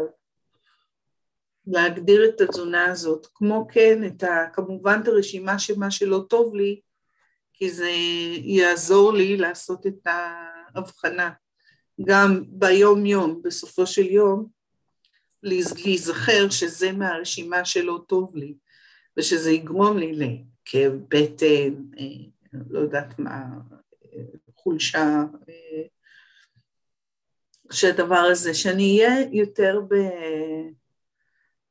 להגדיר 1.68 2.30
את 2.30 2.42
התזונה 2.42 2.86
הזאת, 2.86 3.28
כמו 3.34 3.68
כן 3.74 4.04
את 4.08 4.24
ה, 4.24 4.46
כמובן 4.54 5.00
את 5.04 5.08
הרשימה 5.08 5.60
של 5.60 5.74
מה 5.78 5.92
שלא 5.92 6.26
טוב 6.30 6.56
לי, 6.56 6.82
כי 7.54 7.72
זה 7.72 7.90
יעזור 8.44 9.14
לי 9.14 9.38
לעשות 9.38 9.88
את 9.88 10.08
ההבחנה, 10.76 11.32
גם 12.06 12.44
ביום 12.48 13.06
יום, 13.06 13.42
בסופו 13.44 13.88
של 13.88 14.06
יום, 14.06 14.48
להיזכר 15.44 16.50
שזה 16.50 16.92
מהרשימה 16.92 17.66
שלא 17.66 18.02
טוב 18.08 18.36
לי, 18.36 18.54
ושזה 19.18 19.52
יגרום 19.52 19.98
לי 19.98 20.14
לכאב 20.62 20.92
בטן, 21.08 21.74
אה, 22.00 22.60
לא 22.70 22.80
יודעת 22.80 23.20
מה, 23.20 23.44
חולשה, 24.56 25.24
אה, 25.50 25.84
שהדבר 27.72 28.16
הזה, 28.32 28.54
שאני 28.54 29.00
אהיה 29.00 29.26
יותר 29.32 29.82
ב... 29.90 29.96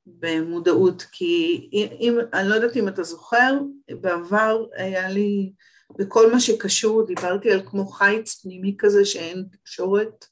במודעות, 0.06 1.06
כי 1.12 1.68
אם, 1.72 2.18
אני 2.32 2.48
לא 2.48 2.54
יודעת 2.54 2.76
אם 2.76 2.88
אתה 2.88 3.02
זוכר, 3.02 3.58
בעבר 4.00 4.66
היה 4.72 5.08
לי, 5.08 5.52
בכל 5.98 6.32
מה 6.32 6.40
שקשור, 6.40 7.06
דיברתי 7.06 7.52
על 7.52 7.62
כמו 7.66 7.86
חיץ 7.86 8.42
פנימי 8.42 8.74
כזה 8.78 9.04
שאין 9.04 9.44
תקשורת, 9.52 10.24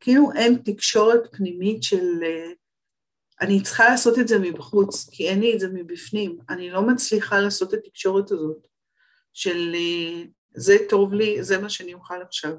כאילו 0.00 0.32
אין 0.36 0.58
תקשורת 0.64 1.36
פנימית 1.36 1.82
של 1.82 2.06
אני 3.40 3.62
צריכה 3.62 3.88
לעשות 3.88 4.18
את 4.18 4.28
זה 4.28 4.38
מבחוץ, 4.38 5.08
כי 5.10 5.28
אין 5.28 5.40
לי 5.40 5.54
את 5.54 5.60
זה 5.60 5.68
מבפנים, 5.68 6.38
אני 6.50 6.70
לא 6.70 6.82
מצליחה 6.82 7.40
לעשות 7.40 7.74
את 7.74 7.78
התקשורת 7.86 8.30
הזאת 8.30 8.66
של 9.32 9.76
זה 10.54 10.76
טוב 10.88 11.14
לי, 11.14 11.42
זה 11.42 11.58
מה 11.58 11.70
שאני 11.70 11.94
אוכל 11.94 12.22
עכשיו. 12.22 12.52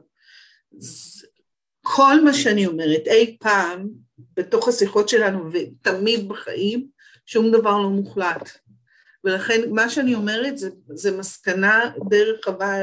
כל 1.82 2.24
מה 2.24 2.34
שאני 2.34 2.66
אומרת 2.66 3.08
אי 3.08 3.38
פעם 3.40 3.90
בתוך 4.34 4.68
השיחות 4.68 5.10
שלנו 5.10 5.50
ותמיד 5.52 6.28
בחיים, 6.28 6.88
שום 7.26 7.52
דבר 7.52 7.78
לא 7.78 7.90
מוחלט. 7.90 8.50
ולכן 9.24 9.62
מה 9.72 9.90
שאני 9.90 10.16
אומרת 10.16 10.58
זה, 10.58 10.70
זה 10.94 11.18
מסקנה 11.18 11.92
די 12.10 12.24
רחבה 12.24 12.78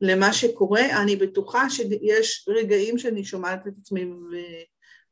למה 0.00 0.32
שקורה. 0.32 1.02
אני 1.02 1.16
בטוחה 1.16 1.70
שיש 1.70 2.48
רגעים 2.48 2.98
שאני 2.98 3.24
שומעת 3.24 3.66
את 3.66 3.72
עצמי 3.78 4.06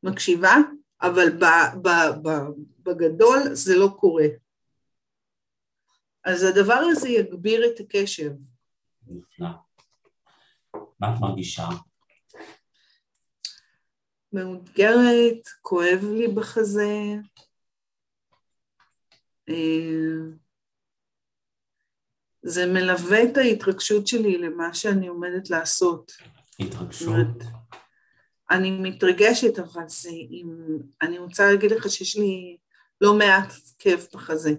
ומקשיבה, 0.03 0.55
אבל 1.01 1.29
ב, 1.29 1.43
ב, 1.81 1.89
ב, 2.21 2.29
בגדול 2.79 3.39
זה 3.53 3.75
לא 3.77 3.87
קורה. 3.99 4.27
אז 6.23 6.43
הדבר 6.43 6.81
הזה 6.91 7.09
יגביר 7.09 7.65
את 7.65 7.79
הקשב. 7.79 8.31
נפלא. 9.07 9.47
מה 10.99 11.15
את 11.15 11.21
מרגישה? 11.21 11.67
מאותגרת, 14.33 15.47
כואב 15.61 16.03
לי 16.03 16.27
בחזה. 16.27 17.15
אה, 19.49 20.35
זה 22.41 22.65
מלווה 22.65 23.23
את 23.23 23.37
ההתרגשות 23.37 24.07
שלי 24.07 24.37
למה 24.37 24.73
שאני 24.73 25.07
עומדת 25.07 25.49
לעשות. 25.49 26.11
התרגשות? 26.59 27.27
אני 28.51 28.71
מתרגשת, 28.71 29.59
אבל 29.59 29.87
זה 29.87 30.09
אם... 30.09 30.77
אני 31.01 31.17
רוצה 31.17 31.51
להגיד 31.51 31.71
לך 31.71 31.89
שיש 31.89 32.17
לי 32.17 32.57
לא 33.01 33.13
מעט 33.13 33.53
כאב 33.79 34.07
בחזה. 34.13 34.53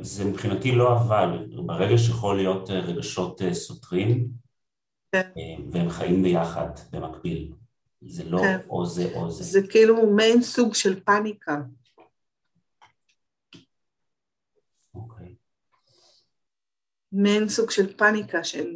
זה 0.00 0.24
מבחינתי 0.24 0.72
לא 0.72 0.96
אבל, 0.96 1.46
ברגע 1.66 1.98
שיכול 1.98 2.36
להיות 2.36 2.70
אה, 2.70 2.80
רגשות 2.80 3.42
אה, 3.42 3.54
סותרים, 3.54 4.28
כן. 5.12 5.30
והם 5.72 5.90
חיים 5.90 6.22
ביחד, 6.22 6.68
במקביל. 6.92 7.52
זה 8.02 8.24
לא 8.24 8.38
כן. 8.38 8.58
או 8.70 8.86
זה 8.86 9.12
או 9.14 9.30
זה. 9.30 9.44
זה 9.44 9.68
כאילו 9.68 10.10
מעין 10.10 10.42
סוג 10.42 10.74
של 10.74 11.00
פאניקה. 11.00 11.56
אוקיי. 14.94 15.34
מעין 17.12 17.48
סוג 17.48 17.70
של 17.70 17.96
פאניקה 17.96 18.44
של... 18.44 18.74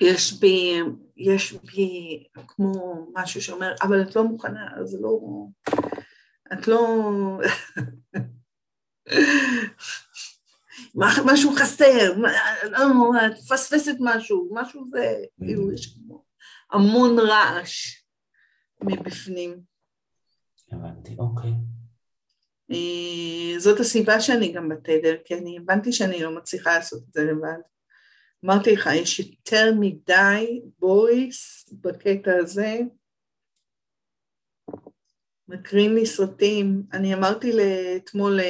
יש 0.00 0.32
בי, 0.32 0.74
יש 1.16 1.52
בי 1.52 2.24
כמו 2.48 3.06
משהו 3.14 3.42
שאומר, 3.42 3.74
אבל 3.82 4.02
את 4.02 4.16
לא 4.16 4.24
מוכנה, 4.24 4.68
אז 4.80 4.98
לא... 5.00 5.20
את 6.52 6.68
לא... 6.68 7.10
משהו 11.32 11.52
חסר, 11.56 12.18
לא, 12.70 13.12
את 13.26 13.32
מפספסת 13.32 13.96
משהו, 14.00 14.48
משהו 14.52 14.84
זה, 14.90 15.14
כאילו, 15.38 15.72
יש 15.72 15.94
כמו... 15.94 16.24
המון 16.72 17.18
רעש 17.18 18.02
מבפנים. 18.82 19.60
הבנתי, 20.72 21.16
אוקיי. 21.18 21.50
אה, 22.70 23.58
זאת 23.58 23.80
הסיבה 23.80 24.20
שאני 24.20 24.52
גם 24.52 24.68
בתדר, 24.68 25.16
כי 25.24 25.34
אני 25.34 25.58
הבנתי 25.58 25.92
שאני 25.92 26.22
לא 26.22 26.36
מצליחה 26.36 26.70
לעשות 26.70 27.02
את 27.08 27.12
זה 27.12 27.24
לבד. 27.24 27.60
אמרתי 28.44 28.72
לך, 28.72 28.88
יש 28.94 29.20
יותר 29.20 29.72
מדי 29.80 30.60
בויס 30.78 31.68
בקטע 31.72 32.36
הזה, 32.38 32.78
מקרין 35.48 35.94
לי 35.94 36.06
סרטים. 36.06 36.82
אני 36.92 37.14
אמרתי 37.14 37.52
אתמול 37.96 38.40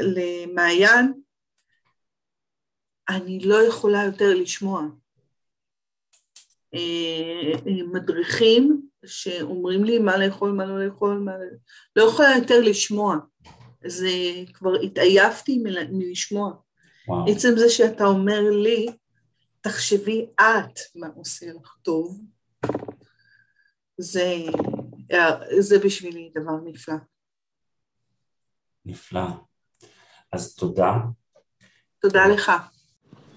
למעיין, 0.00 1.12
אני 3.08 3.40
לא 3.40 3.66
יכולה 3.68 4.04
יותר 4.04 4.34
לשמוע. 4.34 4.82
אה, 6.74 7.52
אה, 7.54 7.82
מדריכים 7.92 8.88
שאומרים 9.06 9.84
לי 9.84 9.98
מה 9.98 10.16
לאכול, 10.16 10.52
מה 10.52 10.66
לא 10.66 10.86
לאכול, 10.86 11.18
מה... 11.18 11.32
לא 11.96 12.02
יכולה 12.02 12.28
יותר 12.38 12.60
לשמוע. 12.60 13.16
אז 13.84 14.04
כבר 14.52 14.74
התעייפתי 14.84 15.62
מלשמוע. 15.90 16.67
וואו. 17.08 17.24
עצם 17.30 17.48
זה 17.56 17.68
שאתה 17.68 18.04
אומר 18.04 18.40
לי, 18.62 18.86
תחשבי 19.60 20.26
את 20.40 20.78
מה 20.94 21.06
עושה 21.16 21.46
לך 21.52 21.76
טוב, 21.82 22.20
זה, 23.98 24.24
זה 25.58 25.78
בשבילי 25.84 26.32
דבר 26.34 26.56
נפלא. 26.64 26.94
נפלא. 28.84 29.26
אז 30.32 30.54
תודה. 30.54 30.92
תודה 32.00 32.26
לך. 32.26 32.52